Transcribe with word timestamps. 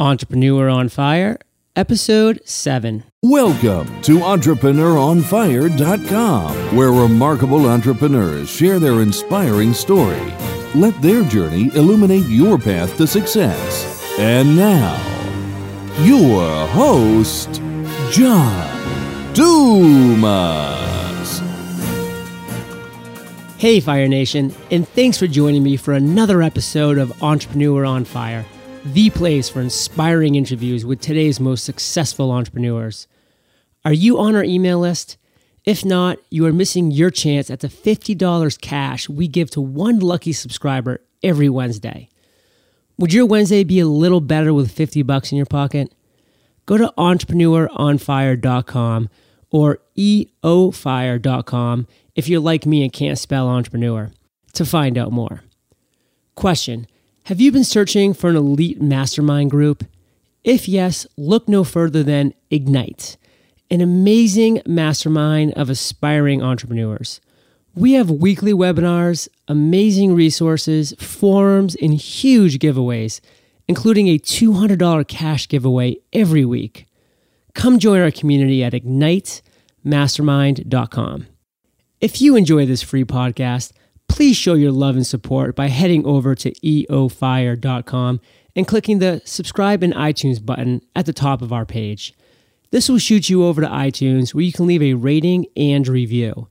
Entrepreneur 0.00 0.68
on 0.68 0.88
Fire, 0.88 1.40
Episode 1.74 2.40
7. 2.44 3.02
Welcome 3.24 4.00
to 4.02 4.18
EntrepreneurOnFire.com, 4.18 6.76
where 6.76 6.92
remarkable 6.92 7.66
entrepreneurs 7.66 8.48
share 8.48 8.78
their 8.78 9.02
inspiring 9.02 9.72
story. 9.72 10.32
Let 10.76 11.02
their 11.02 11.24
journey 11.24 11.72
illuminate 11.74 12.26
your 12.26 12.58
path 12.58 12.96
to 12.98 13.08
success. 13.08 14.16
And 14.20 14.56
now, 14.56 14.94
your 16.02 16.68
host, 16.68 17.60
John 18.12 19.34
Dumas. 19.34 20.78
Hey, 23.56 23.80
Fire 23.80 24.06
Nation, 24.06 24.54
and 24.70 24.86
thanks 24.86 25.18
for 25.18 25.26
joining 25.26 25.64
me 25.64 25.76
for 25.76 25.92
another 25.92 26.40
episode 26.40 26.98
of 26.98 27.20
Entrepreneur 27.20 27.84
on 27.84 28.04
Fire 28.04 28.46
the 28.84 29.10
place 29.10 29.48
for 29.48 29.60
inspiring 29.60 30.34
interviews 30.34 30.84
with 30.84 31.00
today's 31.00 31.40
most 31.40 31.64
successful 31.64 32.30
entrepreneurs. 32.30 33.06
Are 33.84 33.92
you 33.92 34.18
on 34.18 34.34
our 34.34 34.44
email 34.44 34.78
list? 34.78 35.16
If 35.64 35.84
not, 35.84 36.18
you 36.30 36.46
are 36.46 36.52
missing 36.52 36.90
your 36.90 37.10
chance 37.10 37.50
at 37.50 37.60
the 37.60 37.68
$50 37.68 38.60
cash 38.60 39.08
we 39.08 39.28
give 39.28 39.50
to 39.50 39.60
one 39.60 39.98
lucky 39.98 40.32
subscriber 40.32 41.00
every 41.22 41.48
Wednesday. 41.48 42.08
Would 42.98 43.12
your 43.12 43.26
Wednesday 43.26 43.64
be 43.64 43.80
a 43.80 43.86
little 43.86 44.20
better 44.20 44.54
with 44.54 44.72
50 44.72 45.02
bucks 45.02 45.30
in 45.30 45.36
your 45.36 45.46
pocket? 45.46 45.94
Go 46.66 46.76
to 46.76 46.92
entrepreneuronfire.com 46.98 49.08
or 49.50 49.78
eofire.com 49.96 51.86
if 52.14 52.28
you're 52.28 52.40
like 52.40 52.66
me 52.66 52.82
and 52.82 52.92
can't 52.92 53.18
spell 53.18 53.48
entrepreneur 53.48 54.10
to 54.54 54.64
find 54.64 54.98
out 54.98 55.12
more. 55.12 55.42
Question 56.34 56.86
have 57.28 57.40
you 57.42 57.52
been 57.52 57.62
searching 57.62 58.14
for 58.14 58.30
an 58.30 58.36
elite 58.36 58.80
mastermind 58.80 59.50
group? 59.50 59.84
If 60.44 60.66
yes, 60.66 61.06
look 61.18 61.46
no 61.46 61.62
further 61.62 62.02
than 62.02 62.32
Ignite, 62.50 63.18
an 63.70 63.82
amazing 63.82 64.62
mastermind 64.64 65.52
of 65.52 65.68
aspiring 65.68 66.42
entrepreneurs. 66.42 67.20
We 67.74 67.92
have 67.92 68.10
weekly 68.10 68.54
webinars, 68.54 69.28
amazing 69.46 70.14
resources, 70.14 70.94
forums, 70.98 71.76
and 71.82 71.92
huge 71.92 72.60
giveaways, 72.60 73.20
including 73.68 74.08
a 74.08 74.18
$200 74.18 75.06
cash 75.06 75.48
giveaway 75.48 75.98
every 76.14 76.46
week. 76.46 76.86
Come 77.52 77.78
join 77.78 78.00
our 78.00 78.10
community 78.10 78.64
at 78.64 78.72
ignitemastermind.com. 78.72 81.26
If 82.00 82.22
you 82.22 82.36
enjoy 82.36 82.64
this 82.64 82.80
free 82.80 83.04
podcast, 83.04 83.72
please 84.08 84.36
show 84.36 84.54
your 84.54 84.72
love 84.72 84.96
and 84.96 85.06
support 85.06 85.54
by 85.54 85.68
heading 85.68 86.04
over 86.04 86.34
to 86.34 86.52
eofire.com 86.60 88.20
and 88.56 88.66
clicking 88.66 88.98
the 88.98 89.22
subscribe 89.24 89.82
in 89.82 89.92
iTunes 89.92 90.44
button 90.44 90.82
at 90.96 91.06
the 91.06 91.12
top 91.12 91.42
of 91.42 91.52
our 91.52 91.64
page. 91.64 92.14
This 92.70 92.88
will 92.88 92.98
shoot 92.98 93.30
you 93.30 93.44
over 93.44 93.60
to 93.60 93.68
iTunes 93.68 94.34
where 94.34 94.44
you 94.44 94.52
can 94.52 94.66
leave 94.66 94.82
a 94.82 94.94
rating 94.94 95.46
and 95.56 95.86
review. 95.86 96.48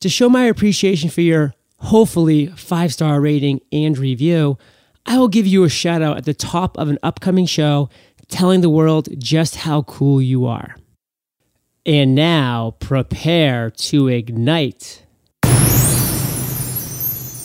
To 0.00 0.08
show 0.08 0.28
my 0.28 0.44
appreciation 0.44 1.10
for 1.10 1.22
your 1.22 1.54
hopefully 1.78 2.46
five 2.48 2.92
star 2.92 3.20
rating 3.20 3.60
and 3.72 3.96
review, 3.96 4.58
I 5.06 5.18
will 5.18 5.28
give 5.28 5.46
you 5.46 5.64
a 5.64 5.68
shout 5.68 6.02
out 6.02 6.18
at 6.18 6.24
the 6.24 6.34
top 6.34 6.78
of 6.78 6.88
an 6.88 6.98
upcoming 7.02 7.46
show 7.46 7.88
telling 8.28 8.60
the 8.60 8.70
world 8.70 9.08
just 9.18 9.56
how 9.56 9.82
cool 9.82 10.22
you 10.22 10.46
are. 10.46 10.76
And 11.84 12.14
now, 12.14 12.76
prepare 12.78 13.70
to 13.70 14.08
ignite. 14.08 15.04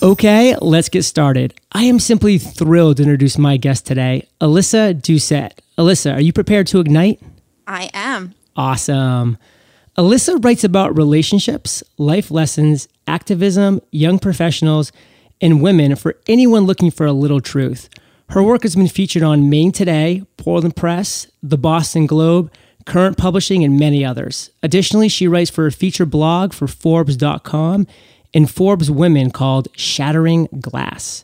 Okay, 0.06 0.56
let's 0.62 0.88
get 0.88 1.02
started. 1.02 1.56
I 1.72 1.86
am 1.86 1.98
simply 1.98 2.38
thrilled 2.38 2.98
to 2.98 3.04
introduce 3.04 3.40
my 3.40 3.58
guest 3.58 3.88
today, 3.88 4.28
Elisa 4.40 4.94
Doucette. 4.94 5.54
Elisa, 5.80 6.12
are 6.12 6.22
you 6.22 6.32
prepared 6.32 6.68
to 6.68 6.80
ignite? 6.80 7.20
I 7.66 7.90
am. 7.92 8.36
Awesome. 8.56 9.40
Elisa 9.96 10.38
writes 10.38 10.64
about 10.64 10.96
relationships, 10.96 11.84
life 11.98 12.30
lessons, 12.30 12.88
activism, 13.08 13.82
young 13.90 14.20
professionals, 14.20 14.92
and 15.42 15.60
women 15.60 15.96
for 15.96 16.18
anyone 16.28 16.68
looking 16.68 16.92
for 16.92 17.08
a 17.08 17.12
little 17.12 17.42
truth. 17.42 17.90
Her 18.30 18.44
work 18.44 18.62
has 18.62 18.76
been 18.76 18.88
featured 18.88 19.24
on 19.24 19.50
Maine 19.50 19.72
Today, 19.72 20.22
Portland 20.38 20.76
Press, 20.76 21.26
the 21.42 21.58
Boston 21.58 22.06
Globe, 22.06 22.52
Current 22.86 23.18
Publishing, 23.18 23.64
and 23.64 23.80
many 23.80 24.06
others. 24.06 24.52
Additionally, 24.62 25.10
she 25.10 25.28
writes 25.28 25.50
for 25.50 25.66
a 25.66 25.72
feature 25.72 26.06
blog 26.06 26.54
for 26.54 26.68
Forbes.com 26.68 27.88
in 28.36 28.46
Forbes 28.46 28.92
Women 28.92 29.32
called 29.32 29.70
Shattering 29.78 30.50
Glass. 30.60 31.24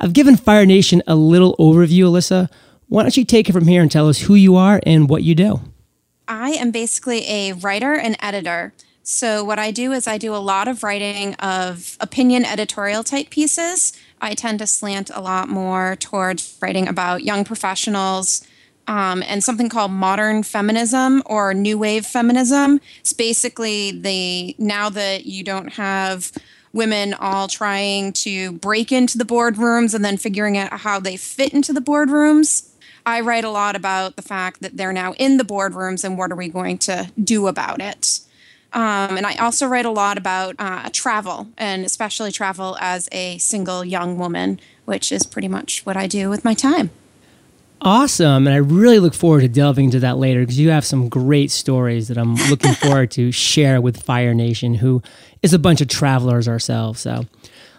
I've 0.00 0.12
given 0.12 0.36
Fire 0.36 0.64
Nation 0.64 1.02
a 1.04 1.16
little 1.16 1.56
overview, 1.56 2.04
Elisa. 2.04 2.48
Why 2.88 3.02
don't 3.02 3.16
you 3.16 3.24
take 3.24 3.48
it 3.48 3.52
from 3.52 3.66
here 3.66 3.82
and 3.82 3.90
tell 3.90 4.08
us 4.08 4.20
who 4.20 4.36
you 4.36 4.54
are 4.54 4.80
and 4.86 5.08
what 5.08 5.24
you 5.24 5.34
do? 5.34 5.60
I 6.28 6.50
am 6.50 6.70
basically 6.70 7.28
a 7.28 7.54
writer 7.54 7.94
and 7.94 8.16
editor. 8.22 8.72
So, 9.02 9.44
what 9.44 9.58
I 9.58 9.72
do 9.72 9.92
is 9.92 10.06
I 10.06 10.16
do 10.16 10.34
a 10.34 10.38
lot 10.38 10.68
of 10.68 10.82
writing 10.84 11.34
of 11.34 11.98
opinion 12.00 12.44
editorial 12.44 13.02
type 13.02 13.30
pieces. 13.30 13.92
I 14.20 14.34
tend 14.34 14.60
to 14.60 14.66
slant 14.66 15.10
a 15.12 15.20
lot 15.20 15.48
more 15.48 15.96
towards 15.96 16.56
writing 16.62 16.86
about 16.86 17.24
young 17.24 17.44
professionals, 17.44 18.46
um, 18.86 19.22
and 19.26 19.42
something 19.42 19.68
called 19.68 19.90
modern 19.90 20.42
feminism 20.42 21.22
or 21.26 21.54
new 21.54 21.78
wave 21.78 22.06
feminism. 22.06 22.80
It's 23.00 23.12
basically 23.12 23.92
the 23.92 24.54
now 24.58 24.90
that 24.90 25.26
you 25.26 25.44
don't 25.44 25.74
have 25.74 26.32
women 26.72 27.14
all 27.14 27.46
trying 27.46 28.12
to 28.12 28.52
break 28.52 28.90
into 28.90 29.16
the 29.16 29.24
boardrooms 29.24 29.94
and 29.94 30.04
then 30.04 30.16
figuring 30.16 30.58
out 30.58 30.80
how 30.80 30.98
they 30.98 31.16
fit 31.16 31.54
into 31.54 31.72
the 31.72 31.80
boardrooms. 31.80 32.68
I 33.06 33.20
write 33.20 33.44
a 33.44 33.50
lot 33.50 33.76
about 33.76 34.16
the 34.16 34.22
fact 34.22 34.60
that 34.62 34.76
they're 34.76 34.92
now 34.92 35.12
in 35.14 35.36
the 35.36 35.44
boardrooms 35.44 36.04
and 36.04 36.18
what 36.18 36.32
are 36.32 36.36
we 36.36 36.48
going 36.48 36.78
to 36.78 37.10
do 37.22 37.46
about 37.46 37.80
it. 37.80 38.20
Um, 38.72 39.16
and 39.16 39.24
I 39.24 39.36
also 39.36 39.68
write 39.68 39.86
a 39.86 39.90
lot 39.90 40.18
about 40.18 40.56
uh, 40.58 40.90
travel 40.92 41.46
and 41.56 41.84
especially 41.84 42.32
travel 42.32 42.76
as 42.80 43.08
a 43.12 43.38
single 43.38 43.84
young 43.84 44.18
woman, 44.18 44.58
which 44.84 45.12
is 45.12 45.24
pretty 45.24 45.48
much 45.48 45.86
what 45.86 45.96
I 45.96 46.08
do 46.08 46.28
with 46.28 46.44
my 46.44 46.54
time. 46.54 46.90
Awesome. 47.84 48.46
And 48.46 48.54
I 48.54 48.58
really 48.58 48.98
look 48.98 49.12
forward 49.12 49.42
to 49.42 49.48
delving 49.48 49.86
into 49.86 50.00
that 50.00 50.16
later 50.16 50.40
because 50.40 50.58
you 50.58 50.70
have 50.70 50.86
some 50.86 51.10
great 51.10 51.50
stories 51.50 52.08
that 52.08 52.16
I'm 52.16 52.34
looking 52.48 52.72
forward 52.72 53.10
to 53.12 53.30
share 53.30 53.78
with 53.78 54.02
Fire 54.02 54.32
Nation, 54.32 54.72
who 54.72 55.02
is 55.42 55.52
a 55.52 55.58
bunch 55.58 55.82
of 55.82 55.88
travelers 55.88 56.48
ourselves. 56.48 57.00
So 57.00 57.26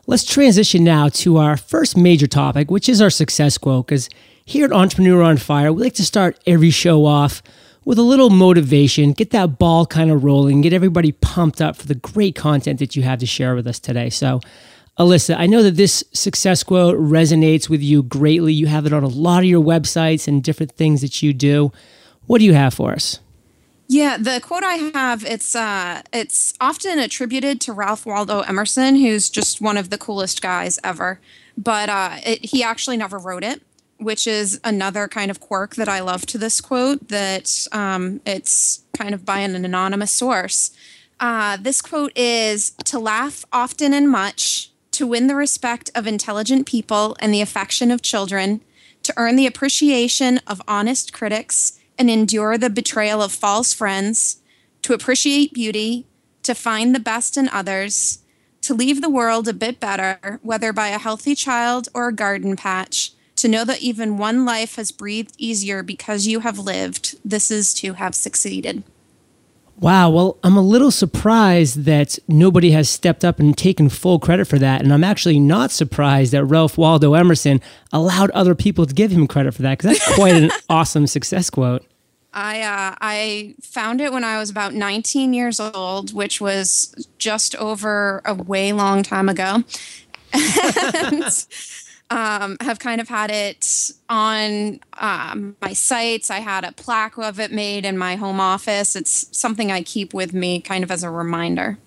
let's 0.05 0.23
transition 0.23 0.83
now 0.83 1.09
to 1.09 1.37
our 1.37 1.57
first 1.57 1.97
major 1.97 2.27
topic, 2.27 2.69
which 2.69 2.87
is 2.87 3.01
our 3.01 3.09
success 3.09 3.57
quote. 3.57 3.87
Because 3.87 4.07
here 4.45 4.65
at 4.65 4.71
Entrepreneur 4.71 5.23
on 5.23 5.37
Fire, 5.37 5.73
we 5.73 5.81
like 5.81 5.95
to 5.95 6.05
start 6.05 6.39
every 6.45 6.69
show 6.69 7.03
off 7.05 7.41
with 7.83 7.97
a 7.97 8.03
little 8.03 8.29
motivation, 8.29 9.11
get 9.11 9.31
that 9.31 9.57
ball 9.57 9.87
kind 9.87 10.11
of 10.11 10.23
rolling, 10.23 10.61
get 10.61 10.71
everybody 10.73 11.13
pumped 11.13 11.61
up 11.61 11.75
for 11.75 11.87
the 11.87 11.95
great 11.95 12.35
content 12.35 12.77
that 12.77 12.95
you 12.95 13.01
have 13.01 13.17
to 13.19 13.25
share 13.25 13.55
with 13.55 13.65
us 13.65 13.79
today. 13.79 14.11
So 14.11 14.39
Elisa, 14.97 15.37
I 15.37 15.45
know 15.45 15.61
that 15.61 15.75
this 15.75 16.03
success 16.13 16.63
quote 16.63 16.97
resonates 16.97 17.67
with 17.67 17.81
you 17.81 18.01
greatly. 18.03 18.53
You 18.53 18.67
have 18.67 18.85
it 18.85 18.93
on 18.93 19.03
a 19.03 19.09
lot 19.09 19.39
of 19.39 19.45
your 19.45 19.63
websites 19.63 20.27
and 20.27 20.43
different 20.43 20.71
things 20.71 21.01
that 21.01 21.21
you 21.21 21.33
do. 21.33 21.71
What 22.27 22.39
do 22.39 22.45
you 22.45 22.53
have 22.53 22.73
for 22.73 22.93
us? 22.93 23.19
Yeah, 23.87 24.17
the 24.17 24.39
quote 24.41 24.63
I 24.63 24.75
have 24.95 25.23
it's 25.23 25.55
uh 25.55 26.01
it's 26.11 26.53
often 26.59 26.97
attributed 26.97 27.61
to 27.61 27.73
Ralph 27.73 28.05
Waldo 28.05 28.41
Emerson, 28.41 28.95
who's 28.95 29.29
just 29.29 29.61
one 29.61 29.77
of 29.77 29.89
the 29.89 29.97
coolest 29.97 30.41
guys 30.41 30.79
ever. 30.83 31.19
But 31.57 31.89
uh, 31.89 32.17
it, 32.25 32.45
he 32.45 32.63
actually 32.63 32.97
never 32.97 33.17
wrote 33.17 33.43
it, 33.43 33.61
which 33.97 34.27
is 34.27 34.59
another 34.63 35.07
kind 35.07 35.29
of 35.29 35.39
quirk 35.39 35.75
that 35.75 35.87
I 35.87 35.99
love 35.99 36.25
to 36.27 36.37
this 36.37 36.61
quote. 36.61 37.09
That 37.09 37.67
um, 37.71 38.21
it's 38.25 38.83
kind 38.97 39.13
of 39.13 39.23
by 39.23 39.39
an 39.39 39.55
anonymous 39.55 40.11
source. 40.11 40.71
Uh, 41.19 41.57
this 41.57 41.81
quote 41.81 42.11
is 42.17 42.71
to 42.85 42.99
laugh 42.99 43.45
often 43.53 43.93
and 43.93 44.09
much, 44.09 44.71
to 44.95 45.05
win 45.05 45.27
the 45.27 45.35
respect 45.35 45.91
of 45.93 46.07
intelligent 46.07 46.65
people 46.65 47.17
and 47.19 47.33
the 47.33 47.41
affection 47.41 47.91
of 47.91 48.01
children, 48.01 48.61
to 49.03 49.13
earn 49.17 49.35
the 49.35 49.45
appreciation 49.45 50.39
of 50.47 50.61
honest 50.67 51.13
critics 51.13 51.77
and 51.97 52.09
endure 52.09 52.57
the 52.57 52.69
betrayal 52.69 53.21
of 53.21 53.31
false 53.31 53.73
friends, 53.73 54.37
to 54.81 54.93
appreciate 54.93 55.53
beauty, 55.53 56.07
to 56.43 56.55
find 56.55 56.93
the 56.93 56.99
best 56.99 57.37
in 57.37 57.49
others, 57.49 58.19
to 58.61 58.73
leave 58.73 59.01
the 59.01 59.09
world 59.09 59.47
a 59.47 59.53
bit 59.53 59.79
better, 59.79 60.39
whether 60.41 60.71
by 60.71 60.87
a 60.87 60.97
healthy 60.97 61.35
child 61.35 61.89
or 61.93 62.07
a 62.07 62.13
garden 62.13 62.55
patch, 62.55 63.11
to 63.35 63.47
know 63.47 63.65
that 63.65 63.81
even 63.81 64.17
one 64.17 64.45
life 64.45 64.77
has 64.77 64.91
breathed 64.91 65.35
easier 65.37 65.83
because 65.83 66.25
you 66.25 66.39
have 66.39 66.57
lived, 66.57 67.19
this 67.23 67.51
is 67.51 67.73
to 67.73 67.93
have 67.93 68.15
succeeded. 68.15 68.83
Wow. 69.77 70.09
Well, 70.09 70.39
I'm 70.43 70.55
a 70.55 70.61
little 70.61 70.91
surprised 70.91 71.83
that 71.83 72.17
nobody 72.27 72.71
has 72.71 72.89
stepped 72.89 73.25
up 73.25 73.39
and 73.39 73.57
taken 73.57 73.89
full 73.89 74.19
credit 74.19 74.45
for 74.45 74.57
that. 74.57 74.81
And 74.81 74.93
I'm 74.93 75.03
actually 75.03 75.39
not 75.39 75.69
surprised 75.69 76.31
that 76.31 76.45
Ralph 76.45 76.77
Waldo 76.77 77.13
Emerson 77.13 77.59
allowed 77.91 78.31
other 78.31 78.55
people 78.55 78.85
to 78.85 78.93
give 78.93 79.11
him 79.11 79.27
credit 79.27 79.53
for 79.53 79.63
that 79.63 79.77
because 79.77 79.97
that's 79.97 80.15
quite 80.15 80.35
an 80.35 80.51
awesome 80.69 81.07
success 81.07 81.49
quote. 81.49 81.85
I 82.33 82.61
uh, 82.61 82.95
I 82.99 83.55
found 83.61 84.01
it 84.01 84.11
when 84.11 84.25
I 84.25 84.39
was 84.39 84.49
about 84.49 84.73
19 84.73 85.33
years 85.33 85.59
old, 85.59 86.13
which 86.13 86.41
was 86.41 86.93
just 87.17 87.55
over 87.55 88.21
a 88.25 88.33
way 88.33 88.73
long 88.73 89.03
time 89.03 89.29
ago. 89.29 89.63
and 90.33 91.45
Um, 92.11 92.57
have 92.61 92.77
kind 92.77 93.01
of 93.01 93.09
had 93.09 93.31
it 93.31 93.91
on 94.09 94.79
um, 94.93 95.55
my 95.59 95.73
sites. 95.73 96.29
I 96.29 96.39
had 96.39 96.63
a 96.63 96.71
plaque 96.71 97.17
of 97.17 97.39
it 97.39 97.51
made 97.51 97.83
in 97.83 97.97
my 97.97 98.15
home 98.15 98.39
office. 98.39 98.95
It's 98.95 99.35
something 99.35 99.71
I 99.71 99.81
keep 99.81 100.13
with 100.13 100.31
me 100.31 100.61
kind 100.61 100.83
of 100.83 100.91
as 100.91 101.03
a 101.03 101.09
reminder. 101.09 101.79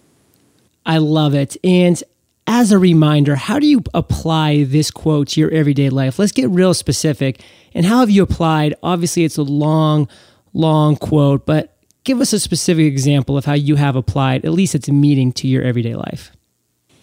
I 0.84 0.98
love 0.98 1.34
it. 1.34 1.56
And 1.62 2.02
as 2.48 2.72
a 2.72 2.78
reminder, 2.78 3.36
how 3.36 3.58
do 3.58 3.66
you 3.66 3.82
apply 3.94 4.64
this 4.64 4.90
quote 4.90 5.28
to 5.28 5.40
your 5.40 5.50
everyday 5.50 5.90
life? 5.90 6.18
Let's 6.18 6.32
get 6.32 6.48
real 6.50 6.74
specific. 6.74 7.42
And 7.74 7.84
how 7.84 8.00
have 8.00 8.10
you 8.10 8.22
applied? 8.22 8.74
Obviously, 8.82 9.24
it's 9.24 9.36
a 9.36 9.42
long, 9.42 10.08
long 10.54 10.96
quote, 10.96 11.44
but 11.44 11.76
give 12.04 12.20
us 12.22 12.32
a 12.32 12.40
specific 12.40 12.86
example 12.86 13.36
of 13.36 13.44
how 13.44 13.52
you 13.52 13.76
have 13.76 13.96
applied, 13.96 14.46
at 14.46 14.52
least 14.52 14.74
it's 14.74 14.88
a 14.88 14.92
meaning 14.92 15.30
to 15.32 15.46
your 15.46 15.62
everyday 15.62 15.94
life. 15.94 16.32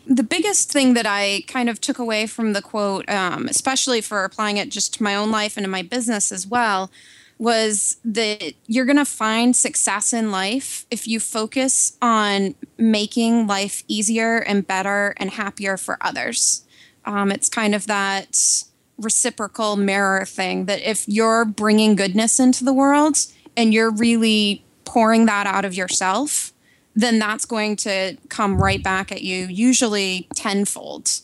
The 0.07 0.23
biggest 0.23 0.71
thing 0.71 0.93
that 0.93 1.05
I 1.07 1.43
kind 1.47 1.69
of 1.69 1.81
took 1.81 1.97
away 1.97 2.27
from 2.27 2.53
the 2.53 2.61
quote, 2.61 3.09
um, 3.09 3.47
especially 3.47 4.01
for 4.01 4.23
applying 4.23 4.57
it 4.57 4.69
just 4.69 4.93
to 4.95 5.03
my 5.03 5.15
own 5.15 5.31
life 5.31 5.57
and 5.57 5.63
to 5.63 5.69
my 5.69 5.81
business 5.81 6.31
as 6.31 6.45
well, 6.45 6.91
was 7.37 7.97
that 8.05 8.53
you're 8.67 8.85
going 8.85 8.97
to 8.97 9.05
find 9.05 9.55
success 9.55 10.13
in 10.13 10.31
life 10.31 10.85
if 10.89 11.07
you 11.07 11.19
focus 11.19 11.97
on 12.01 12.55
making 12.77 13.47
life 13.47 13.83
easier 13.87 14.37
and 14.37 14.65
better 14.65 15.13
and 15.17 15.31
happier 15.31 15.75
for 15.75 15.97
others. 16.01 16.63
Um, 17.03 17.31
it's 17.31 17.49
kind 17.49 17.75
of 17.75 17.87
that 17.87 18.63
reciprocal 18.97 19.75
mirror 19.75 20.25
thing 20.25 20.65
that 20.65 20.87
if 20.89 21.07
you're 21.07 21.45
bringing 21.45 21.95
goodness 21.95 22.39
into 22.39 22.63
the 22.63 22.73
world 22.73 23.17
and 23.57 23.73
you're 23.73 23.91
really 23.91 24.63
pouring 24.85 25.25
that 25.25 25.45
out 25.45 25.65
of 25.65 25.73
yourself, 25.73 26.53
then 26.95 27.19
that's 27.19 27.45
going 27.45 27.75
to 27.75 28.17
come 28.29 28.61
right 28.61 28.81
back 28.81 29.11
at 29.11 29.21
you, 29.21 29.45
usually 29.47 30.27
tenfold. 30.33 31.21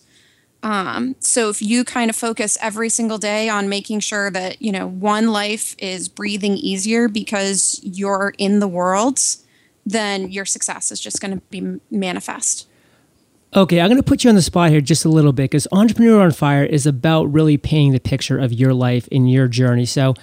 Um, 0.64 1.16
so 1.20 1.50
if 1.50 1.62
you 1.62 1.84
kind 1.84 2.10
of 2.10 2.16
focus 2.16 2.58
every 2.62 2.90
single 2.90 3.18
day 3.18 3.50
on 3.50 3.68
making 3.68 4.02
sure 4.02 4.30
that, 4.30 4.62
you 4.62 4.72
know, 4.72 4.88
one 4.88 5.32
life 5.32 5.76
is 5.80 6.08
breathing 6.08 6.56
easier 6.56 7.08
because 7.08 7.80
you're 7.84 8.34
in 8.38 8.60
the 8.60 8.68
world, 8.68 9.20
then 9.86 10.30
your 10.30 10.46
success 10.46 10.92
is 10.92 11.00
just 11.00 11.20
going 11.20 11.40
to 11.40 11.42
be 11.50 11.80
manifest. 11.90 12.68
Okay, 13.54 13.82
I'm 13.82 13.88
going 13.88 13.98
to 13.98 14.04
put 14.04 14.24
you 14.24 14.30
on 14.30 14.36
the 14.36 14.42
spot 14.42 14.70
here 14.70 14.82
just 14.82 15.04
a 15.04 15.10
little 15.10 15.34
bit 15.34 15.52
because 15.52 15.68
Entrepreneur 15.72 16.22
on 16.22 16.32
Fire 16.32 16.64
is 16.64 16.86
about 16.86 17.26
really 17.26 17.58
painting 17.58 17.92
the 17.92 18.00
picture 18.00 18.38
of 18.38 18.54
your 18.54 18.74
life 18.74 19.10
and 19.12 19.30
your 19.30 19.48
journey. 19.48 19.86
So 19.86 20.14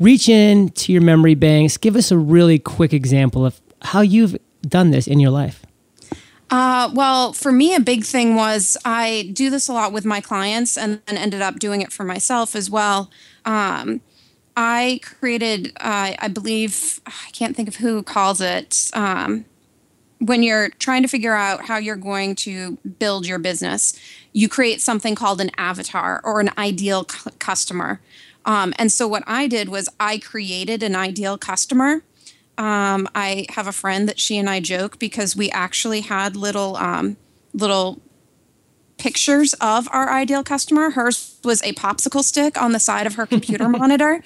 reach 0.00 0.28
in 0.28 0.70
to 0.70 0.92
your 0.92 1.00
memory 1.02 1.34
banks, 1.34 1.76
give 1.76 1.94
us 1.96 2.10
a 2.10 2.18
really 2.18 2.58
quick 2.58 2.92
example 2.92 3.46
of 3.46 3.60
how 3.80 4.00
you've 4.00 4.36
done 4.68 4.90
this 4.90 5.06
in 5.06 5.20
your 5.20 5.30
life. 5.30 5.64
Uh, 6.50 6.90
well, 6.94 7.32
for 7.32 7.50
me, 7.50 7.74
a 7.74 7.80
big 7.80 8.04
thing 8.04 8.36
was 8.36 8.76
I 8.84 9.30
do 9.32 9.50
this 9.50 9.68
a 9.68 9.72
lot 9.72 9.92
with 9.92 10.04
my 10.04 10.20
clients 10.20 10.76
and 10.76 11.00
then 11.06 11.16
ended 11.16 11.42
up 11.42 11.58
doing 11.58 11.80
it 11.80 11.92
for 11.92 12.04
myself 12.04 12.54
as 12.54 12.70
well. 12.70 13.10
Um, 13.44 14.00
I 14.56 15.00
created, 15.02 15.72
uh, 15.80 16.14
I 16.18 16.28
believe, 16.28 17.00
I 17.06 17.30
can't 17.32 17.56
think 17.56 17.68
of 17.68 17.76
who 17.76 18.02
calls 18.02 18.40
it, 18.40 18.90
um, 18.94 19.46
when 20.18 20.42
you're 20.42 20.70
trying 20.78 21.02
to 21.02 21.08
figure 21.08 21.34
out 21.34 21.66
how 21.66 21.76
you're 21.76 21.96
going 21.96 22.34
to 22.34 22.78
build 22.98 23.26
your 23.26 23.38
business, 23.38 23.98
you 24.32 24.48
create 24.48 24.80
something 24.80 25.14
called 25.14 25.40
an 25.40 25.50
avatar 25.58 26.20
or 26.24 26.40
an 26.40 26.50
ideal 26.56 27.04
customer. 27.04 28.00
Um, 28.46 28.74
and 28.78 28.92
so, 28.92 29.08
what 29.08 29.24
I 29.26 29.46
did 29.48 29.68
was 29.68 29.88
I 29.98 30.18
created 30.18 30.82
an 30.82 30.94
ideal 30.94 31.36
customer 31.36 32.02
um, 32.56 33.08
I 33.14 33.46
have 33.50 33.66
a 33.66 33.72
friend 33.72 34.08
that 34.08 34.20
she 34.20 34.38
and 34.38 34.48
I 34.48 34.60
joke 34.60 34.98
because 34.98 35.34
we 35.34 35.50
actually 35.50 36.02
had 36.02 36.36
little 36.36 36.76
um, 36.76 37.16
little 37.52 38.00
pictures 38.96 39.54
of 39.54 39.88
our 39.90 40.10
ideal 40.10 40.44
customer. 40.44 40.90
Hers 40.90 41.38
was 41.42 41.62
a 41.62 41.72
popsicle 41.72 42.22
stick 42.22 42.60
on 42.60 42.72
the 42.72 42.78
side 42.78 43.06
of 43.06 43.14
her 43.16 43.26
computer 43.26 43.68
monitor. 43.80 44.22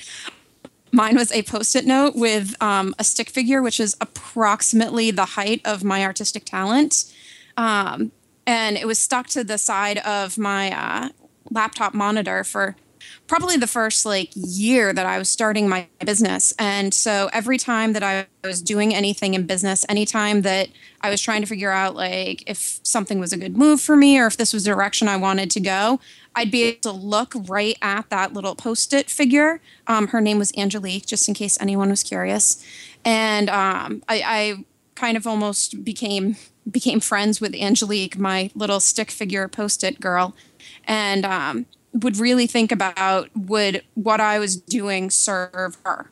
Mine 0.93 1.17
was 1.17 1.33
a 1.33 1.43
post-it 1.43 1.85
note 1.85 2.17
with 2.17 2.55
um, 2.63 2.95
a 2.99 3.05
stick 3.05 3.29
figure, 3.29 3.61
which 3.63 3.79
is 3.79 3.97
approximately 4.01 5.11
the 5.11 5.25
height 5.25 5.61
of 5.65 5.85
my 5.85 6.03
artistic 6.03 6.45
talent, 6.45 7.13
um, 7.57 8.13
and 8.47 8.77
it 8.77 8.87
was 8.87 8.99
stuck 8.99 9.27
to 9.29 9.45
the 9.45 9.59
side 9.59 9.99
of 9.99 10.39
my 10.39 10.71
uh, 10.73 11.11
laptop 11.51 11.93
monitor 11.93 12.43
for 12.43 12.77
probably 13.27 13.57
the 13.57 13.67
first 13.67 14.07
like 14.07 14.31
year 14.35 14.93
that 14.93 15.07
I 15.07 15.19
was 15.19 15.29
starting 15.29 15.69
my 15.69 15.87
business. 16.05 16.55
And 16.59 16.93
so 16.93 17.29
every 17.33 17.59
time 17.59 17.93
that 17.93 18.03
I 18.03 18.27
was 18.43 18.63
doing 18.63 18.95
anything 18.95 19.35
in 19.35 19.47
business, 19.47 19.85
anytime 19.89 20.43
that 20.43 20.69
I 21.01 21.11
was 21.11 21.21
trying 21.21 21.43
to 21.43 21.47
figure 21.47 21.71
out 21.71 21.95
like 21.95 22.43
if 22.47 22.81
something 22.83 23.19
was 23.19 23.33
a 23.33 23.37
good 23.37 23.57
move 23.57 23.81
for 23.81 23.97
me 23.97 24.19
or 24.19 24.27
if 24.27 24.37
this 24.37 24.53
was 24.53 24.65
the 24.65 24.71
direction 24.71 25.09
I 25.09 25.17
wanted 25.17 25.51
to 25.53 25.61
go, 25.61 26.01
I'd 26.35 26.51
be 26.51 26.63
able 26.65 26.81
to 26.83 26.93
look 26.93 27.35
right 27.49 27.77
at 27.83 28.11
that 28.11 28.33
little 28.33 28.55
post-it 28.55 29.11
figure. 29.11 29.61
Um, 29.87 30.09
her 30.09 30.21
name 30.21 30.39
was 30.39 30.53
Angelique, 30.57 31.07
just 31.07 31.29
in 31.29 31.35
case 31.35 31.59
anyone 31.61 31.91
was 31.91 32.03
curious. 32.03 32.65
And 33.05 33.51
um, 33.51 34.03
I, 34.09 34.23
I 34.25 34.65
kind 34.95 35.17
of 35.17 35.27
almost 35.27 35.85
became 35.85 36.37
became 36.71 37.01
friends 37.01 37.41
with 37.41 37.55
Angelique, 37.55 38.19
my 38.19 38.51
little 38.55 38.79
stick 38.79 39.11
figure 39.11 39.49
post-it 39.49 40.01
girl. 40.01 40.35
And 40.85 41.25
um, 41.25 41.67
would 41.93 42.19
really 42.19 42.47
think 42.47 42.71
about 42.71 43.29
would 43.35 43.83
what 43.95 44.21
I 44.21 44.39
was 44.39 44.57
doing 44.57 45.11
serve 45.11 45.77
her 45.85 46.11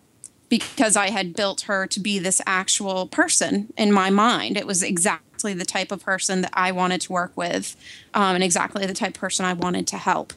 because 0.49 0.97
I 0.97 1.11
had 1.11 1.35
built 1.35 1.63
her 1.63 1.87
to 1.89 2.01
be 2.01 2.19
this 2.19 2.41
actual 2.47 3.07
person 3.07 3.73
in 3.77 3.93
my 3.93 4.11
mind. 4.11 4.57
It 4.57 4.67
was 4.67 4.83
exactly 4.83 5.55
the 5.55 5.65
type 5.65 5.91
of 5.91 6.05
person 6.05 6.43
that 6.43 6.53
I 6.55 6.73
wanted 6.73 7.01
to 7.03 7.13
work 7.13 7.33
with 7.37 7.77
um, 8.15 8.37
and 8.37 8.45
exactly 8.45 8.87
the 8.87 8.95
type 8.95 9.15
of 9.17 9.21
person 9.21 9.45
I 9.45 9.53
wanted 9.53 9.87
to 9.89 9.97
help. 9.97 10.33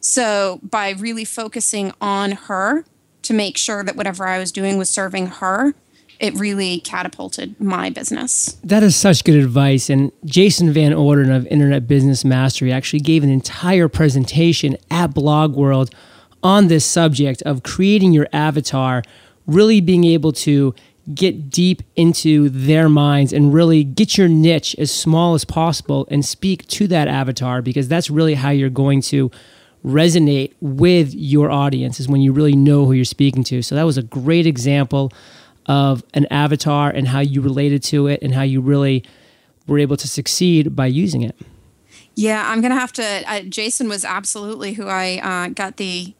So, 0.00 0.60
by 0.62 0.90
really 0.90 1.24
focusing 1.24 1.92
on 1.98 2.32
her 2.32 2.84
to 3.22 3.32
make 3.32 3.56
sure 3.56 3.82
that 3.82 3.96
whatever 3.96 4.26
I 4.26 4.38
was 4.38 4.52
doing 4.52 4.76
was 4.76 4.90
serving 4.90 5.26
her, 5.26 5.74
it 6.20 6.34
really 6.34 6.80
catapulted 6.80 7.60
my 7.60 7.90
business. 7.90 8.56
That 8.64 8.82
is 8.82 8.96
such 8.96 9.24
good 9.24 9.36
advice. 9.36 9.90
And 9.90 10.12
Jason 10.24 10.72
Van 10.72 10.92
Orden 10.92 11.30
of 11.30 11.46
Internet 11.48 11.86
Business 11.86 12.24
Mastery 12.24 12.72
actually 12.72 13.00
gave 13.00 13.22
an 13.24 13.30
entire 13.30 13.88
presentation 13.88 14.76
at 14.90 15.08
Blog 15.08 15.54
World 15.54 15.94
on 16.42 16.68
this 16.68 16.84
subject 16.84 17.42
of 17.42 17.62
creating 17.62 18.12
your 18.12 18.28
avatar, 18.32 19.02
really 19.46 19.80
being 19.80 20.04
able 20.04 20.32
to 20.32 20.74
get 21.14 21.50
deep 21.50 21.82
into 21.96 22.48
their 22.48 22.88
minds 22.88 23.32
and 23.32 23.52
really 23.52 23.84
get 23.84 24.16
your 24.16 24.28
niche 24.28 24.74
as 24.78 24.90
small 24.90 25.34
as 25.34 25.44
possible 25.44 26.06
and 26.10 26.24
speak 26.24 26.66
to 26.66 26.86
that 26.86 27.08
avatar 27.08 27.60
because 27.60 27.88
that's 27.88 28.08
really 28.08 28.34
how 28.34 28.50
you're 28.50 28.70
going 28.70 29.02
to 29.02 29.30
resonate 29.84 30.54
with 30.60 31.12
your 31.14 31.50
audience 31.50 32.00
is 32.00 32.08
when 32.08 32.22
you 32.22 32.32
really 32.32 32.56
know 32.56 32.86
who 32.86 32.92
you're 32.92 33.04
speaking 33.04 33.44
to. 33.44 33.60
So 33.60 33.74
that 33.74 33.82
was 33.82 33.98
a 33.98 34.02
great 34.02 34.46
example 34.46 35.12
of 35.66 36.02
an 36.14 36.26
avatar 36.30 36.90
and 36.90 37.08
how 37.08 37.20
you 37.20 37.40
related 37.40 37.82
to 37.84 38.06
it 38.06 38.22
and 38.22 38.34
how 38.34 38.42
you 38.42 38.60
really 38.60 39.04
were 39.66 39.78
able 39.78 39.96
to 39.96 40.08
succeed 40.08 40.76
by 40.76 40.86
using 40.86 41.22
it. 41.22 41.36
Yeah, 42.14 42.48
I'm 42.48 42.60
gonna 42.60 42.78
have 42.78 42.92
to. 42.94 43.22
Uh, 43.26 43.40
Jason 43.42 43.88
was 43.88 44.04
absolutely 44.04 44.74
who 44.74 44.86
I 44.86 45.20
uh, 45.22 45.48
got 45.48 45.78
the 45.78 46.14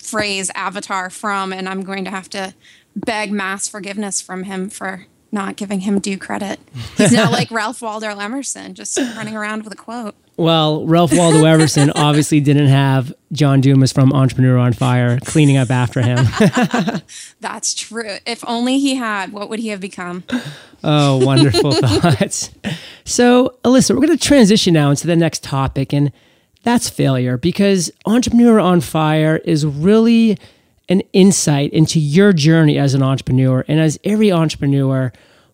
phrase 0.00 0.50
avatar 0.54 1.10
from, 1.10 1.52
and 1.52 1.68
I'm 1.68 1.82
going 1.82 2.04
to 2.04 2.10
have 2.10 2.30
to 2.30 2.54
beg 2.94 3.32
mass 3.32 3.68
forgiveness 3.68 4.20
from 4.20 4.44
him 4.44 4.68
for 4.68 5.06
not 5.32 5.56
giving 5.56 5.80
him 5.80 5.98
due 5.98 6.16
credit. 6.16 6.60
He's 6.96 7.12
now 7.12 7.30
like 7.32 7.50
Ralph 7.50 7.82
Waldo 7.82 8.18
Emerson, 8.18 8.74
just 8.74 8.96
running 8.98 9.36
around 9.36 9.64
with 9.64 9.72
a 9.72 9.76
quote. 9.76 10.14
Well, 10.36 10.86
Ralph 10.86 11.12
Waldo 11.12 11.44
Emerson 11.44 11.90
obviously 11.90 12.40
didn't 12.40 12.66
have 12.66 13.12
John 13.32 13.60
Dumas 13.60 13.92
from 13.92 14.12
Entrepreneur 14.12 14.58
on 14.58 14.72
Fire 14.72 15.18
cleaning 15.20 15.56
up 15.56 15.70
after 15.70 16.02
him. 16.02 16.26
That's 17.40 17.74
true. 17.74 18.16
If 18.26 18.44
only 18.46 18.78
he 18.78 18.96
had, 18.96 19.32
what 19.32 19.48
would 19.48 19.60
he 19.60 19.68
have 19.68 19.80
become? 19.80 20.24
Oh, 20.82 21.24
wonderful 21.24 21.72
thoughts. 21.74 22.50
So, 23.04 23.58
Elisa, 23.64 23.94
we're 23.94 24.06
going 24.06 24.16
to 24.18 24.24
transition 24.24 24.74
now 24.74 24.90
into 24.90 25.06
the 25.06 25.16
next 25.16 25.42
topic, 25.42 25.92
and 25.92 26.12
that's 26.62 26.88
failure 26.88 27.36
because 27.36 27.90
Entrepreneur 28.06 28.58
on 28.58 28.80
Fire 28.80 29.36
is 29.44 29.64
really 29.64 30.38
an 30.88 31.00
insight 31.12 31.72
into 31.72 31.98
your 32.00 32.32
journey 32.32 32.78
as 32.78 32.94
an 32.94 33.02
entrepreneur. 33.02 33.64
And 33.68 33.80
as 33.80 33.98
every 34.04 34.30
entrepreneur, 34.32 35.12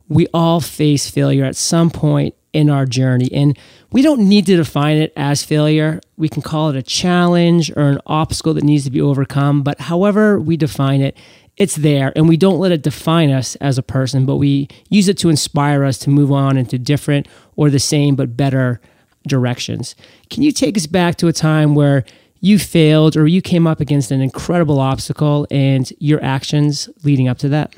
we 0.09 0.27
all 0.35 0.61
face 0.61 1.09
failure 1.09 1.45
at 1.45 1.57
some 1.57 1.91
point 1.91 2.35
in 2.53 2.69
our 2.69 2.87
journey. 2.87 3.29
And 3.33 3.57
we 3.93 4.03
don't 4.03 4.29
need 4.29 4.47
to 4.47 4.57
define 4.57 4.99
it 4.99 5.13
as 5.17 5.45
failure. 5.45 6.01
We 6.17 6.29
can 6.29 6.43
call 6.43 6.71
it 6.71 6.77
a 6.77 6.83
challenge 6.83 7.71
or 7.77 7.83
an 7.83 8.01
obstacle 8.07 8.55
that 8.55 8.65
needs 8.65 8.85
to 8.85 8.91
be 8.91 9.01
overcome. 9.01 9.63
But 9.63 9.81
however 9.81 10.39
we 10.39 10.57
define 10.57 11.01
it, 11.01 11.17
it's 11.57 11.77
there. 11.77 12.13
And 12.17 12.29
we 12.29 12.37
don't 12.37 12.59
let 12.59 12.73
it 12.73 12.83
define 12.83 13.31
us 13.31 13.57
as 13.57 13.79
a 13.79 13.83
person, 13.83 14.27
but 14.27 14.37
we 14.37 14.69
use 14.89 15.09
it 15.09 15.19
to 15.19 15.29
inspire 15.29 15.85
us 15.85 15.99
to 15.99 16.11
move 16.11 16.31
on 16.33 16.57
into 16.57 16.79
different 16.79 17.27
or 17.57 17.69
the 17.69 17.79
same 17.79 18.15
but 18.17 18.37
better 18.37 18.81
directions. 19.27 19.95
Can 20.31 20.43
you 20.43 20.53
take 20.53 20.77
us 20.77 20.87
back 20.87 21.17
to 21.17 21.29
a 21.29 21.33
time 21.33 21.75
where 21.75 22.05
you 22.41 22.59
failed 22.59 23.17
or 23.17 23.27
you 23.27 23.43
came 23.43 23.67
up 23.67 23.81
against 23.81 24.11
an 24.11 24.21
incredible 24.21 24.81
obstacle 24.81 25.47
and 25.51 25.93
your 25.99 26.23
actions 26.25 26.89
leading 27.05 27.29
up 27.29 27.39
to 27.39 27.49
that? 27.51 27.75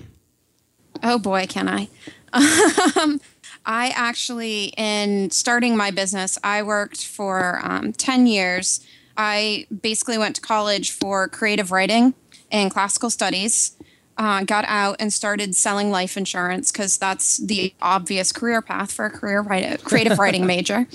Oh 1.02 1.18
boy, 1.18 1.46
can 1.48 1.68
I. 1.68 1.88
Um, 2.96 3.20
I 3.64 3.92
actually, 3.94 4.72
in 4.76 5.30
starting 5.30 5.76
my 5.76 5.90
business, 5.90 6.38
I 6.42 6.62
worked 6.62 7.04
for 7.04 7.60
um, 7.62 7.92
10 7.92 8.26
years 8.26 8.80
I 9.16 9.66
basically 9.82 10.18
went 10.18 10.36
to 10.36 10.40
college 10.40 10.90
for 10.90 11.28
creative 11.28 11.70
writing 11.70 12.14
and 12.50 12.70
classical 12.70 13.10
studies. 13.10 13.76
Uh, 14.18 14.44
got 14.44 14.64
out 14.68 14.96
and 15.00 15.10
started 15.12 15.56
selling 15.56 15.90
life 15.90 16.18
insurance 16.18 16.70
because 16.70 16.98
that's 16.98 17.38
the 17.38 17.72
obvious 17.80 18.30
career 18.30 18.60
path 18.60 18.92
for 18.92 19.06
a 19.06 19.10
career 19.10 19.40
write- 19.40 19.82
creative 19.84 20.18
writing 20.18 20.46
major. 20.54 20.86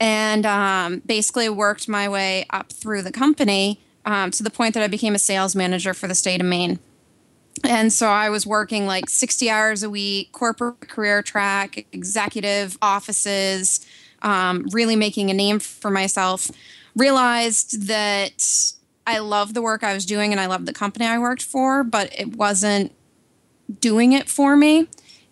And 0.00 0.46
um, 0.46 1.02
basically 1.04 1.48
worked 1.48 1.86
my 1.86 2.08
way 2.08 2.46
up 2.50 2.72
through 2.72 3.02
the 3.02 3.12
company 3.12 3.80
um, 4.06 4.30
to 4.32 4.42
the 4.42 4.50
point 4.50 4.74
that 4.74 4.82
I 4.82 4.88
became 4.88 5.14
a 5.14 5.18
sales 5.18 5.54
manager 5.54 5.92
for 5.92 6.08
the 6.08 6.14
state 6.14 6.40
of 6.40 6.46
Maine. 6.46 6.78
And 7.64 7.92
so 7.92 8.08
I 8.08 8.28
was 8.30 8.46
working 8.46 8.86
like 8.86 9.08
60 9.08 9.50
hours 9.50 9.82
a 9.82 9.90
week, 9.90 10.32
corporate 10.32 10.88
career 10.88 11.22
track, 11.22 11.86
executive 11.92 12.76
offices, 12.82 13.86
um, 14.22 14.66
really 14.72 14.96
making 14.96 15.30
a 15.30 15.34
name 15.34 15.58
for 15.58 15.90
myself. 15.90 16.50
Realized 16.94 17.88
that 17.88 18.72
I 19.06 19.18
loved 19.18 19.54
the 19.54 19.62
work 19.62 19.84
I 19.84 19.94
was 19.94 20.06
doing 20.06 20.32
and 20.32 20.40
I 20.40 20.46
loved 20.46 20.66
the 20.66 20.72
company 20.72 21.06
I 21.06 21.18
worked 21.18 21.42
for, 21.42 21.84
but 21.84 22.12
it 22.18 22.36
wasn't 22.36 22.92
doing 23.80 24.12
it 24.12 24.28
for 24.28 24.56
me. 24.56 24.88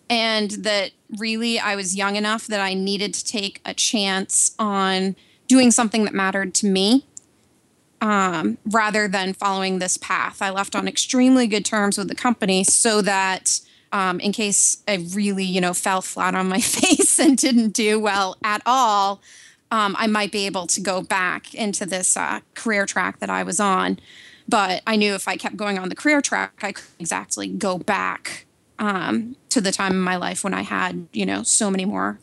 And 0.09 0.51
that 0.51 0.91
really 1.17 1.59
I 1.59 1.75
was 1.75 1.95
young 1.95 2.15
enough 2.15 2.47
that 2.47 2.59
I 2.59 2.73
needed 2.73 3.13
to 3.15 3.25
take 3.25 3.61
a 3.65 3.73
chance 3.73 4.55
on 4.59 5.15
doing 5.47 5.71
something 5.71 6.05
that 6.05 6.13
mattered 6.13 6.53
to 6.55 6.67
me 6.67 7.05
um, 8.05 8.59
rather 8.67 9.07
than 9.07 9.33
following 9.33 9.79
this 9.79 9.97
path. 9.97 10.39
I 10.39 10.51
left 10.51 10.75
on 10.75 10.87
extremely 10.87 11.47
good 11.47 11.65
terms 11.65 11.97
with 11.97 12.07
the 12.07 12.15
company 12.15 12.63
so 12.63 13.01
that 13.01 13.59
um, 13.91 14.19
in 14.19 14.31
case 14.31 14.83
I 14.87 15.07
really, 15.11 15.43
you 15.43 15.59
know, 15.59 15.73
fell 15.73 16.03
flat 16.03 16.35
on 16.35 16.47
my 16.47 16.59
face 16.61 17.19
and 17.19 17.35
didn't 17.35 17.69
do 17.69 17.99
well 17.99 18.37
at 18.43 18.61
all, 18.65 19.21
um, 19.71 19.95
I 19.97 20.05
might 20.05 20.31
be 20.31 20.45
able 20.45 20.67
to 20.67 20.81
go 20.81 21.01
back 21.01 21.55
into 21.55 21.85
this 21.85 22.15
uh, 22.15 22.41
career 22.53 22.85
track 22.85 23.19
that 23.19 23.31
I 23.31 23.41
was 23.41 23.59
on. 23.59 23.97
But 24.47 24.83
I 24.85 24.95
knew 24.95 25.15
if 25.15 25.27
I 25.27 25.35
kept 25.35 25.57
going 25.57 25.79
on 25.79 25.89
the 25.89 25.95
career 25.95 26.21
track, 26.21 26.59
I 26.61 26.73
couldn't 26.73 26.99
exactly 26.99 27.47
go 27.47 27.79
back 27.79 28.45
um, 28.77 29.35
to 29.49 29.59
the 29.59 29.71
time 29.71 29.93
in 29.93 30.01
my 30.01 30.17
life 30.17 30.43
when 30.43 30.53
I 30.53 30.61
had, 30.61 31.07
you 31.11 31.25
know, 31.25 31.41
so 31.41 31.71
many 31.71 31.85
more 31.85 32.19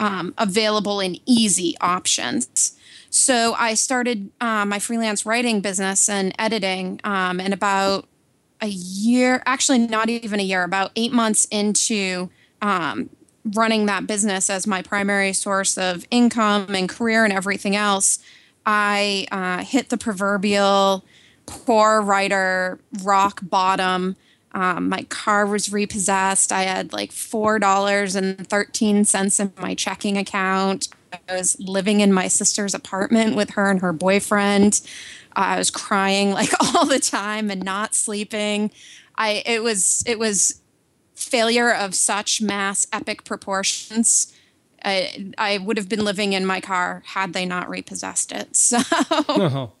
um, 0.00 0.34
available 0.38 0.98
and 0.98 1.20
easy 1.26 1.76
options. 1.80 2.76
So 3.10 3.54
I 3.54 3.74
started 3.74 4.30
uh, 4.40 4.64
my 4.64 4.78
freelance 4.80 5.24
writing 5.24 5.60
business 5.60 6.08
and 6.08 6.34
editing, 6.38 7.00
um, 7.04 7.38
and 7.38 7.54
about 7.54 8.08
a 8.60 8.68
year, 8.68 9.42
actually 9.46 9.78
not 9.78 10.08
even 10.08 10.40
a 10.40 10.42
year, 10.42 10.64
about 10.64 10.90
eight 10.96 11.12
months 11.12 11.44
into 11.46 12.30
um, 12.62 13.10
running 13.54 13.86
that 13.86 14.06
business 14.06 14.50
as 14.50 14.66
my 14.66 14.82
primary 14.82 15.32
source 15.32 15.78
of 15.78 16.06
income 16.10 16.74
and 16.74 16.88
career 16.88 17.24
and 17.24 17.32
everything 17.32 17.74
else, 17.74 18.18
I 18.66 19.26
uh, 19.30 19.64
hit 19.64 19.88
the 19.88 19.96
proverbial 19.96 21.04
poor 21.46 22.00
writer 22.00 22.78
rock 23.02 23.40
bottom. 23.42 24.16
Um, 24.52 24.88
my 24.88 25.04
car 25.04 25.46
was 25.46 25.72
repossessed. 25.72 26.52
I 26.52 26.62
had 26.62 26.92
like 26.92 27.12
four 27.12 27.58
dollars 27.58 28.16
and 28.16 28.48
thirteen 28.48 29.04
cents 29.04 29.38
in 29.38 29.52
my 29.60 29.74
checking 29.74 30.16
account. 30.16 30.88
I 31.12 31.34
was 31.34 31.58
living 31.60 32.00
in 32.00 32.12
my 32.12 32.28
sister's 32.28 32.74
apartment 32.74 33.36
with 33.36 33.50
her 33.50 33.70
and 33.70 33.80
her 33.80 33.92
boyfriend. 33.92 34.80
I 35.34 35.58
was 35.58 35.70
crying 35.70 36.32
like 36.32 36.50
all 36.74 36.86
the 36.86 36.98
time 36.98 37.50
and 37.50 37.62
not 37.62 37.94
sleeping. 37.94 38.70
I 39.16 39.42
it 39.46 39.62
was 39.62 40.02
it 40.06 40.18
was 40.18 40.60
failure 41.14 41.72
of 41.72 41.94
such 41.94 42.40
mass 42.40 42.86
epic 42.92 43.24
proportions. 43.24 44.34
I, 44.82 45.32
I 45.36 45.58
would 45.58 45.76
have 45.76 45.90
been 45.90 46.04
living 46.04 46.32
in 46.32 46.46
my 46.46 46.60
car 46.60 47.02
had 47.04 47.34
they 47.34 47.44
not 47.44 47.68
repossessed 47.68 48.32
it. 48.32 48.56
So 48.56 48.78
oh. 49.28 49.72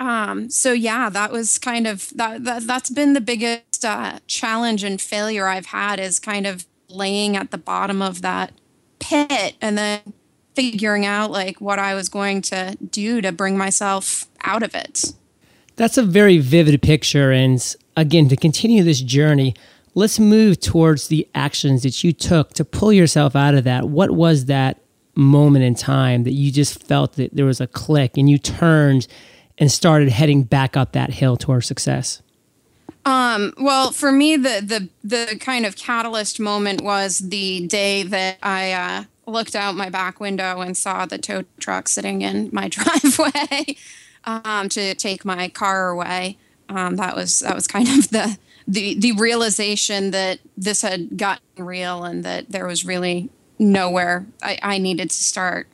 Um 0.00 0.50
so 0.50 0.72
yeah, 0.72 1.08
that 1.10 1.30
was 1.30 1.58
kind 1.58 1.86
of 1.86 2.10
that, 2.16 2.42
that 2.44 2.66
that's 2.66 2.90
been 2.90 3.12
the 3.12 3.20
biggest 3.20 3.84
uh, 3.84 4.18
challenge 4.26 4.82
and 4.82 5.00
failure 5.00 5.46
I've 5.46 5.66
had 5.66 6.00
is 6.00 6.18
kind 6.18 6.46
of 6.46 6.66
laying 6.88 7.36
at 7.36 7.52
the 7.52 7.58
bottom 7.58 8.02
of 8.02 8.22
that 8.22 8.52
pit 8.98 9.54
and 9.60 9.78
then 9.78 10.00
figuring 10.54 11.06
out 11.06 11.30
like 11.30 11.60
what 11.60 11.78
I 11.78 11.94
was 11.94 12.08
going 12.08 12.42
to 12.42 12.76
do 12.90 13.20
to 13.20 13.32
bring 13.32 13.56
myself 13.56 14.26
out 14.42 14.62
of 14.62 14.74
it. 14.74 15.12
That's 15.76 15.96
a 15.96 16.02
very 16.02 16.38
vivid 16.38 16.82
picture. 16.82 17.30
And 17.30 17.74
again, 17.96 18.28
to 18.28 18.36
continue 18.36 18.82
this 18.82 19.00
journey, 19.00 19.54
let's 19.94 20.18
move 20.18 20.60
towards 20.60 21.08
the 21.08 21.26
actions 21.34 21.82
that 21.82 22.04
you 22.04 22.12
took 22.12 22.52
to 22.54 22.64
pull 22.64 22.92
yourself 22.92 23.34
out 23.34 23.54
of 23.54 23.64
that. 23.64 23.88
What 23.88 24.10
was 24.10 24.46
that 24.46 24.80
moment 25.14 25.64
in 25.64 25.74
time 25.74 26.24
that 26.24 26.32
you 26.32 26.52
just 26.52 26.82
felt 26.86 27.14
that 27.14 27.34
there 27.34 27.46
was 27.46 27.60
a 27.60 27.66
click 27.66 28.16
and 28.16 28.28
you 28.28 28.38
turned 28.38 29.06
and 29.60 29.70
started 29.70 30.08
heading 30.08 30.42
back 30.42 30.76
up 30.76 30.92
that 30.92 31.10
hill 31.10 31.36
towards 31.36 31.66
success? 31.66 32.22
Um, 33.04 33.54
well, 33.58 33.92
for 33.92 34.10
me, 34.10 34.36
the 34.36 34.60
the 34.62 34.88
the 35.04 35.36
kind 35.38 35.64
of 35.64 35.76
catalyst 35.76 36.40
moment 36.40 36.82
was 36.82 37.18
the 37.18 37.66
day 37.66 38.02
that 38.02 38.38
I 38.42 38.72
uh, 38.72 39.04
looked 39.26 39.54
out 39.54 39.74
my 39.74 39.88
back 39.88 40.20
window 40.20 40.60
and 40.60 40.76
saw 40.76 41.06
the 41.06 41.18
tow 41.18 41.44
truck 41.58 41.88
sitting 41.88 42.22
in 42.22 42.50
my 42.52 42.68
driveway 42.70 43.76
um, 44.24 44.68
to 44.70 44.94
take 44.94 45.24
my 45.24 45.48
car 45.48 45.90
away. 45.90 46.38
Um, 46.68 46.96
that 46.96 47.16
was 47.16 47.40
that 47.40 47.54
was 47.54 47.66
kind 47.66 47.88
of 47.88 48.10
the 48.10 48.38
the 48.66 48.94
the 48.98 49.12
realization 49.12 50.10
that 50.10 50.40
this 50.56 50.82
had 50.82 51.16
gotten 51.16 51.64
real 51.64 52.04
and 52.04 52.24
that 52.24 52.50
there 52.50 52.66
was 52.66 52.84
really 52.84 53.30
nowhere 53.58 54.26
I, 54.42 54.58
I 54.62 54.78
needed 54.78 55.10
to 55.10 55.22
start 55.22 55.68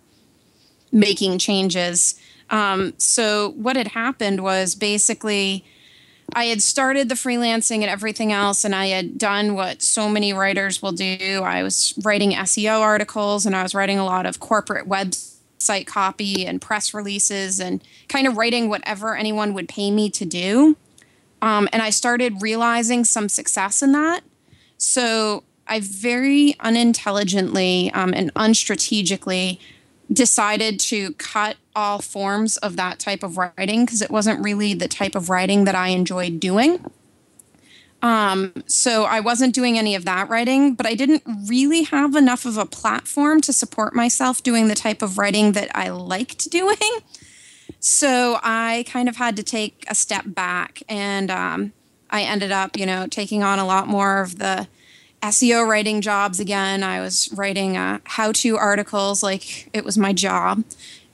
making 0.93 1.39
changes. 1.39 2.19
Um, 2.51 2.95
so 2.99 3.51
what 3.57 3.77
had 3.77 3.89
happened 3.89 4.43
was 4.43 4.75
basically 4.75 5.65
I 6.35 6.47
had 6.47 6.61
started 6.61 7.09
the 7.09 7.15
freelancing 7.15 7.77
and 7.77 7.91
everything 7.91 8.33
else, 8.33 8.65
and 8.65 8.75
I 8.75 8.87
had 8.87 9.17
done 9.17 9.55
what 9.55 9.81
so 9.81 10.09
many 10.09 10.33
writers 10.33 10.83
will 10.83 10.93
do. 10.93 11.43
I 11.45 11.63
was 11.63 11.95
writing 12.05 12.33
SEO 12.33 12.81
articles 12.81 13.47
and 13.47 13.55
I 13.55 13.63
was 13.63 13.75
writing 13.75 13.99
a 13.99 14.05
lot 14.05 14.27
of 14.27 14.41
corporate 14.41 14.89
website 14.89 15.87
copy 15.87 16.45
and 16.47 16.61
press 16.61 16.93
releases 16.93 17.61
and 17.61 17.83
kind 18.09 18.27
of 18.27 18.37
writing 18.37 18.69
whatever 18.69 19.17
anyone 19.17 19.55
would 19.55 19.69
pay 19.69 19.91
me 19.91 20.11
to 20.11 20.25
do. 20.25 20.77
Um, 21.43 21.69
and 21.73 21.81
I 21.81 21.91
started 21.91 22.43
realizing 22.43 23.05
some 23.05 23.29
success 23.29 23.83
in 23.83 23.93
that. 23.93 24.23
So 24.79 25.45
I 25.69 25.81
very 25.81 26.57
unintelligently 26.61 27.91
um, 27.93 28.13
and 28.15 28.31
unstrategically 28.35 29.61
decided 30.13 30.79
to 30.79 31.13
cut 31.15 31.57
all 31.75 32.01
forms 32.01 32.57
of 32.59 32.77
that 32.77 32.99
type 32.99 33.23
of 33.23 33.37
writing 33.37 33.85
because 33.85 34.03
it 34.03 34.11
wasn't 34.11 34.43
really 34.43 34.75
the 34.75 34.89
type 34.89 35.15
of 35.15 35.29
writing 35.29 35.65
that 35.65 35.75
I 35.75 35.89
enjoyed 35.89 36.41
doing. 36.41 36.85
Um, 38.03 38.53
so 38.67 39.05
I 39.05 39.21
wasn't 39.21 39.55
doing 39.55 39.79
any 39.79 39.95
of 39.95 40.05
that 40.05 40.29
writing, 40.29 40.75
but 40.75 40.87
I 40.87 40.95
didn't 40.95 41.23
really 41.49 41.83
have 41.85 42.15
enough 42.15 42.45
of 42.45 42.57
a 42.57 42.67
platform 42.67 43.41
to 43.43 43.53
support 43.53 43.95
myself 43.95 44.43
doing 44.43 44.69
the 44.69 44.75
type 44.75 45.03
of 45.03 45.19
writing 45.19 45.53
that 45.53 45.71
I 45.75 45.89
liked 45.89 46.51
doing. 46.51 46.77
So 47.81 48.39
I 48.43 48.85
kind 48.87 49.09
of 49.09 49.17
had 49.17 49.37
to 49.37 49.43
take 49.43 49.85
a 49.89 49.95
step 49.95 50.25
back 50.27 50.83
and 50.89 51.31
um, 51.31 51.73
I 52.11 52.23
ended 52.23 52.53
up, 52.53 52.77
you 52.77 52.87
know, 52.87 53.07
taking 53.07 53.43
on 53.43 53.59
a 53.59 53.67
lot 53.67 53.89
more 53.89 54.21
of 54.21 54.39
the 54.39 54.69
SEO 55.27 55.67
writing 55.67 56.01
jobs 56.01 56.39
again. 56.39 56.83
I 56.83 57.01
was 57.01 57.33
writing 57.33 57.77
uh, 57.77 57.99
how 58.05 58.33
to 58.33 58.57
articles 58.57 59.23
like 59.23 59.69
it 59.73 59.85
was 59.85 59.99
my 59.99 60.13
job. 60.13 60.63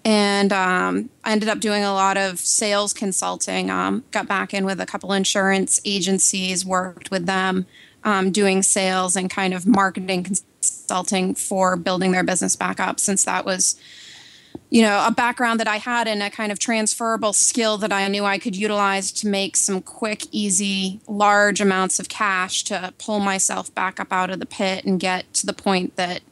And 0.05 0.53
um, 0.53 1.11
I 1.25 1.33
ended 1.33 1.49
up 1.49 1.61
doing 1.61 1.83
a 1.83 1.93
lot 1.93 2.17
of 2.17 2.39
sales 2.39 2.93
consulting. 2.93 3.71
Um, 3.71 4.05
got 4.11 4.27
back 4.27 4.53
in 4.53 4.65
with 4.65 4.81
a 4.81 4.87
couple 4.87 5.13
insurance 5.13 5.81
agencies, 5.85 6.67
worked 6.67 7.11
with 7.11 7.27
them, 7.27 7.67
um, 8.05 8.33
doing 8.33 8.63
sales 8.63 9.17
and 9.17 9.31
kind 9.31 9.55
of 9.55 9.67
marketing 9.67 10.25
consulting 10.25 11.35
for 11.35 11.77
building 11.77 12.13
their 12.13 12.25
business 12.25 12.57
back 12.57 12.81
up 12.81 13.01
since 13.01 13.25
that 13.25 13.45
was 13.45 13.81
you 14.73 14.81
know, 14.81 15.05
a 15.07 15.11
background 15.11 15.61
that 15.61 15.69
I 15.69 15.77
had 15.77 16.09
and 16.09 16.23
a 16.23 16.31
kind 16.31 16.51
of 16.51 16.59
transferable 16.59 17.35
skill 17.35 17.77
that 17.77 17.93
I 17.93 18.09
knew 18.09 18.25
I 18.25 18.39
could 18.39 18.57
utilize 18.57 19.13
to 19.13 19.29
make 19.29 19.55
some 19.55 19.83
quick, 19.83 20.25
easy, 20.33 20.99
large 21.07 21.61
amounts 21.61 22.01
of 22.01 22.09
cash 22.09 22.65
to 22.65 22.95
pull 22.97 23.21
myself 23.21 23.73
back 23.75 24.01
up 24.01 24.11
out 24.11 24.31
of 24.31 24.41
the 24.41 24.47
pit 24.47 24.87
and 24.87 24.99
get 24.99 25.31
to 25.35 25.45
the 25.45 25.53
point 25.53 25.97
that 25.97 26.23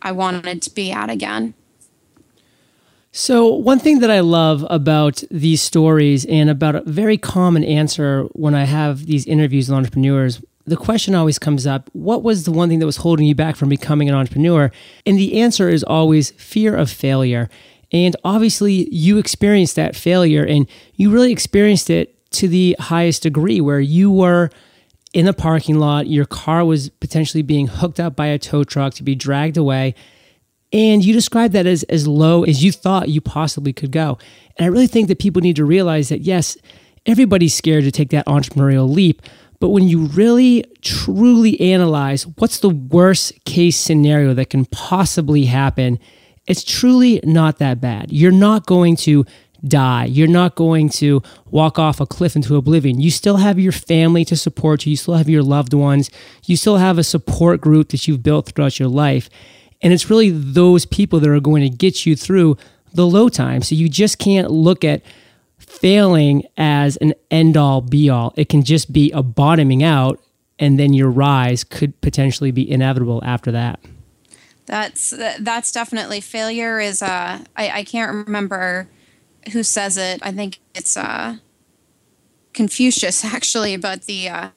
I 0.00 0.12
wanted 0.12 0.62
to 0.62 0.70
be 0.70 0.92
at 0.92 1.10
again. 1.10 1.52
So, 3.12 3.52
one 3.52 3.78
thing 3.78 3.98
that 3.98 4.10
I 4.10 4.20
love 4.20 4.64
about 4.70 5.22
these 5.30 5.60
stories 5.60 6.24
and 6.24 6.48
about 6.48 6.76
a 6.76 6.82
very 6.86 7.18
common 7.18 7.64
answer 7.64 8.22
when 8.32 8.54
I 8.54 8.64
have 8.64 9.04
these 9.04 9.26
interviews 9.26 9.68
with 9.68 9.76
entrepreneurs, 9.76 10.40
the 10.66 10.76
question 10.76 11.14
always 11.14 11.38
comes 11.38 11.66
up 11.66 11.90
what 11.92 12.22
was 12.22 12.44
the 12.44 12.50
one 12.50 12.70
thing 12.70 12.78
that 12.78 12.86
was 12.86 12.96
holding 12.96 13.26
you 13.26 13.34
back 13.34 13.56
from 13.56 13.68
becoming 13.68 14.08
an 14.08 14.14
entrepreneur? 14.14 14.70
And 15.04 15.18
the 15.18 15.40
answer 15.40 15.68
is 15.68 15.84
always 15.84 16.30
fear 16.32 16.74
of 16.74 16.90
failure. 16.90 17.50
And 17.92 18.16
obviously, 18.24 18.88
you 18.94 19.18
experienced 19.18 19.76
that 19.76 19.96
failure 19.96 20.44
and 20.44 20.68
you 20.94 21.10
really 21.10 21.32
experienced 21.32 21.90
it 21.90 22.10
to 22.32 22.48
the 22.48 22.76
highest 22.78 23.22
degree 23.22 23.60
where 23.60 23.80
you 23.80 24.10
were 24.10 24.50
in 25.12 25.26
the 25.26 25.32
parking 25.32 25.78
lot, 25.78 26.08
your 26.08 26.24
car 26.24 26.64
was 26.64 26.88
potentially 26.88 27.42
being 27.42 27.68
hooked 27.68 28.00
up 28.00 28.16
by 28.16 28.26
a 28.26 28.38
tow 28.38 28.64
truck 28.64 28.94
to 28.94 29.04
be 29.04 29.14
dragged 29.14 29.56
away. 29.56 29.94
And 30.72 31.04
you 31.04 31.12
described 31.12 31.54
that 31.54 31.66
as, 31.66 31.84
as 31.84 32.08
low 32.08 32.42
as 32.42 32.64
you 32.64 32.72
thought 32.72 33.08
you 33.08 33.20
possibly 33.20 33.72
could 33.72 33.92
go. 33.92 34.18
And 34.56 34.66
I 34.66 34.68
really 34.68 34.88
think 34.88 35.06
that 35.06 35.20
people 35.20 35.40
need 35.40 35.54
to 35.56 35.64
realize 35.64 36.08
that, 36.08 36.22
yes, 36.22 36.58
everybody's 37.06 37.54
scared 37.54 37.84
to 37.84 37.92
take 37.92 38.10
that 38.10 38.26
entrepreneurial 38.26 38.92
leap. 38.92 39.22
But 39.60 39.68
when 39.68 39.86
you 39.86 40.06
really 40.06 40.64
truly 40.82 41.60
analyze 41.60 42.26
what's 42.26 42.58
the 42.58 42.70
worst 42.70 43.44
case 43.44 43.76
scenario 43.76 44.34
that 44.34 44.50
can 44.50 44.64
possibly 44.66 45.44
happen, 45.44 46.00
it's 46.46 46.64
truly 46.64 47.20
not 47.24 47.58
that 47.58 47.80
bad. 47.80 48.12
You're 48.12 48.32
not 48.32 48.66
going 48.66 48.96
to 48.96 49.24
die. 49.66 50.04
You're 50.04 50.28
not 50.28 50.54
going 50.56 50.90
to 50.90 51.22
walk 51.50 51.78
off 51.78 52.00
a 52.00 52.06
cliff 52.06 52.36
into 52.36 52.56
oblivion. 52.56 53.00
You 53.00 53.10
still 53.10 53.38
have 53.38 53.58
your 53.58 53.72
family 53.72 54.24
to 54.26 54.36
support 54.36 54.84
you. 54.84 54.90
You 54.90 54.96
still 54.96 55.14
have 55.14 55.28
your 55.28 55.42
loved 55.42 55.72
ones. 55.72 56.10
You 56.44 56.56
still 56.56 56.76
have 56.76 56.98
a 56.98 57.04
support 57.04 57.60
group 57.60 57.88
that 57.88 58.06
you've 58.06 58.22
built 58.22 58.46
throughout 58.46 58.78
your 58.78 58.88
life. 58.88 59.30
And 59.80 59.92
it's 59.92 60.10
really 60.10 60.30
those 60.30 60.84
people 60.84 61.20
that 61.20 61.30
are 61.30 61.40
going 61.40 61.62
to 61.62 61.74
get 61.74 62.04
you 62.04 62.14
through 62.16 62.56
the 62.92 63.06
low 63.06 63.28
times. 63.28 63.68
So 63.68 63.74
you 63.74 63.88
just 63.88 64.18
can't 64.18 64.50
look 64.50 64.84
at 64.84 65.02
failing 65.58 66.44
as 66.56 66.96
an 66.98 67.14
end 67.30 67.56
all 67.56 67.80
be 67.80 68.10
all. 68.10 68.34
It 68.36 68.48
can 68.48 68.64
just 68.64 68.92
be 68.92 69.10
a 69.12 69.22
bottoming 69.22 69.82
out, 69.82 70.20
and 70.58 70.78
then 70.78 70.92
your 70.92 71.10
rise 71.10 71.64
could 71.64 72.00
potentially 72.00 72.50
be 72.50 72.70
inevitable 72.70 73.22
after 73.24 73.50
that. 73.52 73.80
That's 74.66 75.10
that's 75.40 75.72
definitely 75.72 76.20
failure. 76.20 76.80
Is 76.80 77.02
uh, 77.02 77.44
I, 77.56 77.70
I 77.70 77.84
can't 77.84 78.26
remember 78.26 78.88
who 79.52 79.62
says 79.62 79.96
it. 79.96 80.20
I 80.22 80.32
think 80.32 80.60
it's 80.74 80.96
uh, 80.96 81.36
Confucius 82.52 83.24
actually, 83.34 83.76
but 83.76 84.02
the 84.04 84.28
uh, 84.28 84.48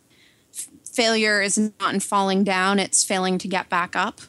f- 0.54 0.68
failure 0.86 1.42
is 1.42 1.58
not 1.58 1.94
in 1.94 2.00
falling 2.00 2.44
down; 2.44 2.80
it's 2.80 3.04
failing 3.04 3.38
to 3.40 3.48
get 3.48 3.70
back 3.70 3.96
up. 3.96 4.22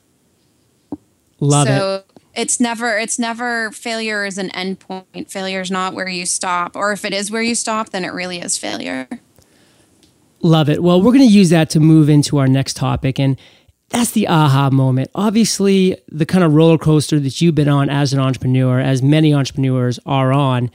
Love 1.40 1.68
it. 1.68 1.78
so 1.78 1.94
it. 1.94 2.22
it's 2.34 2.58
never 2.58 2.98
it's 2.98 3.18
never 3.18 3.70
failure 3.70 4.24
is 4.24 4.38
an 4.38 4.50
end 4.50 4.80
point. 4.80 5.30
Failure 5.30 5.60
is 5.60 5.70
not 5.70 5.94
where 5.94 6.08
you 6.08 6.26
stop, 6.26 6.74
or 6.74 6.90
if 6.92 7.04
it 7.04 7.12
is 7.12 7.30
where 7.30 7.42
you 7.42 7.54
stop, 7.54 7.90
then 7.90 8.04
it 8.04 8.12
really 8.12 8.40
is 8.40 8.58
failure. 8.58 9.08
Love 10.40 10.68
it. 10.68 10.82
Well, 10.82 11.02
we're 11.02 11.12
going 11.12 11.26
to 11.26 11.32
use 11.32 11.50
that 11.50 11.68
to 11.70 11.80
move 11.80 12.08
into 12.08 12.38
our 12.38 12.46
next 12.46 12.76
topic. 12.76 13.18
And 13.18 13.36
that's 13.88 14.10
the 14.10 14.28
aha 14.28 14.70
moment. 14.70 15.10
Obviously, 15.14 15.96
the 16.08 16.26
kind 16.26 16.44
of 16.44 16.52
roller 16.54 16.78
coaster 16.78 17.18
that 17.20 17.40
you've 17.40 17.54
been 17.54 17.68
on 17.68 17.88
as 17.88 18.12
an 18.12 18.20
entrepreneur, 18.20 18.80
as 18.80 19.02
many 19.02 19.32
entrepreneurs 19.32 19.98
are 20.04 20.32
on, 20.32 20.70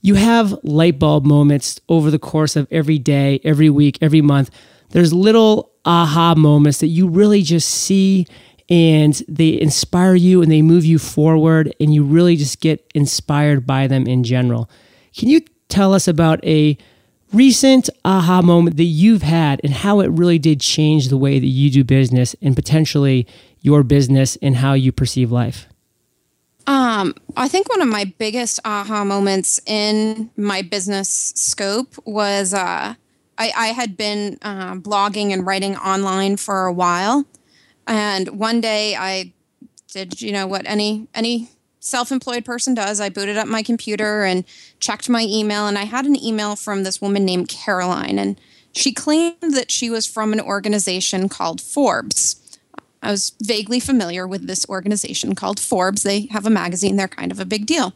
you 0.00 0.14
have 0.14 0.56
light 0.62 0.98
bulb 0.98 1.24
moments 1.24 1.80
over 1.88 2.10
the 2.10 2.18
course 2.18 2.54
of 2.54 2.68
every 2.70 2.98
day, 2.98 3.40
every 3.42 3.68
week, 3.68 3.98
every 4.00 4.20
month. 4.20 4.50
There's 4.90 5.12
little 5.12 5.72
aha 5.84 6.34
moments 6.36 6.78
that 6.78 6.88
you 6.88 7.08
really 7.08 7.42
just 7.42 7.68
see 7.68 8.26
and 8.68 9.14
they 9.28 9.60
inspire 9.60 10.14
you 10.14 10.42
and 10.42 10.50
they 10.50 10.62
move 10.62 10.84
you 10.84 10.98
forward, 10.98 11.72
and 11.78 11.94
you 11.94 12.02
really 12.02 12.34
just 12.34 12.60
get 12.60 12.84
inspired 12.94 13.64
by 13.66 13.86
them 13.86 14.06
in 14.06 14.24
general. 14.24 14.68
Can 15.16 15.28
you 15.28 15.40
tell 15.68 15.94
us 15.94 16.08
about 16.08 16.44
a 16.44 16.76
recent 17.32 17.90
aha 18.04 18.42
moment 18.42 18.76
that 18.76 18.84
you've 18.84 19.22
had 19.22 19.60
and 19.64 19.72
how 19.72 20.00
it 20.00 20.08
really 20.08 20.38
did 20.38 20.60
change 20.60 21.08
the 21.08 21.16
way 21.16 21.38
that 21.38 21.46
you 21.46 21.70
do 21.70 21.84
business 21.84 22.34
and 22.40 22.54
potentially 22.54 23.26
your 23.60 23.82
business 23.82 24.36
and 24.42 24.56
how 24.56 24.72
you 24.74 24.92
perceive 24.92 25.32
life? 25.32 25.66
Um, 26.66 27.14
I 27.36 27.46
think 27.48 27.68
one 27.68 27.80
of 27.80 27.88
my 27.88 28.12
biggest 28.18 28.58
aha 28.64 29.04
moments 29.04 29.60
in 29.66 30.30
my 30.36 30.62
business 30.62 31.08
scope 31.36 31.94
was 32.04 32.52
uh, 32.52 32.94
I, 33.38 33.52
I, 33.56 33.66
had 33.68 33.96
been 33.96 34.38
uh, 34.42 34.74
blogging 34.74 35.32
and 35.32 35.46
writing 35.46 35.76
online 35.76 36.36
for 36.36 36.66
a 36.66 36.72
while, 36.72 37.24
and 37.86 38.40
one 38.40 38.60
day 38.60 38.96
I 38.96 39.32
did 39.92 40.20
you 40.20 40.32
know 40.32 40.48
what 40.48 40.62
any 40.66 41.06
any 41.14 41.50
self-employed 41.86 42.44
person 42.44 42.74
does. 42.74 43.00
I 43.00 43.08
booted 43.08 43.36
up 43.36 43.48
my 43.48 43.62
computer 43.62 44.24
and 44.24 44.44
checked 44.80 45.08
my 45.08 45.22
email 45.22 45.66
and 45.66 45.78
i 45.78 45.84
had 45.84 46.04
an 46.04 46.22
email 46.22 46.54
from 46.54 46.82
this 46.82 47.00
woman 47.00 47.24
named 47.24 47.48
caroline 47.48 48.18
and 48.18 48.38
she 48.76 48.92
claimed 48.92 49.36
that 49.40 49.70
she 49.70 49.88
was 49.88 50.06
from 50.06 50.34
an 50.34 50.40
organization 50.40 51.30
called 51.30 51.62
forbes. 51.62 52.58
I 53.02 53.10
was 53.10 53.32
vaguely 53.42 53.80
familiar 53.80 54.26
with 54.26 54.46
this 54.46 54.68
organization 54.68 55.34
called 55.34 55.58
forbes. 55.58 56.02
They 56.02 56.26
have 56.26 56.44
a 56.44 56.50
magazine. 56.50 56.96
They're 56.96 57.08
kind 57.08 57.32
of 57.32 57.40
a 57.40 57.46
big 57.46 57.64
deal. 57.64 57.94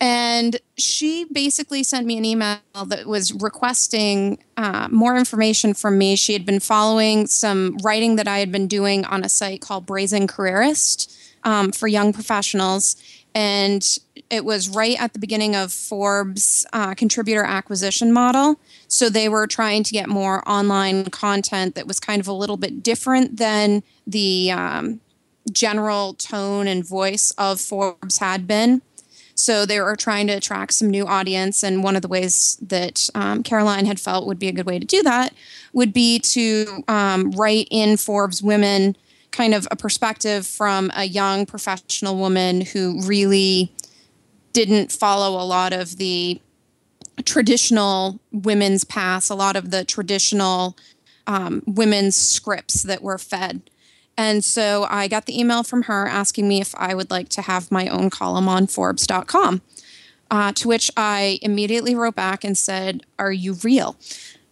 And 0.00 0.58
she 0.76 1.24
basically 1.32 1.82
sent 1.84 2.06
me 2.06 2.18
an 2.18 2.24
email 2.26 2.58
that 2.74 3.06
was 3.06 3.32
requesting 3.32 4.42
uh, 4.58 4.88
more 4.90 5.16
information 5.16 5.72
from 5.72 5.96
me. 5.96 6.16
She 6.16 6.34
had 6.34 6.44
been 6.44 6.60
following 6.60 7.26
some 7.26 7.78
writing 7.82 8.16
that 8.16 8.28
I 8.28 8.40
had 8.40 8.52
been 8.52 8.66
doing 8.66 9.06
on 9.06 9.24
a 9.24 9.28
site 9.30 9.62
called 9.62 9.86
Brazen 9.86 10.26
Careerist 10.26 11.16
um, 11.44 11.72
for 11.72 11.86
young 11.86 12.12
professionals. 12.12 12.96
And 13.34 13.84
it 14.30 14.44
was 14.44 14.68
right 14.68 15.00
at 15.00 15.12
the 15.12 15.18
beginning 15.18 15.56
of 15.56 15.72
Forbes' 15.72 16.64
uh, 16.72 16.94
contributor 16.94 17.42
acquisition 17.42 18.12
model. 18.12 18.60
So 18.86 19.08
they 19.08 19.28
were 19.28 19.46
trying 19.46 19.82
to 19.84 19.92
get 19.92 20.08
more 20.08 20.48
online 20.48 21.06
content 21.06 21.74
that 21.74 21.86
was 21.86 21.98
kind 21.98 22.20
of 22.20 22.28
a 22.28 22.32
little 22.32 22.56
bit 22.56 22.82
different 22.82 23.36
than 23.36 23.82
the 24.06 24.52
um, 24.52 25.00
general 25.52 26.14
tone 26.14 26.68
and 26.68 26.86
voice 26.86 27.32
of 27.32 27.60
Forbes 27.60 28.18
had 28.18 28.46
been. 28.46 28.82
So 29.34 29.66
they 29.66 29.80
were 29.80 29.96
trying 29.96 30.28
to 30.28 30.34
attract 30.34 30.74
some 30.74 30.88
new 30.88 31.06
audience. 31.06 31.64
And 31.64 31.82
one 31.82 31.96
of 31.96 32.02
the 32.02 32.08
ways 32.08 32.56
that 32.62 33.08
um, 33.16 33.42
Caroline 33.42 33.86
had 33.86 33.98
felt 33.98 34.26
would 34.26 34.38
be 34.38 34.48
a 34.48 34.52
good 34.52 34.66
way 34.66 34.78
to 34.78 34.86
do 34.86 35.02
that 35.02 35.34
would 35.72 35.92
be 35.92 36.20
to 36.20 36.84
um, 36.86 37.32
write 37.32 37.66
in 37.70 37.96
Forbes 37.96 38.42
Women 38.42 38.96
kind 39.34 39.54
of 39.54 39.66
a 39.70 39.76
perspective 39.76 40.46
from 40.46 40.90
a 40.94 41.04
young 41.04 41.44
professional 41.44 42.16
woman 42.16 42.60
who 42.60 43.02
really 43.02 43.72
didn't 44.52 44.92
follow 44.92 45.40
a 45.40 45.44
lot 45.44 45.72
of 45.72 45.96
the 45.96 46.40
traditional 47.24 48.20
women's 48.32 48.84
paths, 48.84 49.28
a 49.28 49.34
lot 49.34 49.56
of 49.56 49.70
the 49.70 49.84
traditional 49.84 50.76
um, 51.26 51.62
women's 51.66 52.16
scripts 52.16 52.82
that 52.84 53.02
were 53.02 53.18
fed. 53.18 53.62
And 54.16 54.44
so 54.44 54.86
I 54.88 55.08
got 55.08 55.26
the 55.26 55.38
email 55.38 55.64
from 55.64 55.82
her 55.82 56.06
asking 56.06 56.46
me 56.46 56.60
if 56.60 56.74
I 56.76 56.94
would 56.94 57.10
like 57.10 57.28
to 57.30 57.42
have 57.42 57.72
my 57.72 57.88
own 57.88 58.10
column 58.10 58.48
on 58.48 58.66
Forbes.com. 58.66 59.62
Uh, 60.30 60.52
to 60.52 60.68
which 60.68 60.90
I 60.96 61.38
immediately 61.42 61.94
wrote 61.94 62.14
back 62.14 62.44
and 62.44 62.56
said, 62.56 63.02
Are 63.18 63.32
you 63.32 63.54
real? 63.62 63.96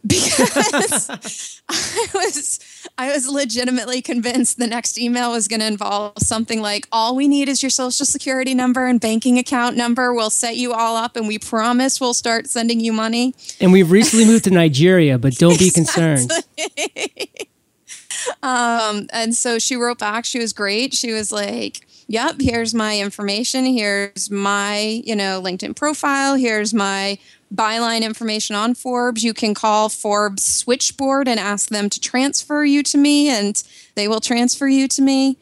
Because 0.05 1.63
I 1.69 2.09
was 2.13 2.59
I 2.99 3.13
was 3.13 3.29
legitimately 3.29 4.03
convinced 4.03 4.59
the 4.59 4.67
next 4.67 4.99
email 4.99 5.33
was 5.33 5.49
going 5.49 5.61
to 5.61 5.67
involve 5.67 6.15
something 6.19 6.61
like 6.61 6.87
all 6.93 7.15
we 7.15 7.29
need 7.29 7.49
is 7.49 7.63
your 7.63 7.71
social 7.71 8.07
security 8.07 8.55
number 8.55 8.87
and 8.87 9.01
banking 9.01 9.39
account 9.39 9.77
number. 9.77 10.13
We'll 10.13 10.31
set 10.31 10.57
you 10.57 10.73
all 10.73 10.97
up 10.97 11.17
and 11.17 11.29
we 11.29 11.39
promise 11.39 12.01
we'll 12.01 12.15
start 12.15 12.49
sending 12.49 12.81
you 12.81 12.93
money. 12.93 13.35
And 13.61 13.73
we've 13.73 13.91
recently 13.91 14.25
moved 14.25 14.45
to 14.45 14.51
Nigeria, 14.51 15.19
but 15.19 15.35
don't 15.35 15.59
be 15.59 15.71
concerned. 15.71 16.31
um, 18.43 19.09
and 19.13 19.35
so 19.35 19.59
she 19.59 19.77
wrote 19.77 19.99
back. 19.99 20.25
She 20.25 20.39
was 20.39 20.53
great. 20.53 20.95
She 20.95 21.13
was 21.13 21.33
like, 21.33 21.87
"Yep, 22.09 22.37
here's 22.41 22.75
my 22.75 22.99
information. 22.99 23.65
Here's 23.65 24.31
my, 24.31 25.03
you 25.05 25.17
know, 25.17 25.41
LinkedIn 25.43 25.77
profile. 25.77 26.35
Here's 26.35 26.75
my 26.75 27.19
byline 27.53 28.03
information 28.03 28.57
on 28.57 28.75
Forbes. 28.75 29.23
You 29.23 29.35
can 29.35 29.55
call 29.55 29.89
Forbes 29.89 30.45
switchboard 30.45 31.29
and 31.29 31.39
ask 31.39 31.69
them 31.69 31.91
to 31.91 32.01
transfer 32.01 32.65
you 32.65 32.83
to 32.85 32.99
me, 32.99 33.29
and 33.29 33.63
they 33.95 34.09
will 34.09 34.21
transfer 34.21 34.69
you 34.69 34.89
to 34.89 35.03
me." 35.03 35.39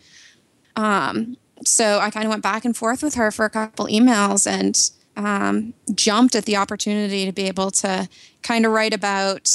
Um, 0.77 1.37
so 1.65 1.99
I 1.99 2.11
kind 2.11 2.25
of 2.25 2.31
went 2.31 2.43
back 2.43 2.65
and 2.65 2.77
forth 2.77 3.03
with 3.03 3.15
her 3.15 3.31
for 3.31 3.45
a 3.45 3.51
couple 3.51 3.87
emails 3.87 4.47
and 4.47 4.91
um, 5.17 5.75
jumped 5.95 6.35
at 6.35 6.47
the 6.47 6.57
opportunity 6.57 7.27
to 7.27 7.33
be 7.33 7.47
able 7.47 7.71
to 7.73 8.09
kind 8.43 8.65
of 8.65 8.73
write 8.73 8.95
about 8.95 9.49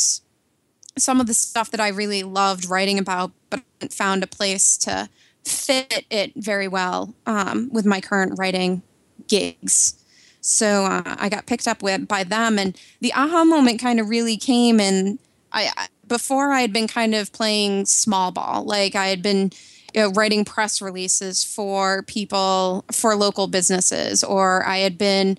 some 0.97 1.19
of 1.19 1.27
the 1.27 1.33
stuff 1.33 1.71
that 1.71 1.79
I 1.79 1.89
really 1.89 2.23
loved 2.23 2.69
writing 2.69 2.99
about, 2.99 3.31
but 3.49 3.63
found 3.91 4.23
a 4.23 4.27
place 4.27 4.77
to 4.77 5.09
fit 5.43 6.05
it 6.09 6.33
very 6.35 6.67
well 6.67 7.13
um, 7.25 7.69
with 7.71 7.85
my 7.85 8.01
current 8.01 8.37
writing 8.37 8.81
gigs. 9.27 9.95
So 10.45 10.85
uh, 10.85 11.01
I 11.05 11.27
got 11.29 11.47
picked 11.47 11.67
up 11.67 11.81
with 11.81 12.07
by 12.07 12.23
them, 12.23 12.59
and 12.59 12.79
the 13.01 13.13
aha 13.13 13.43
moment 13.43 13.79
kind 13.79 13.99
of 13.99 14.09
really 14.09 14.37
came. 14.37 14.79
And 14.79 15.17
I 15.51 15.87
before 16.07 16.51
I 16.51 16.61
had 16.61 16.71
been 16.71 16.87
kind 16.87 17.15
of 17.15 17.33
playing 17.33 17.87
small 17.87 18.31
ball, 18.31 18.63
like 18.63 18.95
I 18.95 19.07
had 19.07 19.23
been 19.23 19.51
you 19.95 20.01
know, 20.01 20.11
writing 20.11 20.45
press 20.45 20.81
releases 20.81 21.43
for 21.43 22.03
people 22.03 22.85
for 22.91 23.15
local 23.15 23.47
businesses, 23.47 24.23
or 24.23 24.63
I 24.67 24.77
had 24.77 24.97
been 24.97 25.37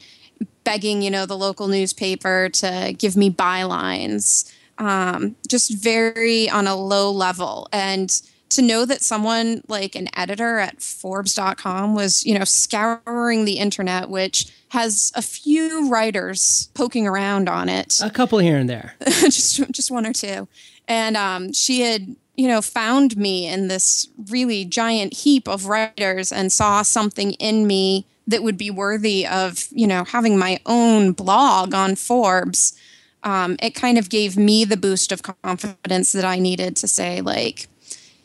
begging, 0.64 1.02
you 1.02 1.10
know, 1.10 1.24
the 1.24 1.36
local 1.36 1.68
newspaper 1.68 2.48
to 2.48 2.94
give 2.98 3.16
me 3.16 3.30
bylines 3.30 4.52
um, 4.78 5.36
just 5.48 5.72
very 5.72 6.50
on 6.50 6.66
a 6.66 6.74
low 6.74 7.10
level. 7.12 7.68
And 7.72 8.10
to 8.50 8.62
know 8.62 8.84
that 8.84 9.02
someone 9.02 9.62
like 9.68 9.94
an 9.94 10.08
editor 10.16 10.58
at 10.58 10.80
Forbes.com 10.80 11.94
was, 11.94 12.24
you 12.24 12.38
know, 12.38 12.44
scouring 12.44 13.44
the 13.44 13.58
internet, 13.58 14.08
which 14.08 14.46
has 14.68 15.12
a 15.14 15.22
few 15.22 15.88
writers 15.90 16.70
poking 16.74 17.06
around 17.06 17.48
on 17.48 17.68
it. 17.68 17.98
A 18.02 18.10
couple 18.10 18.38
here 18.38 18.58
and 18.58 18.68
there. 18.68 18.94
just 19.06 19.70
just 19.70 19.90
one 19.90 20.06
or 20.06 20.12
two. 20.12 20.48
And 20.88 21.16
um, 21.16 21.52
she 21.52 21.80
had 21.80 22.16
you 22.36 22.48
know, 22.48 22.60
found 22.60 23.16
me 23.16 23.46
in 23.46 23.68
this 23.68 24.08
really 24.28 24.64
giant 24.64 25.14
heap 25.14 25.48
of 25.48 25.66
writers 25.66 26.30
and 26.30 26.52
saw 26.52 26.82
something 26.82 27.32
in 27.34 27.66
me 27.66 28.06
that 28.26 28.42
would 28.42 28.58
be 28.58 28.70
worthy 28.70 29.26
of, 29.26 29.68
you 29.70 29.86
know, 29.86 30.04
having 30.04 30.38
my 30.38 30.60
own 30.66 31.12
blog 31.12 31.74
on 31.74 31.96
Forbes, 31.96 32.78
um, 33.22 33.56
it 33.62 33.74
kind 33.74 33.98
of 33.98 34.10
gave 34.10 34.36
me 34.36 34.64
the 34.64 34.76
boost 34.76 35.12
of 35.12 35.22
confidence 35.22 36.12
that 36.12 36.24
I 36.24 36.38
needed 36.38 36.76
to 36.76 36.88
say, 36.88 37.20
like, 37.20 37.68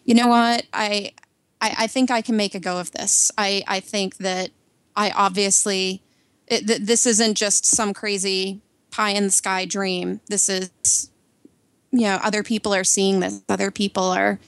you 0.06 0.16
know 0.16 0.28
what, 0.28 0.66
I, 0.74 1.14
I, 1.62 1.76
I 1.80 1.88
think 1.88 2.12
I 2.12 2.22
can 2.22 2.36
make 2.36 2.56
a 2.56 2.60
go 2.60 2.80
of 2.80 2.92
this. 2.92 3.32
I, 3.38 3.64
I 3.68 3.80
think 3.80 4.18
that 4.18 4.50
I 4.96 5.12
obviously, 5.12 6.02
it, 6.48 6.68
th- 6.68 6.82
this 6.82 7.06
isn't 7.06 7.36
just 7.36 7.66
some 7.66 7.94
crazy 7.94 8.62
pie 8.92 9.12
in 9.12 9.26
the 9.26 9.32
sky 9.32 9.66
dream. 9.66 10.22
This 10.28 10.50
is 10.50 11.10
you 11.92 12.02
know 12.02 12.20
other 12.24 12.44
people 12.44 12.74
are 12.74 12.84
seeing 12.84 13.20
this. 13.20 13.42
Other 13.50 13.72
people 13.72 14.04
are 14.04 14.40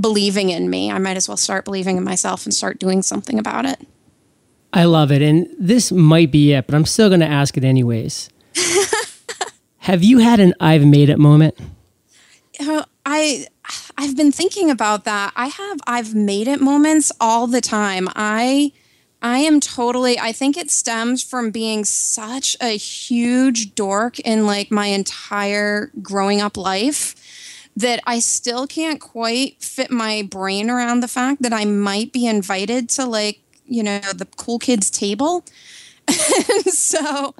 believing 0.00 0.50
in 0.50 0.70
me. 0.70 0.90
I 0.90 0.98
might 0.98 1.16
as 1.16 1.28
well 1.28 1.36
start 1.36 1.64
believing 1.64 1.96
in 1.96 2.04
myself 2.04 2.44
and 2.44 2.54
start 2.54 2.78
doing 2.78 3.02
something 3.02 3.38
about 3.38 3.66
it. 3.66 3.80
I 4.72 4.84
love 4.84 5.10
it. 5.10 5.22
And 5.22 5.48
this 5.58 5.90
might 5.90 6.30
be 6.30 6.52
it 6.52 6.66
but 6.66 6.74
i'm 6.74 6.84
still 6.84 7.08
going 7.08 7.20
to 7.20 7.26
ask 7.26 7.56
it 7.56 7.64
anyways. 7.64 8.30
Have 9.78 10.04
you 10.04 10.18
had 10.18 10.40
an 10.40 10.54
i've 10.60 10.84
made 10.84 11.08
it 11.08 11.18
moment? 11.18 11.58
Know, 12.60 12.84
i 13.06 13.46
i've 13.96 14.16
been 14.16 14.32
thinking 14.32 14.70
about 14.70 15.04
that. 15.04 15.32
I 15.36 15.48
have 15.48 15.80
i've 15.86 16.14
made 16.14 16.48
it 16.48 16.60
moments 16.60 17.12
all 17.20 17.46
the 17.46 17.60
time. 17.60 18.08
I 18.14 18.72
I 19.20 19.38
am 19.38 19.58
totally, 19.58 20.18
I 20.18 20.30
think 20.32 20.56
it 20.56 20.70
stems 20.70 21.24
from 21.24 21.50
being 21.50 21.84
such 21.84 22.56
a 22.60 22.76
huge 22.76 23.74
dork 23.74 24.20
in 24.20 24.46
like 24.46 24.70
my 24.70 24.86
entire 24.86 25.90
growing 26.00 26.40
up 26.40 26.56
life 26.56 27.16
that 27.76 28.00
I 28.06 28.20
still 28.20 28.66
can't 28.66 29.00
quite 29.00 29.62
fit 29.62 29.90
my 29.90 30.22
brain 30.22 30.70
around 30.70 31.00
the 31.00 31.08
fact 31.08 31.42
that 31.42 31.52
I 31.52 31.64
might 31.64 32.12
be 32.12 32.26
invited 32.26 32.88
to 32.90 33.06
like, 33.06 33.40
you 33.66 33.82
know, 33.82 33.98
the 33.98 34.26
cool 34.36 34.58
kids 34.58 34.88
table. 34.88 35.44
and 36.06 36.66
so 36.72 37.34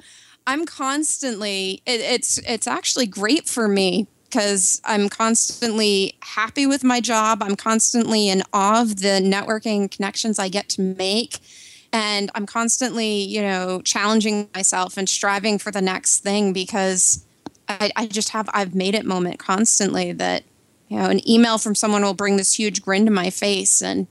I'm 0.45 0.65
constantly, 0.65 1.81
it, 1.85 2.01
it's, 2.01 2.39
it's 2.39 2.67
actually 2.67 3.05
great 3.05 3.47
for 3.47 3.69
me 3.69 4.07
because 4.29 4.81
I'm 4.85 5.09
constantly 5.09 6.17
happy 6.21 6.65
with 6.65 6.83
my 6.83 7.01
job. 7.01 7.41
I'm 7.41 7.55
constantly 7.55 8.29
in 8.29 8.43
awe 8.53 8.81
of 8.81 9.01
the 9.01 9.19
networking 9.21 9.89
connections 9.89 10.39
I 10.39 10.49
get 10.49 10.69
to 10.69 10.81
make 10.81 11.39
and 11.91 12.29
i'm 12.35 12.45
constantly 12.45 13.21
you 13.21 13.41
know 13.41 13.81
challenging 13.83 14.49
myself 14.53 14.97
and 14.97 15.07
striving 15.09 15.57
for 15.57 15.71
the 15.71 15.81
next 15.81 16.19
thing 16.19 16.53
because 16.53 17.25
I, 17.67 17.91
I, 17.95 18.07
just 18.07 18.29
have 18.29 18.49
i've 18.53 18.75
made 18.75 18.95
it 18.95 19.05
moment 19.05 19.39
constantly 19.39 20.11
that 20.13 20.43
you 20.87 20.97
know 20.97 21.09
an 21.09 21.27
email 21.27 21.57
from 21.57 21.75
someone 21.75 22.03
will 22.03 22.13
bring 22.13 22.37
this 22.37 22.57
huge 22.57 22.81
grin 22.81 23.05
to 23.05 23.11
my 23.11 23.29
face 23.29 23.81
and 23.81 24.07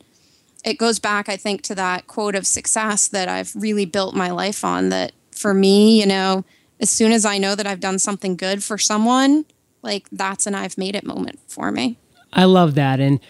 it 0.65 0.79
goes 0.79 0.99
back 0.99 1.29
i 1.29 1.37
think 1.37 1.63
to 1.63 1.75
that 1.75 2.07
quote 2.07 2.35
of 2.35 2.47
success 2.47 3.09
that 3.09 3.29
i've 3.29 3.55
really 3.55 3.85
built 3.85 4.15
my 4.15 4.31
life 4.31 4.65
on 4.65 4.89
that 4.89 5.13
for 5.31 5.55
me 5.55 6.01
you 6.01 6.07
know 6.07 6.45
as 6.81 6.91
soon 6.91 7.13
as 7.13 7.25
i 7.25 7.39
know 7.39 7.55
that 7.55 7.67
i've 7.67 7.81
done 7.81 7.99
something 7.99 8.37
good 8.37 8.63
for 8.63 8.79
someone 8.79 9.45
like 9.83 10.09
that's 10.11 10.47
an 10.47 10.55
i've 10.55 10.79
made 10.79 10.95
it 10.95 11.05
moment 11.05 11.39
for 11.47 11.71
me 11.71 11.99
i 12.33 12.45
love 12.45 12.75
that 12.75 13.01
and 13.01 13.21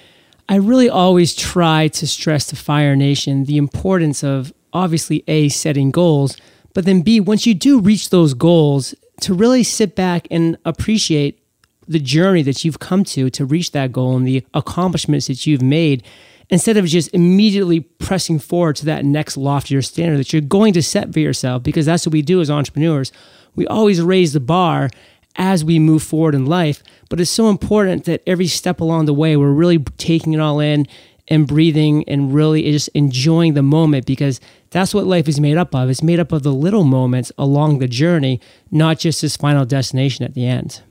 I 0.50 0.56
really 0.56 0.88
always 0.88 1.34
try 1.34 1.88
to 1.88 2.06
stress 2.06 2.46
to 2.46 2.56
Fire 2.56 2.96
Nation 2.96 3.44
the 3.44 3.58
importance 3.58 4.24
of 4.24 4.52
obviously 4.72 5.22
A, 5.28 5.50
setting 5.50 5.90
goals, 5.90 6.38
but 6.72 6.86
then 6.86 7.02
B, 7.02 7.20
once 7.20 7.46
you 7.46 7.52
do 7.52 7.80
reach 7.80 8.08
those 8.10 8.32
goals, 8.32 8.94
to 9.20 9.34
really 9.34 9.62
sit 9.62 9.96
back 9.96 10.28
and 10.30 10.56
appreciate 10.64 11.42
the 11.86 11.98
journey 11.98 12.42
that 12.42 12.64
you've 12.64 12.78
come 12.78 13.02
to 13.02 13.30
to 13.30 13.44
reach 13.44 13.72
that 13.72 13.92
goal 13.92 14.16
and 14.16 14.26
the 14.26 14.44
accomplishments 14.54 15.26
that 15.26 15.46
you've 15.46 15.62
made 15.62 16.04
instead 16.50 16.76
of 16.76 16.86
just 16.86 17.12
immediately 17.12 17.80
pressing 17.80 18.38
forward 18.38 18.76
to 18.76 18.84
that 18.84 19.04
next 19.04 19.36
loftier 19.36 19.82
standard 19.82 20.18
that 20.18 20.32
you're 20.32 20.40
going 20.40 20.72
to 20.72 20.82
set 20.82 21.12
for 21.12 21.20
yourself 21.20 21.62
because 21.62 21.84
that's 21.86 22.06
what 22.06 22.12
we 22.12 22.22
do 22.22 22.40
as 22.40 22.50
entrepreneurs. 22.50 23.10
We 23.54 23.66
always 23.66 24.00
raise 24.00 24.32
the 24.32 24.40
bar 24.40 24.90
as 25.38 25.64
we 25.64 25.78
move 25.78 26.02
forward 26.02 26.34
in 26.34 26.44
life. 26.44 26.82
But 27.08 27.20
it's 27.20 27.30
so 27.30 27.48
important 27.48 28.04
that 28.04 28.22
every 28.26 28.48
step 28.48 28.80
along 28.80 29.06
the 29.06 29.14
way, 29.14 29.36
we're 29.36 29.52
really 29.52 29.78
taking 29.96 30.34
it 30.34 30.40
all 30.40 30.60
in 30.60 30.86
and 31.28 31.46
breathing 31.46 32.06
and 32.08 32.34
really 32.34 32.62
just 32.70 32.88
enjoying 32.88 33.54
the 33.54 33.62
moment 33.62 34.04
because 34.04 34.40
that's 34.70 34.92
what 34.92 35.06
life 35.06 35.28
is 35.28 35.40
made 35.40 35.56
up 35.56 35.74
of. 35.74 35.88
It's 35.88 36.02
made 36.02 36.18
up 36.18 36.32
of 36.32 36.42
the 36.42 36.52
little 36.52 36.84
moments 36.84 37.30
along 37.38 37.78
the 37.78 37.88
journey, 37.88 38.40
not 38.70 38.98
just 38.98 39.22
this 39.22 39.36
final 39.36 39.64
destination 39.64 40.24
at 40.24 40.34
the 40.34 40.46
end. 40.46 40.82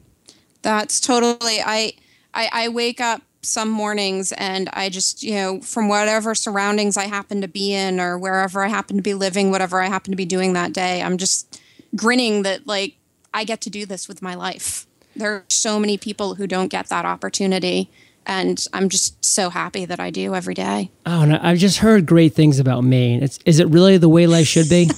That's 0.62 1.00
totally. 1.00 1.60
I 1.64 1.94
I, 2.34 2.50
I 2.52 2.70
wake 2.70 3.02
up 3.02 3.22
some 3.42 3.70
mornings 3.70 4.32
and 4.34 4.70
I 4.74 4.90
just, 4.90 5.24
you 5.24 5.34
know, 5.34 5.62
from 5.62 5.88
whatever 5.88 6.36
surroundings 6.36 6.98
I 6.98 7.06
happen 7.06 7.42
to 7.42 7.48
be 7.48 7.74
in 7.74 8.00
or 8.00 8.18
wherever 8.18 8.64
I 8.64 8.68
happen 8.68 8.98
to 8.98 9.02
be 9.02 9.14
living, 9.14 9.52
whatever 9.52 9.82
I 9.82 9.88
happen 9.88 10.12
to 10.12 10.18
be 10.18 10.26
doing 10.26 10.54
that 10.54 10.74
day, 10.74 11.02
I'm 11.02 11.18
just 11.18 11.62
grinning 11.96 12.44
that 12.44 12.68
like 12.68 12.97
I 13.38 13.44
get 13.44 13.62
to 13.62 13.70
do 13.70 13.86
this 13.86 14.08
with 14.08 14.24
my 14.24 14.34
life. 14.34 14.88
There 15.16 15.32
are 15.32 15.46
so 15.48 15.80
many 15.80 15.96
people 15.96 16.34
who 16.36 16.48
don't 16.48 16.70
get 16.70 16.90
that 16.90 17.06
opportunity. 17.06 17.92
And 18.26 18.66
I'm 18.74 18.90
just 18.90 19.24
so 19.24 19.52
happy 19.52 19.86
that 19.86 20.00
I 20.00 20.10
do 20.10 20.34
every 20.34 20.56
day. 20.56 20.90
Oh, 21.06 21.22
and 21.22 21.36
I've 21.36 21.60
just 21.60 21.78
heard 21.78 22.08
great 22.08 22.34
things 22.34 22.58
about 22.58 22.84
Maine. 22.84 23.22
It's, 23.22 23.38
is 23.46 23.60
it 23.60 23.68
really 23.68 23.98
the 24.00 24.10
way 24.10 24.26
life 24.26 24.48
should 24.48 24.68
be? 24.68 24.90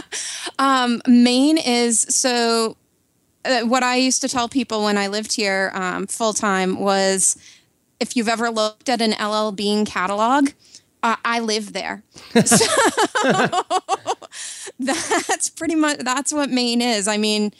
um, 0.58 1.02
Maine 1.06 1.58
is 1.58 2.00
so. 2.00 2.78
Uh, 3.44 3.62
what 3.62 3.82
I 3.82 3.96
used 3.96 4.22
to 4.22 4.28
tell 4.28 4.48
people 4.48 4.84
when 4.84 4.96
I 4.96 5.08
lived 5.08 5.34
here 5.34 5.70
um, 5.74 6.06
full 6.06 6.32
time 6.32 6.78
was 6.78 7.36
if 8.00 8.16
you've 8.16 8.28
ever 8.28 8.50
looked 8.50 8.88
at 8.88 9.02
an 9.02 9.14
LL 9.22 9.50
Bean 9.50 9.84
catalog, 9.84 10.50
uh, 11.02 11.16
I 11.24 11.40
live 11.40 11.72
there. 11.72 12.04
So 12.42 12.56
that's 14.78 15.50
pretty 15.50 15.74
much 15.74 15.98
that's 15.98 16.32
what 16.32 16.50
Maine 16.50 16.80
is. 16.80 17.06
I 17.06 17.16
mean, 17.16 17.52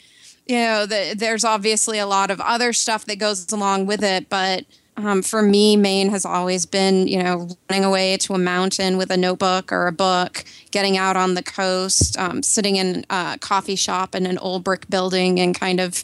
you 0.45 0.57
know, 0.57 0.85
the, 0.85 1.13
there's 1.17 1.43
obviously 1.43 1.99
a 1.99 2.05
lot 2.05 2.31
of 2.31 2.39
other 2.41 2.73
stuff 2.73 3.05
that 3.05 3.17
goes 3.17 3.51
along 3.51 3.85
with 3.85 4.03
it, 4.03 4.29
but 4.29 4.65
um, 4.97 5.21
for 5.23 5.41
me, 5.41 5.75
Maine 5.75 6.09
has 6.09 6.25
always 6.25 6.65
been, 6.65 7.07
you 7.07 7.21
know, 7.21 7.49
running 7.69 7.83
away 7.83 8.17
to 8.17 8.33
a 8.33 8.37
mountain 8.37 8.97
with 8.97 9.09
a 9.09 9.17
notebook 9.17 9.71
or 9.71 9.87
a 9.87 9.91
book, 9.91 10.45
getting 10.71 10.97
out 10.97 11.17
on 11.17 11.33
the 11.33 11.41
coast, 11.41 12.17
um, 12.17 12.43
sitting 12.43 12.75
in 12.75 13.05
a 13.09 13.37
coffee 13.41 13.75
shop 13.75 14.13
in 14.13 14.25
an 14.27 14.37
old 14.37 14.63
brick 14.63 14.89
building, 14.89 15.39
and 15.39 15.57
kind 15.57 15.79
of. 15.79 16.03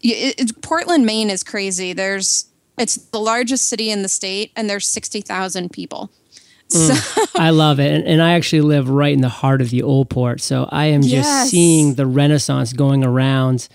It, 0.00 0.40
it, 0.40 0.62
Portland, 0.62 1.04
Maine 1.04 1.30
is 1.30 1.44
crazy. 1.44 1.92
There's 1.92 2.46
it's 2.78 2.96
the 2.96 3.20
largest 3.20 3.68
city 3.68 3.90
in 3.90 4.02
the 4.02 4.08
state, 4.08 4.50
and 4.56 4.68
there's 4.68 4.88
sixty 4.88 5.20
thousand 5.20 5.70
people. 5.70 6.10
So. 6.72 6.94
Mm, 6.94 7.30
I 7.40 7.50
love 7.50 7.80
it. 7.80 7.92
And, 7.92 8.04
and, 8.04 8.22
I 8.22 8.32
actually 8.32 8.62
live 8.62 8.88
right 8.88 9.12
in 9.12 9.20
the 9.20 9.28
heart 9.28 9.60
of 9.60 9.70
the 9.70 9.82
old 9.82 10.08
port. 10.10 10.40
So 10.40 10.68
I 10.70 10.86
am 10.86 11.02
just 11.02 11.12
yes. 11.12 11.50
seeing 11.50 11.94
the 11.94 12.06
renaissance 12.06 12.72
going 12.72 13.04
around 13.04 13.68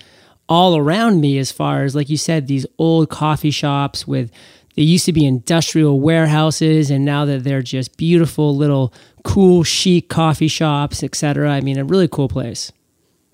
all 0.49 0.77
around 0.77 1.21
me 1.21 1.37
as 1.37 1.51
far 1.51 1.83
as, 1.83 1.95
like 1.95 2.09
you 2.09 2.17
said, 2.17 2.47
these 2.47 2.65
old 2.77 3.09
coffee 3.09 3.51
shops 3.51 4.07
with, 4.07 4.31
they 4.75 4.83
used 4.83 5.05
to 5.05 5.13
be 5.13 5.25
industrial 5.25 5.99
warehouses 5.99 6.89
and 6.89 7.03
now 7.03 7.25
that 7.25 7.43
they're 7.43 7.61
just 7.61 7.97
beautiful 7.97 8.55
little 8.55 8.93
cool 9.23 9.63
chic 9.63 10.07
coffee 10.09 10.47
shops, 10.47 11.03
etc. 11.03 11.51
I 11.51 11.61
mean, 11.61 11.77
a 11.77 11.83
really 11.83 12.07
cool 12.07 12.29
place. 12.29 12.71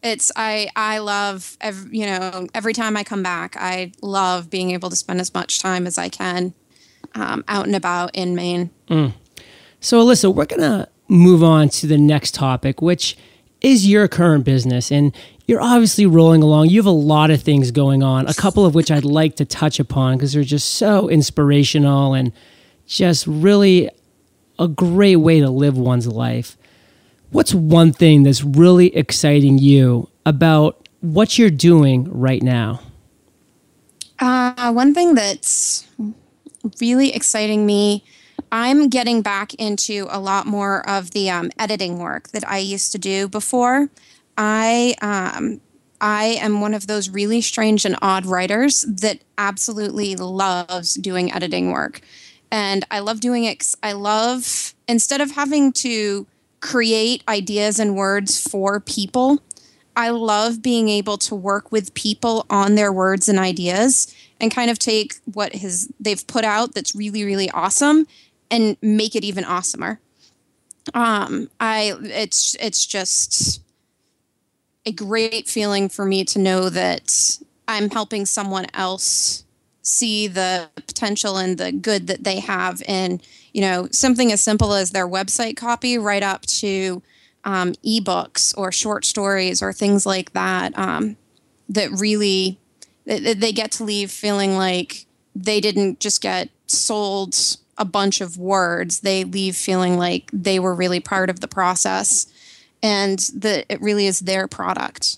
It's 0.01 0.33
I 0.35 0.69
I 0.75 0.97
love 0.97 1.57
every, 1.61 1.97
you 1.97 2.05
know 2.05 2.47
every 2.53 2.73
time 2.73 2.97
I 2.97 3.05
come 3.05 3.23
back 3.23 3.55
I 3.57 3.93
love 4.01 4.49
being 4.49 4.71
able 4.71 4.89
to 4.89 4.97
spend 4.97 5.21
as 5.21 5.33
much 5.33 5.59
time 5.59 5.87
as 5.87 5.97
I 5.97 6.09
can 6.09 6.53
um, 7.15 7.45
out 7.47 7.67
and 7.67 7.75
about 7.75 8.11
in 8.13 8.35
Maine. 8.35 8.69
Mm. 8.89 9.13
So, 9.83 9.99
Elisa, 9.99 10.31
we're 10.31 10.45
going 10.45 10.61
to 10.61 10.87
move 11.09 11.43
on 11.43 11.67
to 11.67 11.87
the 11.87 11.97
next 11.97 12.33
topic, 12.33 12.81
which 12.81 13.17
is 13.59 13.85
your 13.85 14.07
current 14.07 14.45
business. 14.45 14.89
And 14.93 15.13
you're 15.45 15.59
obviously 15.59 16.05
rolling 16.05 16.41
along. 16.41 16.69
You 16.69 16.79
have 16.79 16.85
a 16.85 16.91
lot 16.91 17.31
of 17.31 17.41
things 17.41 17.69
going 17.69 18.01
on, 18.01 18.25
a 18.27 18.33
couple 18.33 18.65
of 18.65 18.75
which 18.75 18.89
I'd 18.89 19.03
like 19.03 19.35
to 19.35 19.45
touch 19.45 19.81
upon 19.81 20.15
because 20.15 20.31
they're 20.31 20.43
just 20.43 20.75
so 20.75 21.09
inspirational 21.09 22.13
and 22.13 22.31
just 22.87 23.27
really 23.27 23.89
a 24.57 24.69
great 24.69 25.17
way 25.17 25.41
to 25.41 25.49
live 25.49 25.77
one's 25.77 26.07
life. 26.07 26.55
What's 27.31 27.53
one 27.53 27.91
thing 27.91 28.23
that's 28.23 28.41
really 28.41 28.95
exciting 28.95 29.57
you 29.57 30.09
about 30.25 30.87
what 31.01 31.37
you're 31.37 31.49
doing 31.49 32.09
right 32.09 32.41
now? 32.41 32.79
Uh, 34.17 34.71
one 34.71 34.93
thing 34.93 35.13
that's 35.13 35.85
really 36.79 37.13
exciting 37.13 37.65
me 37.65 38.05
I'm 38.53 38.87
getting 38.87 39.23
back 39.23 39.55
into 39.55 40.05
a 40.11 40.19
lot 40.19 40.45
more 40.45 40.87
of 40.87 41.09
the 41.09 41.31
um, 41.31 41.49
editing 41.57 41.97
work 41.97 42.29
that 42.29 42.47
I 42.47 42.59
used 42.59 42.91
to 42.91 42.99
do 42.99 43.27
before. 43.27 43.89
I 44.37 44.93
um, 45.01 45.59
I 45.99 46.37
am 46.39 46.61
one 46.61 46.75
of 46.75 46.85
those 46.85 47.09
really 47.09 47.41
strange 47.41 47.83
and 47.83 47.97
odd 47.99 48.27
writers 48.27 48.83
that 48.83 49.21
absolutely 49.39 50.15
loves 50.15 50.93
doing 50.93 51.33
editing 51.33 51.71
work. 51.71 52.01
And 52.51 52.85
I 52.91 52.99
love 52.99 53.21
doing 53.21 53.45
it. 53.45 53.73
I 53.81 53.93
love, 53.93 54.75
instead 54.87 55.19
of 55.19 55.31
having 55.31 55.71
to 55.73 56.27
create 56.59 57.23
ideas 57.27 57.79
and 57.79 57.95
words 57.95 58.39
for 58.39 58.79
people, 58.79 59.41
I 59.95 60.09
love 60.09 60.61
being 60.61 60.89
able 60.89 61.17
to 61.19 61.33
work 61.33 61.71
with 61.71 61.95
people 61.95 62.45
on 62.51 62.75
their 62.75 62.93
words 62.93 63.27
and 63.27 63.39
ideas 63.39 64.13
and 64.39 64.53
kind 64.53 64.69
of 64.69 64.77
take 64.77 65.15
what 65.33 65.55
has 65.55 65.89
they've 65.99 66.25
put 66.27 66.43
out 66.43 66.75
that's 66.75 66.93
really 66.93 67.23
really 67.23 67.49
awesome 67.51 68.05
and 68.53 68.77
make 68.83 69.15
it 69.15 69.23
even 69.23 69.43
awesomer. 69.43 69.97
Um, 70.93 71.49
I 71.59 71.95
it's 72.03 72.55
it's 72.59 72.85
just 72.85 73.61
a 74.85 74.91
great 74.91 75.47
feeling 75.47 75.89
for 75.89 76.05
me 76.05 76.23
to 76.25 76.39
know 76.39 76.69
that 76.69 77.39
I'm 77.67 77.89
helping 77.89 78.25
someone 78.25 78.67
else 78.73 79.43
see 79.81 80.27
the 80.27 80.69
potential 80.75 81.37
and 81.37 81.57
the 81.57 81.71
good 81.71 82.07
that 82.07 82.23
they 82.23 82.39
have 82.39 82.81
in 82.83 83.21
you 83.53 83.61
know 83.61 83.87
something 83.91 84.31
as 84.31 84.41
simple 84.41 84.73
as 84.73 84.91
their 84.91 85.07
website 85.07 85.57
copy 85.57 85.97
right 85.97 86.23
up 86.23 86.45
to 86.45 87.01
um, 87.45 87.73
ebooks 87.85 88.55
or 88.57 88.71
short 88.71 89.03
stories 89.03 89.61
or 89.61 89.73
things 89.73 90.05
like 90.05 90.31
that 90.33 90.77
um, 90.77 91.17
that 91.69 91.89
really 91.91 92.59
they 93.05 93.51
get 93.51 93.71
to 93.71 93.83
leave 93.83 94.11
feeling 94.11 94.55
like 94.55 95.05
they 95.35 95.59
didn't 95.59 95.99
just 95.99 96.21
get 96.21 96.49
sold 96.67 97.35
a 97.77 97.85
bunch 97.85 98.21
of 98.21 98.37
words 98.37 98.99
they 98.99 99.23
leave 99.23 99.55
feeling 99.55 99.97
like 99.97 100.29
they 100.31 100.59
were 100.59 100.75
really 100.75 100.99
part 100.99 101.29
of 101.29 101.39
the 101.39 101.47
process 101.47 102.27
and 102.81 103.19
that 103.35 103.65
it 103.69 103.81
really 103.81 104.05
is 104.05 104.21
their 104.21 104.47
product. 104.47 105.17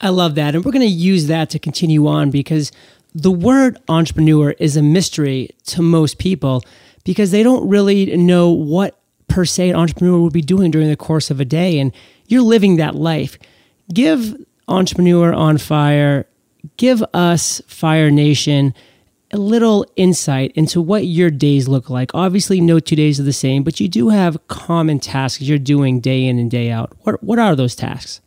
I 0.00 0.10
love 0.10 0.34
that. 0.34 0.54
And 0.54 0.64
we're 0.64 0.72
going 0.72 0.82
to 0.82 0.86
use 0.86 1.26
that 1.28 1.50
to 1.50 1.58
continue 1.58 2.06
on 2.06 2.30
because 2.30 2.70
the 3.14 3.30
word 3.30 3.78
entrepreneur 3.88 4.50
is 4.58 4.76
a 4.76 4.82
mystery 4.82 5.50
to 5.66 5.82
most 5.82 6.18
people 6.18 6.62
because 7.04 7.30
they 7.30 7.42
don't 7.42 7.68
really 7.68 8.16
know 8.16 8.50
what 8.50 8.98
per 9.28 9.44
se 9.44 9.70
an 9.70 9.76
entrepreneur 9.76 10.20
would 10.20 10.32
be 10.32 10.42
doing 10.42 10.70
during 10.70 10.88
the 10.88 10.96
course 10.96 11.30
of 11.30 11.40
a 11.40 11.44
day. 11.44 11.78
And 11.78 11.92
you're 12.26 12.42
living 12.42 12.76
that 12.76 12.94
life. 12.94 13.38
Give 13.92 14.36
entrepreneur 14.68 15.32
on 15.32 15.58
fire. 15.58 16.26
Give 16.76 17.02
us 17.14 17.62
fire 17.66 18.10
nation 18.10 18.74
a 19.34 19.38
little 19.38 19.84
insight 19.96 20.52
into 20.54 20.80
what 20.80 21.06
your 21.06 21.30
days 21.30 21.68
look 21.68 21.90
like. 21.90 22.14
Obviously 22.14 22.60
no 22.60 22.78
two 22.78 22.96
days 22.96 23.18
are 23.18 23.24
the 23.24 23.32
same 23.32 23.62
but 23.64 23.80
you 23.80 23.88
do 23.88 24.08
have 24.08 24.46
common 24.48 25.00
tasks 25.00 25.42
you're 25.42 25.58
doing 25.58 26.00
day 26.00 26.24
in 26.24 26.38
and 26.38 26.50
day 26.50 26.70
out. 26.70 26.92
What, 27.00 27.22
what 27.22 27.38
are 27.38 27.56
those 27.56 27.74
tasks? 27.74 28.20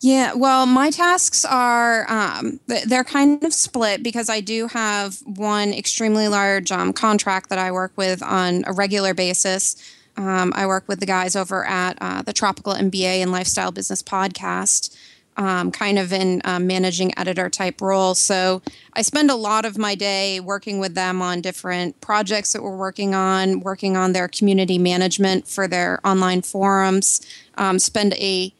Yeah, 0.00 0.34
well, 0.34 0.64
my 0.64 0.90
tasks 0.90 1.44
are 1.44 2.08
um, 2.08 2.60
they're 2.86 3.04
kind 3.04 3.42
of 3.42 3.52
split 3.52 4.02
because 4.02 4.30
I 4.30 4.40
do 4.40 4.68
have 4.68 5.16
one 5.24 5.72
extremely 5.72 6.28
large 6.28 6.70
um, 6.70 6.92
contract 6.92 7.50
that 7.50 7.58
I 7.58 7.72
work 7.72 7.92
with 7.96 8.22
on 8.22 8.62
a 8.66 8.72
regular 8.72 9.12
basis. 9.12 9.76
Um, 10.16 10.52
I 10.54 10.66
work 10.66 10.84
with 10.86 11.00
the 11.00 11.06
guys 11.06 11.34
over 11.34 11.64
at 11.64 11.98
uh, 12.00 12.22
the 12.22 12.32
Tropical 12.32 12.74
MBA 12.74 13.22
and 13.22 13.32
Lifestyle 13.32 13.72
Business 13.72 14.02
Podcast, 14.02 14.96
um, 15.38 15.70
kind 15.70 15.98
of 15.98 16.12
in 16.12 16.42
managing 16.44 17.16
editor 17.18 17.48
type 17.48 17.80
role. 17.80 18.14
So 18.14 18.60
I 18.92 19.02
spend 19.02 19.30
a 19.30 19.36
lot 19.36 19.64
of 19.64 19.78
my 19.78 19.94
day 19.94 20.40
working 20.40 20.80
with 20.80 20.94
them 20.94 21.22
on 21.22 21.40
different 21.40 22.00
projects 22.00 22.52
that 22.52 22.62
we're 22.62 22.76
working 22.76 23.14
on, 23.14 23.60
working 23.60 23.96
on 23.96 24.12
their 24.12 24.28
community 24.28 24.76
management 24.76 25.48
for 25.48 25.66
their 25.66 26.00
online 26.04 26.42
forums. 26.42 27.20
Um, 27.56 27.78
spend 27.78 28.14
a 28.14 28.52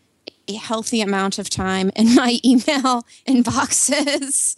a 0.48 0.54
healthy 0.54 1.02
amount 1.02 1.38
of 1.38 1.50
time 1.50 1.90
in 1.94 2.14
my 2.14 2.38
email 2.44 3.06
inboxes. 3.26 4.56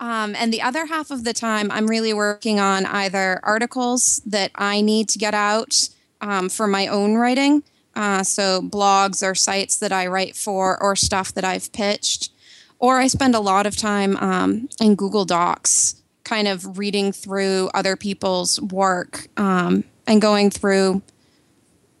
Um, 0.00 0.34
and 0.36 0.52
the 0.52 0.62
other 0.62 0.86
half 0.86 1.10
of 1.10 1.24
the 1.24 1.32
time, 1.32 1.70
I'm 1.70 1.86
really 1.86 2.14
working 2.14 2.60
on 2.60 2.86
either 2.86 3.40
articles 3.42 4.22
that 4.26 4.52
I 4.54 4.80
need 4.80 5.08
to 5.10 5.18
get 5.18 5.34
out 5.34 5.88
um, 6.20 6.48
for 6.48 6.66
my 6.66 6.86
own 6.86 7.16
writing. 7.16 7.62
Uh, 7.98 8.22
so, 8.22 8.62
blogs 8.62 9.26
or 9.26 9.34
sites 9.34 9.76
that 9.78 9.90
I 9.90 10.06
write 10.06 10.36
for, 10.36 10.80
or 10.80 10.94
stuff 10.94 11.34
that 11.34 11.44
I've 11.44 11.72
pitched. 11.72 12.30
Or 12.78 12.98
I 13.00 13.08
spend 13.08 13.34
a 13.34 13.40
lot 13.40 13.66
of 13.66 13.76
time 13.76 14.16
um, 14.18 14.68
in 14.80 14.94
Google 14.94 15.24
Docs, 15.24 16.00
kind 16.22 16.46
of 16.46 16.78
reading 16.78 17.10
through 17.10 17.70
other 17.74 17.96
people's 17.96 18.60
work 18.60 19.26
um, 19.36 19.82
and 20.06 20.22
going 20.22 20.48
through 20.48 21.02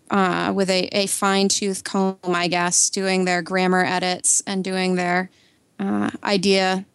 uh, 0.08 0.52
with 0.54 0.70
a, 0.70 0.84
a 0.96 1.08
fine 1.08 1.48
tooth 1.48 1.82
comb, 1.82 2.16
I 2.22 2.46
guess, 2.46 2.90
doing 2.90 3.24
their 3.24 3.42
grammar 3.42 3.84
edits 3.84 4.40
and 4.46 4.62
doing 4.62 4.94
their 4.94 5.30
uh, 5.80 6.10
idea 6.22 6.86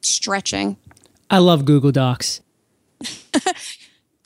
stretching. 0.00 0.78
I 1.30 1.38
love 1.38 1.64
Google 1.64 1.92
Docs. 1.92 2.40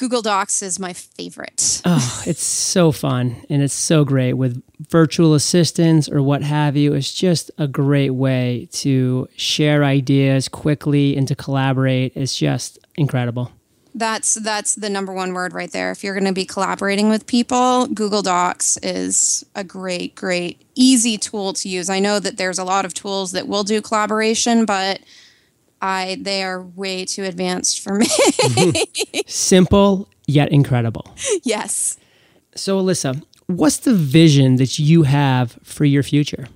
Google 0.00 0.22
Docs 0.22 0.62
is 0.62 0.78
my 0.78 0.94
favorite. 0.94 1.82
oh, 1.84 2.22
it's 2.26 2.42
so 2.42 2.90
fun 2.90 3.36
and 3.50 3.62
it's 3.62 3.74
so 3.74 4.02
great 4.02 4.32
with 4.32 4.62
virtual 4.88 5.34
assistants 5.34 6.08
or 6.08 6.22
what 6.22 6.42
have 6.42 6.74
you. 6.74 6.94
It's 6.94 7.12
just 7.12 7.50
a 7.58 7.68
great 7.68 8.08
way 8.08 8.66
to 8.72 9.28
share 9.36 9.84
ideas 9.84 10.48
quickly 10.48 11.18
and 11.18 11.28
to 11.28 11.34
collaborate. 11.34 12.16
It's 12.16 12.34
just 12.34 12.78
incredible 12.96 13.52
that's 13.92 14.34
that's 14.34 14.76
the 14.76 14.88
number 14.88 15.12
one 15.12 15.32
word 15.32 15.52
right 15.52 15.72
there 15.72 15.90
if 15.90 16.04
you're 16.04 16.14
going 16.14 16.24
to 16.24 16.32
be 16.32 16.44
collaborating 16.44 17.08
with 17.08 17.26
people 17.26 17.88
google 17.88 18.22
docs 18.22 18.76
is 18.84 19.44
a 19.56 19.64
great 19.64 20.14
great 20.14 20.62
easy 20.76 21.18
tool 21.18 21.52
to 21.52 21.68
use 21.68 21.90
i 21.90 21.98
know 21.98 22.20
that 22.20 22.36
there's 22.36 22.58
a 22.60 22.62
lot 22.62 22.84
of 22.84 22.94
tools 22.94 23.32
that 23.32 23.48
will 23.48 23.64
do 23.64 23.82
collaboration 23.82 24.64
but 24.64 25.00
i 25.80 26.16
they 26.20 26.42
are 26.42 26.62
way 26.62 27.04
too 27.04 27.24
advanced 27.24 27.80
for 27.80 27.94
me. 27.94 28.06
Simple 29.26 30.08
yet 30.26 30.50
incredible. 30.50 31.14
Yes. 31.42 31.98
So 32.54 32.78
elisa 32.78 33.20
what's 33.46 33.78
the 33.78 33.94
vision 33.94 34.56
that 34.56 34.78
you 34.78 35.02
have 35.02 35.58
for 35.62 35.84
your 35.84 36.02
future? 36.02 36.46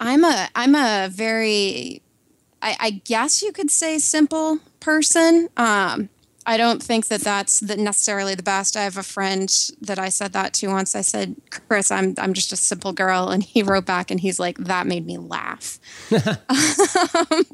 I'm 0.00 0.24
a 0.24 0.48
i'm 0.54 0.74
a 0.74 1.08
very 1.10 2.02
I, 2.64 2.76
I 2.80 2.90
guess 2.90 3.42
you 3.42 3.52
could 3.52 3.70
say 3.70 3.98
simple 3.98 4.58
person. 4.80 5.48
Um, 5.56 6.08
I 6.46 6.56
don't 6.56 6.82
think 6.82 7.06
that 7.08 7.22
that's 7.22 7.60
the, 7.60 7.76
necessarily 7.76 8.34
the 8.34 8.42
best. 8.42 8.76
I 8.76 8.82
have 8.82 8.98
a 8.98 9.02
friend 9.02 9.48
that 9.80 9.98
I 9.98 10.10
said 10.10 10.32
that 10.34 10.52
to 10.54 10.68
once. 10.68 10.94
I 10.94 11.00
said, 11.00 11.36
"Chris, 11.50 11.90
I'm 11.90 12.14
I'm 12.18 12.34
just 12.34 12.52
a 12.52 12.56
simple 12.56 12.92
girl," 12.92 13.30
and 13.30 13.42
he 13.42 13.62
wrote 13.62 13.86
back 13.86 14.10
and 14.10 14.20
he's 14.20 14.38
like, 14.38 14.58
"That 14.58 14.86
made 14.86 15.06
me 15.06 15.16
laugh." 15.16 15.78
um, 16.12 17.44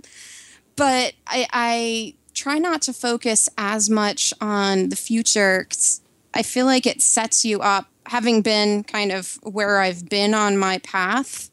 but 0.76 1.14
I, 1.26 1.46
I 1.52 2.14
try 2.34 2.58
not 2.58 2.82
to 2.82 2.92
focus 2.92 3.48
as 3.56 3.88
much 3.88 4.34
on 4.40 4.88
the 4.88 4.96
future. 4.96 5.68
I 6.34 6.42
feel 6.42 6.66
like 6.66 6.86
it 6.86 7.00
sets 7.02 7.44
you 7.44 7.60
up. 7.60 7.86
Having 8.06 8.42
been 8.42 8.82
kind 8.82 9.12
of 9.12 9.38
where 9.42 9.78
I've 9.78 10.08
been 10.08 10.34
on 10.34 10.56
my 10.56 10.78
path, 10.78 11.50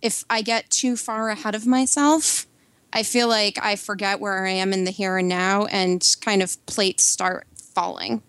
if 0.00 0.24
I 0.30 0.40
get 0.40 0.70
too 0.70 0.96
far 0.96 1.28
ahead 1.28 1.54
of 1.54 1.66
myself, 1.66 2.46
I 2.92 3.02
feel 3.02 3.28
like 3.28 3.58
I 3.62 3.76
forget 3.76 4.20
where 4.20 4.46
I 4.46 4.50
am 4.50 4.72
in 4.72 4.84
the 4.84 4.90
here 4.90 5.16
and 5.18 5.28
now 5.28 5.66
and 5.66 6.04
kind 6.20 6.42
of 6.42 6.64
plates 6.66 7.04
start 7.04 7.46
falling. 7.54 8.22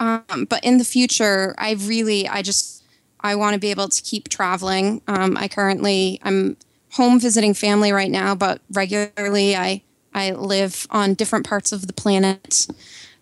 Um, 0.00 0.46
but 0.48 0.62
in 0.64 0.78
the 0.78 0.84
future, 0.84 1.54
I 1.58 1.72
really, 1.72 2.28
I 2.28 2.42
just, 2.42 2.84
I 3.20 3.34
want 3.34 3.54
to 3.54 3.60
be 3.60 3.70
able 3.70 3.88
to 3.88 4.02
keep 4.02 4.28
traveling. 4.28 5.02
Um, 5.08 5.36
I 5.36 5.48
currently, 5.48 6.20
I'm 6.22 6.56
home 6.92 7.18
visiting 7.18 7.54
family 7.54 7.92
right 7.92 8.10
now, 8.10 8.34
but 8.34 8.60
regularly 8.70 9.56
I, 9.56 9.82
I 10.14 10.32
live 10.32 10.86
on 10.90 11.14
different 11.14 11.46
parts 11.46 11.72
of 11.72 11.86
the 11.86 11.92
planet. 11.92 12.66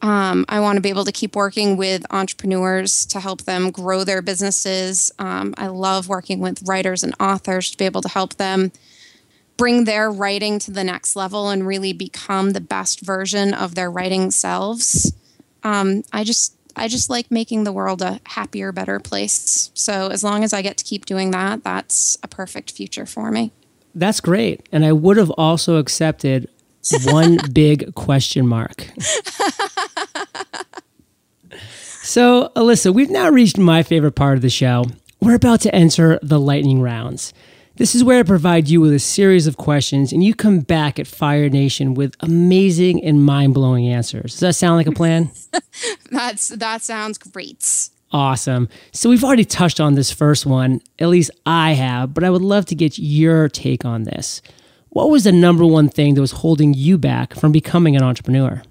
Um, 0.02 0.44
I 0.48 0.60
want 0.60 0.76
to 0.76 0.82
be 0.82 0.90
able 0.90 1.06
to 1.06 1.12
keep 1.12 1.34
working 1.34 1.76
with 1.76 2.04
entrepreneurs 2.10 3.06
to 3.06 3.20
help 3.20 3.42
them 3.42 3.70
grow 3.70 4.04
their 4.04 4.20
businesses. 4.20 5.10
Um, 5.18 5.54
I 5.56 5.68
love 5.68 6.08
working 6.08 6.40
with 6.40 6.62
writers 6.68 7.02
and 7.02 7.14
authors 7.18 7.70
to 7.70 7.78
be 7.78 7.86
able 7.86 8.02
to 8.02 8.08
help 8.08 8.34
them 8.36 8.72
bring 9.56 9.84
their 9.84 10.10
writing 10.10 10.58
to 10.60 10.70
the 10.70 10.84
next 10.84 11.16
level 11.16 11.48
and 11.50 11.66
really 11.66 11.92
become 11.92 12.50
the 12.50 12.60
best 12.60 13.00
version 13.00 13.54
of 13.54 13.74
their 13.74 13.90
writing 13.90 14.30
selves. 14.30 15.12
Um, 15.62 16.02
I 16.12 16.24
just 16.24 16.56
I 16.76 16.88
just 16.88 17.08
like 17.08 17.30
making 17.30 17.64
the 17.64 17.72
world 17.72 18.02
a 18.02 18.20
happier, 18.24 18.70
better 18.70 19.00
place. 19.00 19.70
So 19.74 20.08
as 20.08 20.22
long 20.22 20.44
as 20.44 20.52
I 20.52 20.60
get 20.60 20.76
to 20.76 20.84
keep 20.84 21.06
doing 21.06 21.30
that, 21.30 21.64
that's 21.64 22.18
a 22.22 22.28
perfect 22.28 22.70
future 22.70 23.06
for 23.06 23.30
me. 23.30 23.50
That's 23.94 24.20
great. 24.20 24.68
And 24.70 24.84
I 24.84 24.92
would 24.92 25.16
have 25.16 25.30
also 25.30 25.76
accepted 25.76 26.50
one 27.04 27.38
big 27.52 27.94
question 27.94 28.46
mark. 28.46 28.88
so, 32.02 32.52
Elisa, 32.54 32.92
we've 32.92 33.10
now 33.10 33.30
reached 33.30 33.56
my 33.56 33.82
favorite 33.82 34.12
part 34.12 34.36
of 34.36 34.42
the 34.42 34.50
show. 34.50 34.84
We're 35.20 35.34
about 35.34 35.62
to 35.62 35.74
enter 35.74 36.18
the 36.22 36.38
lightning 36.38 36.82
rounds. 36.82 37.32
This 37.76 37.94
is 37.94 38.02
where 38.02 38.20
I 38.20 38.22
provide 38.22 38.68
you 38.68 38.80
with 38.80 38.94
a 38.94 38.98
series 38.98 39.46
of 39.46 39.58
questions 39.58 40.10
and 40.10 40.24
you 40.24 40.34
come 40.34 40.60
back 40.60 40.98
at 40.98 41.06
Fire 41.06 41.50
Nation 41.50 41.92
with 41.92 42.14
amazing 42.20 43.04
and 43.04 43.22
mind 43.22 43.52
blowing 43.52 43.86
answers. 43.86 44.32
Does 44.32 44.40
that 44.40 44.54
sound 44.54 44.78
like 44.78 44.86
a 44.86 44.92
plan? 44.92 45.30
That's 46.10 46.48
that 46.48 46.80
sounds 46.80 47.18
great. 47.18 47.90
Awesome. 48.12 48.70
So 48.92 49.10
we've 49.10 49.22
already 49.22 49.44
touched 49.44 49.78
on 49.78 49.94
this 49.94 50.10
first 50.10 50.46
one, 50.46 50.80
at 50.98 51.08
least 51.08 51.30
I 51.44 51.72
have, 51.72 52.14
but 52.14 52.24
I 52.24 52.30
would 52.30 52.40
love 52.40 52.64
to 52.66 52.74
get 52.74 52.98
your 52.98 53.50
take 53.50 53.84
on 53.84 54.04
this. 54.04 54.40
What 54.88 55.10
was 55.10 55.24
the 55.24 55.32
number 55.32 55.66
one 55.66 55.90
thing 55.90 56.14
that 56.14 56.22
was 56.22 56.32
holding 56.32 56.72
you 56.72 56.96
back 56.96 57.34
from 57.34 57.52
becoming 57.52 57.94
an 57.94 58.02
entrepreneur? 58.02 58.62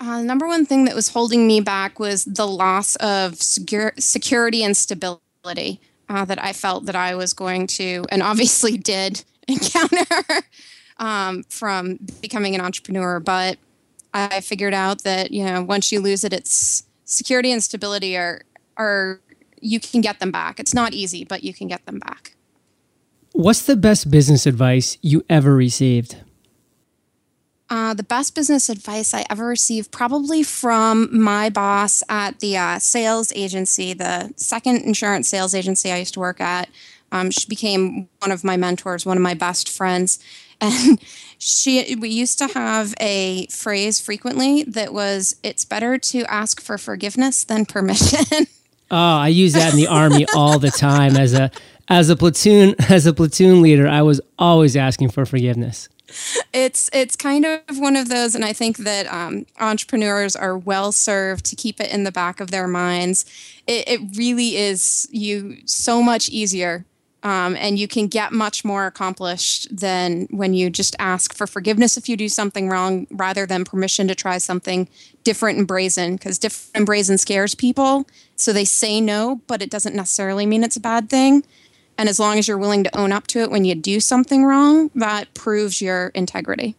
Uh, 0.00 0.22
number 0.22 0.48
one 0.48 0.66
thing 0.66 0.86
that 0.86 0.96
was 0.96 1.10
holding 1.10 1.46
me 1.46 1.60
back 1.60 2.00
was 2.00 2.24
the 2.24 2.48
loss 2.48 2.96
of 2.96 3.40
secure, 3.40 3.92
security 3.96 4.64
and 4.64 4.76
stability. 4.76 5.80
Uh, 6.08 6.24
that 6.24 6.42
I 6.42 6.52
felt 6.52 6.86
that 6.86 6.96
I 6.96 7.14
was 7.14 7.32
going 7.32 7.66
to, 7.68 8.04
and 8.10 8.22
obviously 8.22 8.76
did 8.94 9.24
encounter 9.48 10.24
um, 10.98 11.44
from 11.44 11.98
becoming 12.20 12.54
an 12.54 12.60
entrepreneur. 12.60 13.20
But 13.20 13.58
I 14.14 14.40
figured 14.40 14.74
out 14.74 15.04
that 15.04 15.30
you 15.30 15.44
know 15.44 15.62
once 15.62 15.92
you 15.92 16.00
lose 16.00 16.24
it, 16.24 16.32
it's 16.32 16.84
security 17.04 17.52
and 17.52 17.62
stability 17.62 18.16
are 18.16 18.42
are 18.76 19.20
you 19.60 19.80
can 19.80 20.00
get 20.00 20.20
them 20.20 20.30
back. 20.30 20.60
It's 20.60 20.74
not 20.74 20.92
easy, 20.92 21.24
but 21.24 21.42
you 21.42 21.52
can 21.52 21.68
get 21.68 21.84
them 21.86 21.98
back. 21.98 22.34
What's 23.32 23.62
the 23.62 23.76
best 23.76 24.10
business 24.10 24.46
advice 24.46 24.98
you 25.02 25.24
ever 25.28 25.54
received? 25.54 26.16
Uh, 27.70 27.92
the 27.92 28.02
best 28.02 28.34
business 28.34 28.70
advice 28.70 29.12
I 29.12 29.26
ever 29.28 29.46
received, 29.46 29.90
probably 29.90 30.42
from 30.42 31.08
my 31.20 31.50
boss 31.50 32.02
at 32.08 32.40
the 32.40 32.56
uh, 32.56 32.78
sales 32.78 33.30
agency, 33.36 33.92
the 33.92 34.32
second 34.36 34.84
insurance 34.84 35.28
sales 35.28 35.54
agency 35.54 35.92
I 35.92 35.98
used 35.98 36.14
to 36.14 36.20
work 36.20 36.40
at. 36.40 36.70
Um, 37.12 37.30
she 37.30 37.46
became 37.46 38.08
one 38.20 38.32
of 38.32 38.42
my 38.42 38.56
mentors, 38.56 39.04
one 39.04 39.16
of 39.16 39.22
my 39.22 39.34
best 39.34 39.68
friends. 39.68 40.18
And 40.60 41.00
she, 41.38 41.94
we 41.94 42.08
used 42.08 42.38
to 42.38 42.48
have 42.48 42.92
a 42.98 43.46
phrase 43.46 44.00
frequently 44.00 44.64
that 44.64 44.92
was, 44.92 45.36
"It's 45.44 45.64
better 45.64 45.98
to 45.98 46.24
ask 46.24 46.60
for 46.60 46.76
forgiveness 46.78 47.44
than 47.44 47.64
permission." 47.64 48.48
Oh, 48.90 48.96
I 48.96 49.28
use 49.28 49.52
that 49.52 49.72
in 49.72 49.76
the 49.76 49.86
army 49.86 50.26
all 50.34 50.58
the 50.58 50.70
time 50.70 51.16
as 51.16 51.34
a 51.34 51.50
as 51.88 52.08
a 52.08 52.16
platoon 52.16 52.74
as 52.88 53.06
a 53.06 53.12
platoon 53.12 53.62
leader. 53.62 53.86
I 53.86 54.02
was 54.02 54.20
always 54.38 54.76
asking 54.76 55.10
for 55.10 55.26
forgiveness 55.26 55.88
it's 56.52 56.88
it's 56.92 57.16
kind 57.16 57.44
of 57.44 57.78
one 57.78 57.96
of 57.96 58.08
those, 58.08 58.34
and 58.34 58.44
I 58.44 58.52
think 58.52 58.78
that 58.78 59.06
um, 59.12 59.46
entrepreneurs 59.58 60.34
are 60.34 60.56
well 60.56 60.92
served 60.92 61.44
to 61.46 61.56
keep 61.56 61.80
it 61.80 61.90
in 61.90 62.04
the 62.04 62.12
back 62.12 62.40
of 62.40 62.50
their 62.50 62.66
minds. 62.66 63.24
It, 63.66 63.88
it 63.88 64.16
really 64.16 64.56
is 64.56 65.08
you 65.10 65.58
so 65.66 66.02
much 66.02 66.28
easier, 66.30 66.84
um, 67.22 67.56
and 67.56 67.78
you 67.78 67.86
can 67.86 68.06
get 68.06 68.32
much 68.32 68.64
more 68.64 68.86
accomplished 68.86 69.76
than 69.76 70.26
when 70.30 70.54
you 70.54 70.70
just 70.70 70.96
ask 70.98 71.34
for 71.34 71.46
forgiveness 71.46 71.96
if 71.96 72.08
you 72.08 72.16
do 72.16 72.28
something 72.28 72.68
wrong, 72.68 73.06
rather 73.10 73.44
than 73.44 73.64
permission 73.64 74.08
to 74.08 74.14
try 74.14 74.38
something 74.38 74.88
different 75.24 75.58
and 75.58 75.68
brazen. 75.68 76.16
Because 76.16 76.38
different 76.38 76.70
and 76.74 76.86
brazen 76.86 77.18
scares 77.18 77.54
people, 77.54 78.06
so 78.36 78.52
they 78.52 78.64
say 78.64 79.00
no, 79.00 79.42
but 79.46 79.60
it 79.60 79.70
doesn't 79.70 79.94
necessarily 79.94 80.46
mean 80.46 80.64
it's 80.64 80.76
a 80.76 80.80
bad 80.80 81.10
thing. 81.10 81.44
And 81.98 82.08
as 82.08 82.18
long 82.18 82.38
as 82.38 82.48
you're 82.48 82.58
willing 82.58 82.84
to 82.84 82.98
own 82.98 83.12
up 83.12 83.26
to 83.28 83.40
it 83.40 83.50
when 83.50 83.64
you 83.64 83.74
do 83.74 84.00
something 84.00 84.44
wrong, 84.44 84.90
that 84.94 85.34
proves 85.34 85.82
your 85.82 86.08
integrity. 86.14 86.76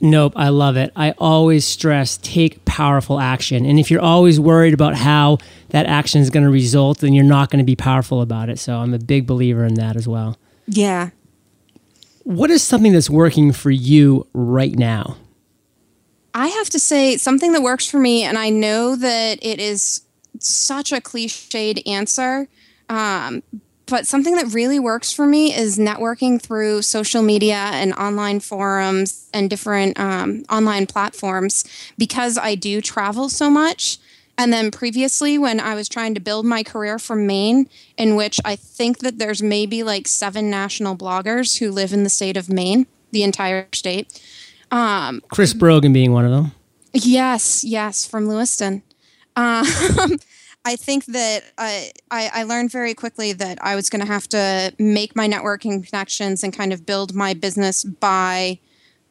Nope, 0.00 0.32
I 0.34 0.48
love 0.48 0.76
it. 0.76 0.92
I 0.96 1.12
always 1.18 1.64
stress 1.64 2.18
take 2.18 2.64
powerful 2.64 3.20
action. 3.20 3.64
And 3.64 3.78
if 3.78 3.90
you're 3.90 4.00
always 4.00 4.40
worried 4.40 4.74
about 4.74 4.96
how 4.96 5.38
that 5.68 5.86
action 5.86 6.20
is 6.20 6.30
going 6.30 6.44
to 6.44 6.50
result, 6.50 6.98
then 6.98 7.12
you're 7.12 7.24
not 7.24 7.50
going 7.50 7.58
to 7.58 7.64
be 7.64 7.76
powerful 7.76 8.20
about 8.20 8.48
it. 8.48 8.58
So 8.58 8.78
I'm 8.78 8.94
a 8.94 8.98
big 8.98 9.26
believer 9.26 9.64
in 9.64 9.74
that 9.74 9.96
as 9.96 10.08
well. 10.08 10.38
Yeah. 10.66 11.10
What 12.24 12.50
is 12.50 12.62
something 12.62 12.92
that's 12.92 13.10
working 13.10 13.52
for 13.52 13.70
you 13.70 14.26
right 14.32 14.76
now? 14.76 15.16
I 16.34 16.48
have 16.48 16.70
to 16.70 16.78
say 16.78 17.16
something 17.16 17.52
that 17.52 17.62
works 17.62 17.88
for 17.88 17.98
me, 17.98 18.22
and 18.22 18.38
I 18.38 18.48
know 18.48 18.96
that 18.96 19.38
it 19.42 19.60
is 19.60 20.02
such 20.40 20.92
a 20.92 21.00
cliched 21.00 21.86
answer, 21.86 22.48
um, 22.88 23.42
but 23.92 24.06
something 24.06 24.36
that 24.36 24.54
really 24.54 24.78
works 24.78 25.12
for 25.12 25.26
me 25.26 25.54
is 25.54 25.76
networking 25.76 26.40
through 26.40 26.80
social 26.80 27.20
media 27.20 27.56
and 27.74 27.92
online 27.92 28.40
forums 28.40 29.28
and 29.34 29.50
different 29.50 30.00
um, 30.00 30.46
online 30.48 30.86
platforms 30.86 31.62
because 31.98 32.38
I 32.38 32.54
do 32.54 32.80
travel 32.80 33.28
so 33.28 33.50
much. 33.50 33.98
And 34.38 34.50
then 34.50 34.70
previously, 34.70 35.36
when 35.36 35.60
I 35.60 35.74
was 35.74 35.90
trying 35.90 36.14
to 36.14 36.20
build 36.20 36.46
my 36.46 36.62
career 36.62 36.98
from 36.98 37.26
Maine, 37.26 37.68
in 37.98 38.16
which 38.16 38.40
I 38.46 38.56
think 38.56 39.00
that 39.00 39.18
there's 39.18 39.42
maybe 39.42 39.82
like 39.82 40.08
seven 40.08 40.48
national 40.48 40.96
bloggers 40.96 41.58
who 41.58 41.70
live 41.70 41.92
in 41.92 42.02
the 42.02 42.08
state 42.08 42.38
of 42.38 42.48
Maine, 42.48 42.86
the 43.10 43.22
entire 43.22 43.68
state. 43.74 44.18
Um, 44.70 45.20
Chris 45.28 45.52
Brogan 45.52 45.92
being 45.92 46.12
one 46.12 46.24
of 46.24 46.30
them. 46.30 46.52
Yes, 46.94 47.62
yes, 47.62 48.06
from 48.06 48.26
Lewiston. 48.26 48.82
Um, 49.36 49.66
I 50.64 50.76
think 50.76 51.06
that 51.06 51.42
I, 51.58 51.92
I, 52.10 52.30
I 52.34 52.42
learned 52.44 52.70
very 52.70 52.94
quickly 52.94 53.32
that 53.32 53.58
I 53.60 53.74
was 53.74 53.90
going 53.90 54.00
to 54.00 54.06
have 54.06 54.28
to 54.28 54.72
make 54.78 55.16
my 55.16 55.28
networking 55.28 55.86
connections 55.86 56.44
and 56.44 56.52
kind 56.52 56.72
of 56.72 56.86
build 56.86 57.14
my 57.14 57.34
business 57.34 57.82
by 57.82 58.60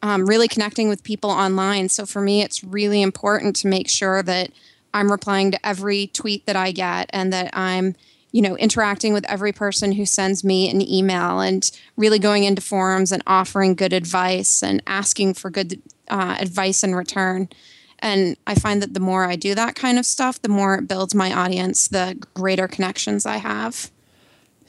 um, 0.01 0.25
really 0.25 0.47
connecting 0.47 0.87
with 0.87 1.03
people 1.03 1.29
online. 1.29 1.89
So 1.89 2.05
for 2.05 2.21
me, 2.21 2.41
it's 2.41 2.63
really 2.63 3.01
important 3.01 3.55
to 3.57 3.67
make 3.67 3.89
sure 3.89 4.23
that 4.23 4.51
I'm 4.93 5.11
replying 5.11 5.51
to 5.51 5.65
every 5.65 6.07
tweet 6.07 6.45
that 6.45 6.55
I 6.55 6.71
get 6.71 7.09
and 7.13 7.31
that 7.33 7.55
I'm 7.55 7.95
you 8.31 8.41
know 8.41 8.55
interacting 8.57 9.13
with 9.13 9.29
every 9.29 9.51
person 9.51 9.91
who 9.91 10.05
sends 10.05 10.43
me 10.43 10.69
an 10.69 10.81
email 10.81 11.41
and 11.41 11.69
really 11.97 12.19
going 12.19 12.45
into 12.45 12.61
forums 12.61 13.11
and 13.11 13.21
offering 13.27 13.75
good 13.75 13.93
advice 13.93 14.63
and 14.63 14.81
asking 14.87 15.33
for 15.33 15.49
good 15.49 15.81
uh, 16.07 16.37
advice 16.39 16.83
in 16.83 16.95
return 16.95 17.49
and 18.01 18.35
I 18.47 18.55
find 18.55 18.81
that 18.81 18.93
the 18.93 18.99
more 18.99 19.25
I 19.25 19.35
do 19.35 19.55
that 19.55 19.75
kind 19.75 19.99
of 19.99 20.05
stuff, 20.05 20.41
the 20.41 20.49
more 20.49 20.75
it 20.75 20.87
builds 20.87 21.13
my 21.13 21.33
audience, 21.33 21.87
the 21.87 22.17
greater 22.33 22.67
connections 22.67 23.25
I 23.25 23.37
have. 23.37 23.91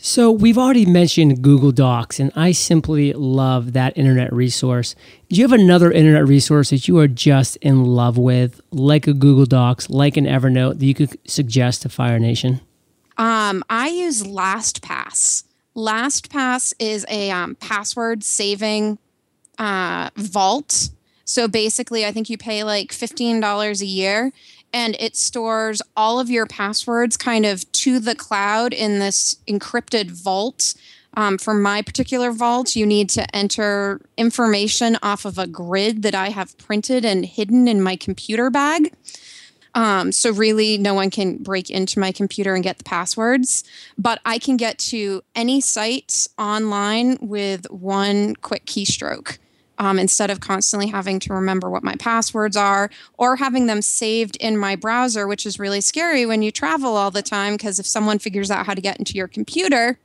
So, 0.05 0.33
we've 0.33 0.59
already 0.59 0.85
mentioned 0.85 1.43
Google 1.43 1.71
Docs, 1.71 2.19
and 2.19 2.33
I 2.35 2.51
simply 2.51 3.13
love 3.13 3.73
that 3.75 3.97
internet 3.97 4.33
resource. 4.33 4.97
Do 5.29 5.37
you 5.37 5.45
have 5.45 5.53
another 5.53 5.93
internet 5.93 6.27
resource 6.27 6.71
that 6.71 6.89
you 6.89 6.99
are 6.99 7.07
just 7.07 7.55
in 7.59 7.85
love 7.85 8.19
with, 8.19 8.61
like 8.73 9.07
a 9.07 9.13
Google 9.13 9.47
Docs, 9.47 9.91
like 9.91 10.17
an 10.17 10.25
Evernote, 10.25 10.81
that 10.81 10.85
you 10.85 10.95
could 10.95 11.17
suggest 11.25 11.83
to 11.83 11.89
Fire 11.89 12.19
Nation? 12.19 12.61
Um, 13.17 13.63
I 13.71 13.91
use 13.91 14.25
LastPass. 14.25 15.45
LastPass 15.77 16.75
is 16.81 17.07
a 17.09 17.31
um, 17.31 17.55
password 17.55 18.25
saving 18.25 18.99
uh, 19.59 20.11
vault 20.17 20.91
so 21.25 21.49
basically, 21.49 22.05
I 22.05 22.13
think 22.13 22.29
you 22.29 22.39
pay 22.39 22.65
like 22.65 22.93
$15 22.93 23.81
a 23.81 23.87
year 23.87 24.33
and 24.73 24.97
it 24.99 25.17
stores 25.17 25.83
all 25.97 26.19
of 26.19 26.31
your 26.31 26.47
passwords 26.47 27.17
kind 27.17 27.45
of 27.45 27.71
to 27.73 27.99
the 27.99 28.15
cloud 28.15 28.73
in 28.73 28.99
this 28.99 29.37
encrypted 29.47 30.11
vault. 30.11 30.75
Um, 31.15 31.37
for 31.37 31.53
my 31.53 31.83
particular 31.83 32.33
vault, 32.33 32.75
you 32.75 32.87
need 32.87 33.11
to 33.11 33.37
enter 33.37 34.01
information 34.17 34.97
off 35.03 35.27
of 35.27 35.39
a 35.39 35.47
grid 35.47 36.03
that 36.03 36.15
I 36.15 36.31
have 36.31 36.57
printed 36.57 37.05
and 37.05 37.27
hidden 37.27 37.69
in 37.69 37.83
my 37.83 37.97
computer 37.97 38.49
bag. 38.49 38.95
Um, 39.75 40.13
so 40.13 40.31
really, 40.31 40.79
no 40.79 40.95
one 40.95 41.11
can 41.11 41.39
break 41.39 41.71
into 41.71 41.99
my 41.99 42.13
computer 42.13 42.55
and 42.55 42.65
get 42.65 42.79
the 42.79 42.85
passwords. 42.85 43.65
But 43.99 44.21
I 44.25 44.39
can 44.39 44.57
get 44.57 44.79
to 44.79 45.23
any 45.35 45.61
site 45.61 46.29
online 46.39 47.19
with 47.21 47.71
one 47.71 48.37
quick 48.37 48.65
keystroke 48.65 49.39
um, 49.83 49.99
instead 49.99 50.31
of 50.31 50.39
constantly 50.39 50.87
having 50.87 51.19
to 51.19 51.35
remember 51.35 51.69
what 51.69 51.83
my 51.83 51.97
passwords 51.97 52.57
are 52.57 52.89
or 53.19 53.35
having 53.35 53.67
them 53.67 53.83
saved 53.83 54.37
in 54.37 54.57
my 54.57 54.77
browser, 54.77 55.27
which 55.27 55.45
is 55.45 55.59
really 55.59 55.81
scary 55.81 56.25
when 56.25 56.41
you 56.41 56.53
travel 56.53 56.97
all 56.97 57.11
the 57.11 57.21
time. 57.21 57.55
Because 57.55 57.81
if 57.81 57.87
someone 57.87 58.21
figures 58.21 58.49
out 58.49 58.65
how 58.65 58.75
to 58.75 58.81
get 58.81 58.99
into 58.99 59.15
your 59.15 59.27
computer 59.27 59.99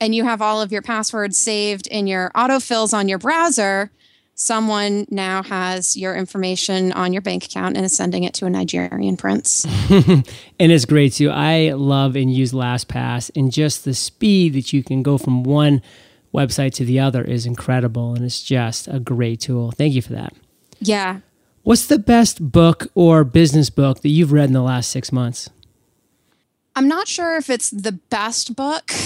and 0.00 0.14
you 0.14 0.24
have 0.24 0.40
all 0.40 0.62
of 0.62 0.72
your 0.72 0.80
passwords 0.80 1.36
saved 1.36 1.86
in 1.88 2.06
your 2.06 2.30
autofills 2.34 2.94
on 2.94 3.06
your 3.06 3.18
browser, 3.18 3.90
someone 4.34 5.06
now 5.10 5.42
has 5.42 5.94
your 5.94 6.16
information 6.16 6.90
on 6.92 7.12
your 7.12 7.20
bank 7.20 7.44
account 7.44 7.76
and 7.76 7.84
is 7.84 7.94
sending 7.94 8.24
it 8.24 8.32
to 8.32 8.46
a 8.46 8.50
Nigerian 8.50 9.18
prince. 9.18 9.66
and 9.90 10.24
it's 10.58 10.86
great 10.86 11.12
too. 11.12 11.28
I 11.28 11.72
love 11.72 12.16
and 12.16 12.32
use 12.32 12.52
LastPass 12.52 13.30
and 13.36 13.52
just 13.52 13.84
the 13.84 13.92
speed 13.92 14.54
that 14.54 14.72
you 14.72 14.82
can 14.82 15.02
go 15.02 15.18
from 15.18 15.44
one 15.44 15.82
website 16.32 16.72
to 16.74 16.84
the 16.84 16.98
other 17.00 17.22
is 17.22 17.46
incredible 17.46 18.14
and 18.14 18.24
it's 18.24 18.42
just 18.42 18.88
a 18.88 18.98
great 18.98 19.40
tool. 19.40 19.70
Thank 19.70 19.94
you 19.94 20.02
for 20.02 20.12
that. 20.12 20.34
Yeah. 20.80 21.20
What's 21.62 21.86
the 21.86 21.98
best 21.98 22.50
book 22.50 22.88
or 22.94 23.22
business 23.22 23.70
book 23.70 24.00
that 24.00 24.08
you've 24.08 24.32
read 24.32 24.48
in 24.48 24.52
the 24.52 24.62
last 24.62 24.90
six 24.90 25.12
months? 25.12 25.48
I'm 26.74 26.88
not 26.88 27.06
sure 27.06 27.36
if 27.36 27.50
it's 27.50 27.70
the 27.70 27.92
best 27.92 28.56
book. 28.56 28.92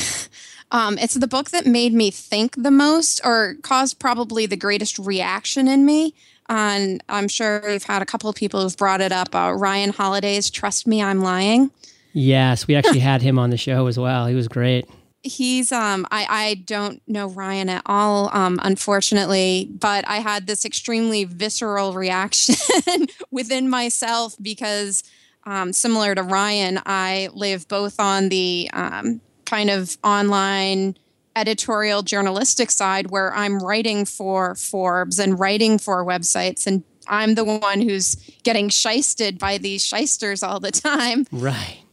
Um, 0.73 0.99
it's 0.99 1.15
the 1.15 1.29
book 1.29 1.51
that 1.51 1.65
made 1.65 1.93
me 1.93 2.11
think 2.11 2.61
the 2.61 2.73
most 2.73 3.21
or 3.25 3.55
caused 3.63 4.01
probably 4.01 4.47
the 4.47 4.57
greatest 4.57 4.99
reaction 4.99 5.69
in 5.69 5.87
me. 5.87 6.13
And 6.49 7.03
I'm 7.09 7.29
sure 7.29 7.63
we've 7.65 7.85
had 7.85 8.03
a 8.03 8.05
couple 8.07 8.29
of 8.29 8.37
people 8.37 8.61
who've 8.61 8.77
brought 8.77 9.01
it 9.01 9.13
up. 9.13 9.33
Uh, 9.33 9.53
Ryan 9.53 9.91
Holiday's 9.91 10.51
Trust 10.51 10.87
Me, 10.87 11.03
I'm 11.03 11.21
Lying. 11.21 11.71
Yes, 12.13 12.67
we 12.67 12.75
actually 12.75 12.99
had 13.13 13.23
him 13.23 13.39
on 13.39 13.51
the 13.51 13.57
show 13.57 13.87
as 13.87 13.97
well. 13.97 14.27
He 14.27 14.35
was 14.35 14.49
great 14.49 14.89
he's 15.27 15.73
um 15.73 16.07
I 16.11 16.27
I 16.29 16.55
don't 16.55 17.03
know 17.07 17.29
Ryan 17.29 17.69
at 17.69 17.83
all 17.87 18.31
um 18.33 18.59
unfortunately 18.63 19.69
but 19.79 20.07
I 20.09 20.19
had 20.19 20.47
this 20.47 20.65
extremely 20.65 21.25
visceral 21.25 21.93
reaction 21.93 23.07
within 23.31 23.69
myself 23.69 24.37
because 24.41 25.03
um 25.45 25.73
similar 25.73 26.15
to 26.15 26.23
Ryan 26.23 26.81
I 26.87 27.29
live 27.35 27.69
both 27.69 27.99
on 28.01 28.29
the 28.29 28.71
um 28.73 29.21
kind 29.45 29.71
of 29.71 29.97
online 30.03 30.97
editorial 31.35 32.03
journalistic 32.03 32.71
side 32.71 33.11
where 33.11 33.35
I'm 33.35 33.59
writing 33.59 34.05
for 34.05 34.55
Forbes 34.55 35.19
and 35.19 35.39
writing 35.39 35.79
for 35.79 36.05
websites 36.05 36.67
and 36.67 36.83
I'm 37.09 37.35
the 37.35 37.45
one 37.45 37.83
who's 37.83 38.17
getting 38.43 38.69
shysted 38.69 39.39
by 39.39 39.59
these 39.59 39.85
shysters 39.85 40.43
all 40.43 40.59
the 40.59 40.73
time. 40.73 41.27
Right 41.31 41.86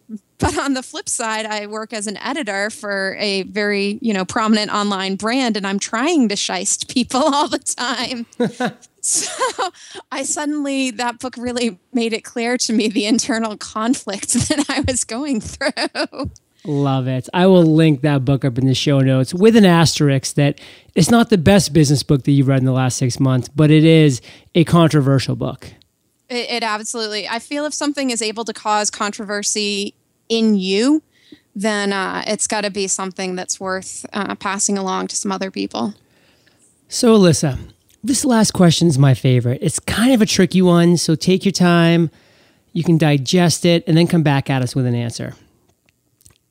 but 0.44 0.58
on 0.58 0.74
the 0.74 0.84
flip 0.84 1.08
side, 1.08 1.46
I 1.46 1.68
work 1.68 1.94
as 1.94 2.06
an 2.06 2.18
editor 2.18 2.70
for 2.70 3.16
a 3.18 3.44
very, 3.44 3.98
you 4.02 4.14
know, 4.14 4.26
prominent 4.26 4.74
online 4.74 5.16
brand 5.16 5.56
and 5.56 5.66
I'm 5.66 5.80
trying 5.80 6.28
to 6.30 6.36
shyst 6.36 6.94
people 6.94 7.22
all 7.34 7.48
the 7.48 7.60
time. 7.60 8.26
so 9.02 9.72
I 10.12 10.24
suddenly, 10.24 10.92
that 10.92 11.20
book 11.20 11.36
really 11.38 11.80
made 11.94 12.12
it 12.12 12.26
clear 12.26 12.58
to 12.58 12.74
me 12.74 12.90
the 12.90 13.06
internal 13.06 13.56
conflict 13.56 14.34
that 14.50 14.66
I 14.70 14.82
was 14.82 15.06
going 15.06 15.40
through. 15.40 16.32
Love 16.66 17.08
it. 17.08 17.30
I 17.34 17.48
will 17.48 17.64
link 17.64 18.02
that 18.02 18.26
book 18.26 18.44
up 18.44 18.58
in 18.58 18.66
the 18.66 18.74
show 18.74 19.00
notes 19.00 19.34
with 19.34 19.56
an 19.56 19.66
asterisk 19.66 20.36
that 20.36 20.60
it's 20.96 21.10
not 21.10 21.30
the 21.30 21.38
best 21.38 21.74
business 21.74 22.04
book 22.04 22.24
that 22.24 22.32
you've 22.32 22.48
read 22.48 22.60
in 22.60 22.66
the 22.66 22.72
last 22.72 22.98
six 22.98 23.20
months, 23.20 23.50
but 23.50 23.72
it 23.72 23.86
is 23.86 24.22
a 24.56 24.66
controversial 24.66 25.36
book. 25.36 25.74
It, 26.30 26.50
it 26.50 26.64
absolutely. 26.64 27.28
I 27.28 27.40
feel 27.40 27.66
if 27.66 27.74
something 27.74 28.10
is 28.12 28.22
able 28.22 28.46
to 28.46 28.54
cause 28.54 28.90
controversy 28.90 29.96
in 30.34 30.56
you, 30.56 31.04
then 31.56 31.94
uh, 31.94 32.24
it's 32.26 32.48
got 32.48 32.62
to 32.62 32.72
be 32.72 32.88
something 32.88 33.36
that's 33.36 33.60
worth 33.60 34.06
uh, 34.14 34.36
passing 34.36 34.78
along 34.78 35.08
to 35.08 35.16
some 35.16 35.32
other 35.32 35.52
people. 35.52 35.94
So, 36.88 37.14
Elisa, 37.14 37.60
this 38.04 38.26
last 38.26 38.52
question 38.52 38.88
is 38.88 38.98
my 38.98 39.14
favorite. 39.14 39.60
It's 39.62 39.80
kind 39.80 40.14
of 40.14 40.22
a 40.22 40.26
tricky 40.26 40.62
one, 40.62 40.98
so 40.98 41.16
take 41.16 41.46
your 41.46 41.52
time. 41.52 42.10
You 42.72 42.84
can 42.84 42.98
digest 42.98 43.66
it 43.66 43.84
and 43.88 43.96
then 43.96 44.08
come 44.08 44.24
back 44.24 44.50
at 44.50 44.62
us 44.62 44.76
with 44.76 44.86
an 44.86 44.96
answer. 44.96 45.36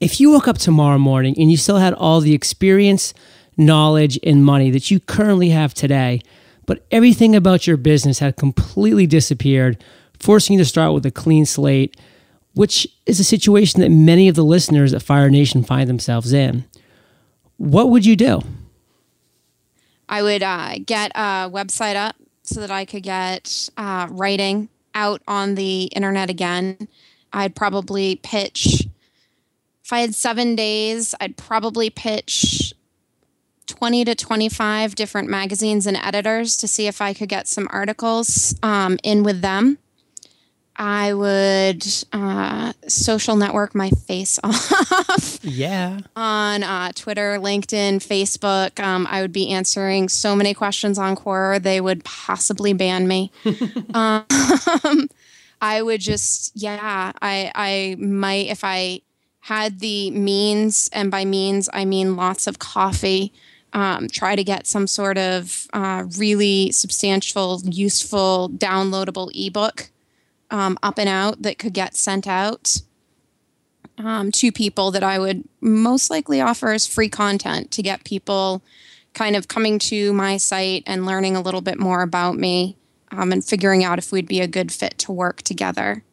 If 0.01 0.20
you 0.20 0.30
woke 0.30 0.49
up 0.49 0.59
tomorrow 0.59 0.99
morning 0.99 1.35
and 1.39 1.51
you 1.51 1.57
still 1.57 1.78
had 1.78 1.95
all 1.95 2.20
the 2.20 2.35
experience, 2.35 3.12
knowledge, 3.57 4.18
and 4.22 4.45
money 4.45 4.70
that 4.70 4.91
you 4.91 5.01
currently 5.01 5.51
have 5.51 5.74
today, 5.74 6.22
but 6.66 6.85
everything 6.91 7.35
about 7.35 7.66
your 7.66 7.76
business 7.76 8.20
had 8.20 8.37
completely 8.37 9.07
disappeared, 9.07 9.83
forcing 10.18 10.55
you 10.55 10.61
to 10.61 10.68
start 10.68 10.93
with 10.95 11.05
a 11.07 11.11
clean 11.11 11.45
slate, 11.45 11.97
which 12.55 12.87
is 13.07 13.21
a 13.21 13.25
situation 13.25 13.81
that 13.81 13.91
many 13.91 14.29
of 14.29 14.35
the 14.35 14.45
listeners 14.45 14.93
at 14.93 15.03
Fire 15.03 15.31
Nation 15.31 15.63
find 15.63 15.89
themselves 15.89 16.33
in, 16.33 16.65
what 17.57 17.91
would 17.91 18.05
you 18.05 18.17
do? 18.17 18.41
I 20.09 20.23
would 20.23 20.43
uh, 20.43 20.75
get 20.85 21.13
a 21.15 21.51
website 21.51 21.97
up 21.97 22.17
so 22.43 22.61
that 22.61 22.71
I 22.71 22.85
could 22.85 23.03
get 23.03 23.71
uh, 23.77 24.09
writing 24.11 24.69
out 24.95 25.23
on 25.27 25.55
the 25.55 25.85
internet 25.85 26.29
again. 26.29 26.89
I'd 27.33 27.55
probably 27.55 28.17
pitch 28.17 28.87
if 29.85 29.93
I 29.93 30.01
had 30.01 30.15
seven 30.15 30.55
days, 30.55 31.15
I'd 31.21 31.37
probably 31.37 31.91
pitch 31.91 32.73
20 33.67 34.05
to 34.07 34.15
25 34.15 34.95
different 34.95 35.29
magazines 35.29 35.87
and 35.87 35.97
editors 35.97 36.57
to 36.59 36.69
see 36.69 36.87
if 36.87 37.03
I 37.03 37.13
could 37.13 37.29
get 37.29 37.49
some 37.49 37.69
articles 37.71 38.55
um, 38.63 38.99
in 39.03 39.23
with 39.23 39.41
them. 39.41 39.79
I 40.77 41.12
would 41.12 41.87
uh, 42.12 42.73
social 42.89 43.37
network 43.37 43.75
my 43.75 43.91
face 43.91 44.39
off. 44.45 45.39
yeah. 45.43 46.01
On 46.16 46.62
uh, 46.62 46.93
Twitter, 46.95 47.39
LinkedIn, 47.39 47.97
Facebook. 47.97 48.83
Um, 48.83 49.07
I 49.11 49.20
would 49.20 49.33
be 49.33 49.51
answering 49.51 50.09
so 50.09 50.35
many 50.35 50.55
questions 50.55 50.99
on 50.99 51.14
Quora, 51.16 51.62
they 51.62 51.81
would 51.81 52.05
possibly 52.05 52.73
ban 52.73 53.07
me. 53.07 53.31
um, 53.95 54.25
I 55.61 55.81
would 55.81 56.01
just, 56.01 56.53
yeah, 56.57 57.12
I, 57.23 57.53
I 57.55 57.97
might, 57.99 58.49
if 58.49 58.64
I 58.64 59.03
had 59.41 59.79
the 59.81 60.11
means, 60.11 60.89
and 60.93 61.11
by 61.11 61.25
means, 61.25 61.68
I 61.73 61.85
mean 61.85 62.16
lots 62.16 62.47
of 62.47 62.59
coffee, 62.59 63.33
um, 63.73 64.09
try 64.09 64.37
to 64.37 64.43
get 64.43 64.66
some 64.66 64.87
sort 64.87 65.18
of 65.18 65.68
uh, 65.73 66.05
really 66.18 66.73
substantial, 66.73 67.61
useful, 67.64 68.51
downloadable 68.57 69.31
ebook 69.35 69.91
um, 70.53 70.79
up 70.83 70.99
and 70.99 71.09
out 71.09 71.43
that 71.43 71.59
could 71.59 71.73
get 71.73 71.97
sent 71.97 72.29
out 72.29 72.77
um, 73.99 74.31
to 74.33 74.53
people 74.53 74.91
that 74.93 75.03
I 75.03 75.19
would 75.19 75.43
most 75.61 76.11
likely 76.11 76.41
offer 76.41 76.71
as 76.71 76.87
free 76.87 77.09
content 77.09 77.71
to 77.73 77.83
get 77.83 78.05
people 78.05 78.63
kind 79.15 79.35
of 79.35 79.49
coming 79.49 79.79
to 79.79 80.13
my 80.13 80.37
site 80.37 80.85
and 80.87 81.05
learning 81.05 81.37
a 81.37 81.41
little 81.41 81.61
bit 81.63 81.79
more 81.79 82.03
about 82.03 82.37
me 82.37 82.77
um, 83.11 83.33
and 83.33 83.45
figuring 83.45 83.83
out 83.83 83.99
if 83.99 84.13
we'd 84.13 84.29
be 84.29 84.41
a 84.41 84.47
good 84.47 84.71
fit 84.71 84.99
to 84.99 85.13
work 85.13 85.43
together 85.43 86.05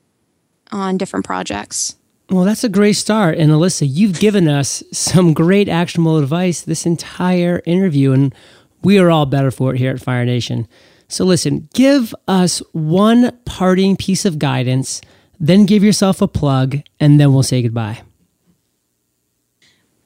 on 0.72 0.98
different 0.98 1.26
projects. 1.26 1.96
Well, 2.30 2.44
that's 2.44 2.64
a 2.64 2.70
great 2.70 2.94
start. 2.94 3.38
And 3.38 3.52
Elisa, 3.52 3.86
you've 3.86 4.20
given 4.20 4.48
us 4.48 4.84
some 4.92 5.34
great 5.34 5.68
actionable 5.68 6.18
advice 6.18 6.62
this 6.62 6.86
entire 6.86 7.62
interview, 7.66 8.12
and 8.12 8.36
we 8.84 9.00
are 9.00 9.10
all 9.10 9.26
better 9.26 9.50
for 9.50 9.74
it 9.74 9.80
here 9.80 9.92
at 9.92 10.02
Fire 10.02 10.26
Nation. 10.26 10.68
So, 11.10 11.26
listen, 11.26 11.68
give 11.74 12.16
us 12.28 12.60
one 12.72 13.38
parting 13.44 13.98
piece 13.98 14.26
of 14.26 14.40
guidance, 14.40 15.02
then 15.40 15.66
give 15.66 15.84
yourself 15.84 16.22
a 16.22 16.28
plug, 16.28 16.78
and 17.00 17.20
then 17.20 17.34
we'll 17.34 17.44
say 17.44 17.62
goodbye. 17.64 18.04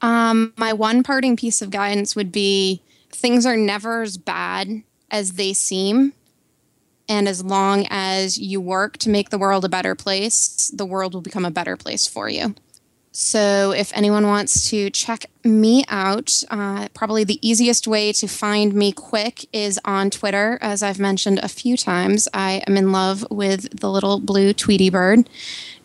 Um, 0.01 0.54
my 0.58 0.74
one 0.74 1.04
parting 1.04 1.36
piece 1.36 1.62
of 1.62 1.72
guidance 1.72 2.16
would 2.16 2.32
be 2.32 2.82
things 3.10 3.45
are 3.45 3.58
never 3.58 4.01
as 4.01 4.18
bad 4.18 4.84
as 5.12 5.34
they 5.34 5.54
seem. 5.54 6.14
And 7.10 7.28
as 7.28 7.43
long 7.43 7.86
as 7.89 8.38
you 8.38 8.62
work 8.62 8.97
to 8.99 9.10
make 9.10 9.30
the 9.30 9.38
world 9.38 9.66
a 9.66 9.70
better 9.70 9.95
place, 9.95 10.72
the 10.74 10.86
world 10.86 11.14
will 11.14 11.22
become 11.22 11.45
a 11.45 11.51
better 11.51 11.76
place 11.76 12.08
for 12.08 12.30
you. 12.30 12.56
So, 13.16 13.72
if 13.72 13.91
anyone 13.93 14.26
wants 14.26 14.72
to 14.72 14.89
check 14.89 15.28
me 15.43 15.86
out, 15.88 16.43
uh, 16.49 16.88
probably 16.95 17.24
the 17.24 17.38
easiest 17.47 17.88
way 17.88 18.11
to 18.11 18.28
find 18.28 18.74
me 18.74 18.91
quick 18.91 19.45
is 19.53 19.80
on 19.86 20.09
Twitter. 20.09 20.57
As 20.61 20.82
I've 20.82 20.97
mentioned 20.97 21.38
a 21.38 21.47
few 21.47 21.78
times, 21.78 22.28
I 22.34 22.64
am 22.66 22.76
in 22.76 22.91
love 22.91 23.24
with 23.30 23.80
the 23.80 23.91
little 23.91 24.20
blue 24.20 24.51
Tweety 24.51 24.89
bird. 24.89 25.30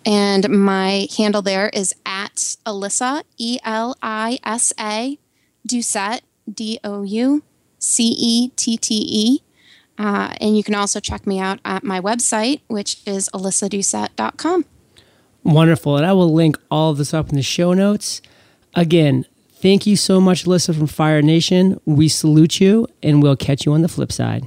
And 0.07 0.49
my 0.49 1.07
handle 1.19 1.43
there 1.43 1.69
is 1.69 1.95
at 2.07 2.57
Elisa, 2.65 3.23
E 3.37 3.59
L 3.63 3.95
I 4.01 4.39
S 4.43 4.73
A, 4.81 5.19
Doucette, 5.69 6.23
D 6.51 6.81
O 6.83 7.03
U 7.03 7.43
C 7.79 8.15
E 8.19 8.49
T 8.57 8.79
T 8.79 9.07
E. 9.07 9.43
Uh, 9.99 10.35
and 10.41 10.57
you 10.57 10.65
can 10.65 10.75
also 10.75 10.99
check 10.99 11.27
me 11.27 11.39
out 11.41 11.61
at 11.63 11.85
my 11.85 12.01
website, 12.01 12.63
which 12.69 13.03
is 13.05 13.29
elisadoucette.com. 13.35 14.65
Wonderful. 15.49 15.97
And 15.97 16.05
I 16.05 16.13
will 16.13 16.33
link 16.33 16.59
all 16.71 16.91
of 16.91 16.99
this 16.99 17.15
up 17.15 17.31
in 17.31 17.35
the 17.35 17.43
show 17.43 17.73
notes. 17.73 18.21
Again, 18.75 19.25
thank 19.55 19.87
you 19.87 19.97
so 19.97 20.21
much, 20.21 20.45
Elisa 20.45 20.75
from 20.75 20.87
Fire 20.87 21.23
Nation. 21.23 21.81
We 21.87 22.09
salute 22.09 22.61
you, 22.61 22.87
and 23.03 23.23
we'll 23.23 23.35
catch 23.35 23.65
you 23.65 23.73
on 23.73 23.81
the 23.81 23.89
flip 23.89 24.13
side. 24.13 24.47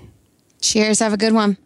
Cheers. 0.62 1.00
Have 1.00 1.12
a 1.12 1.18
good 1.18 1.34
one. 1.34 1.58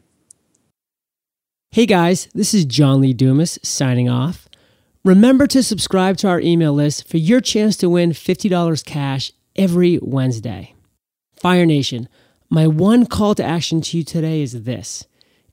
Hey 1.72 1.86
guys, 1.86 2.30
this 2.34 2.54
is 2.54 2.64
John 2.64 3.02
Lee 3.02 3.12
Dumas 3.12 3.60
signing 3.62 4.08
off. 4.08 4.48
Remember 5.04 5.46
to 5.48 5.62
subscribe 5.62 6.16
to 6.18 6.30
our 6.30 6.40
email 6.40 6.72
list 6.72 7.06
for 7.06 7.18
your 7.18 7.42
chance 7.42 7.76
to 7.78 7.90
win 7.90 8.12
$50 8.12 8.86
cash 8.86 9.34
every 9.58 10.00
Wednesday. 10.02 10.74
Fire 11.36 11.66
Nation, 11.66 12.08
my 12.50 12.66
one 12.68 13.06
call 13.06 13.36
to 13.36 13.44
action 13.44 13.82
to 13.82 13.98
you 13.98 14.06
today 14.06 14.42
is 14.42 14.64
this. 14.64 15.06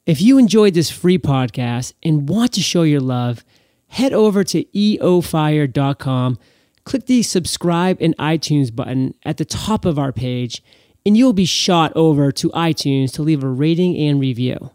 If 0.06 0.22
you 0.22 0.38
enjoyed 0.38 0.74
this 0.74 0.90
free 0.90 1.18
podcast 1.18 1.94
and 2.04 2.28
want 2.28 2.52
to 2.52 2.60
show 2.60 2.84
your 2.84 3.00
love, 3.00 3.44
head 3.92 4.14
over 4.14 4.42
to 4.42 4.64
eofire.com, 4.64 6.38
click 6.84 7.06
the 7.06 7.22
subscribe 7.22 7.98
and 8.00 8.16
iTunes 8.16 8.74
button 8.74 9.14
at 9.22 9.36
the 9.36 9.44
top 9.44 9.84
of 9.84 9.98
our 9.98 10.12
page, 10.12 10.62
and 11.04 11.14
you'll 11.14 11.34
be 11.34 11.44
shot 11.44 11.92
over 11.94 12.32
to 12.32 12.48
iTunes 12.50 13.12
to 13.12 13.22
leave 13.22 13.44
a 13.44 13.48
rating 13.48 13.94
and 13.96 14.18
review. 14.18 14.70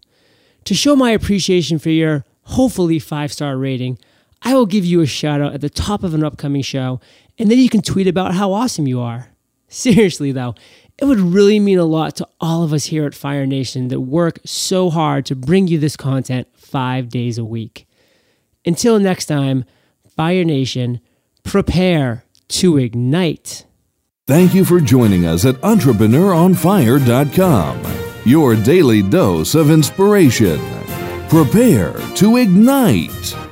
To 0.65 0.75
show 0.75 0.95
my 0.95 1.11
appreciation 1.11 1.79
for 1.79 1.89
your 1.89 2.25
hopefully 2.43 2.99
five 2.99 3.33
star 3.33 3.57
rating, 3.57 3.97
I 4.43 4.53
will 4.53 4.67
give 4.67 4.85
you 4.85 5.01
a 5.01 5.07
shout 5.07 5.41
out 5.41 5.55
at 5.55 5.61
the 5.61 5.69
top 5.69 6.03
of 6.03 6.13
an 6.13 6.23
upcoming 6.23 6.61
show, 6.61 6.99
and 7.39 7.49
then 7.49 7.57
you 7.57 7.69
can 7.69 7.81
tweet 7.81 8.07
about 8.07 8.35
how 8.35 8.53
awesome 8.53 8.87
you 8.87 8.99
are. 8.99 9.29
Seriously, 9.67 10.31
though, 10.31 10.53
it 10.99 11.05
would 11.05 11.19
really 11.19 11.59
mean 11.59 11.79
a 11.79 11.85
lot 11.85 12.15
to 12.17 12.27
all 12.39 12.63
of 12.63 12.71
us 12.71 12.85
here 12.85 13.07
at 13.07 13.15
Fire 13.15 13.47
Nation 13.47 13.87
that 13.87 14.01
work 14.01 14.39
so 14.45 14.91
hard 14.91 15.25
to 15.25 15.35
bring 15.35 15.67
you 15.67 15.79
this 15.79 15.97
content 15.97 16.47
five 16.53 17.09
days 17.09 17.39
a 17.39 17.45
week. 17.45 17.86
Until 18.65 18.99
next 18.99 19.27
time, 19.27 19.63
Fire 20.15 20.43
Nation, 20.43 20.99
prepare 21.43 22.25
to 22.49 22.77
ignite. 22.77 23.65
Thank 24.25 24.53
you 24.53 24.65
for 24.65 24.81
joining 24.81 25.25
us 25.25 25.45
at 25.45 25.55
EntrepreneuronFire.com, 25.55 27.83
your 28.25 28.55
daily 28.55 29.01
dose 29.01 29.55
of 29.55 29.71
inspiration. 29.71 30.59
Prepare 31.29 31.93
to 32.15 32.37
ignite. 32.37 33.46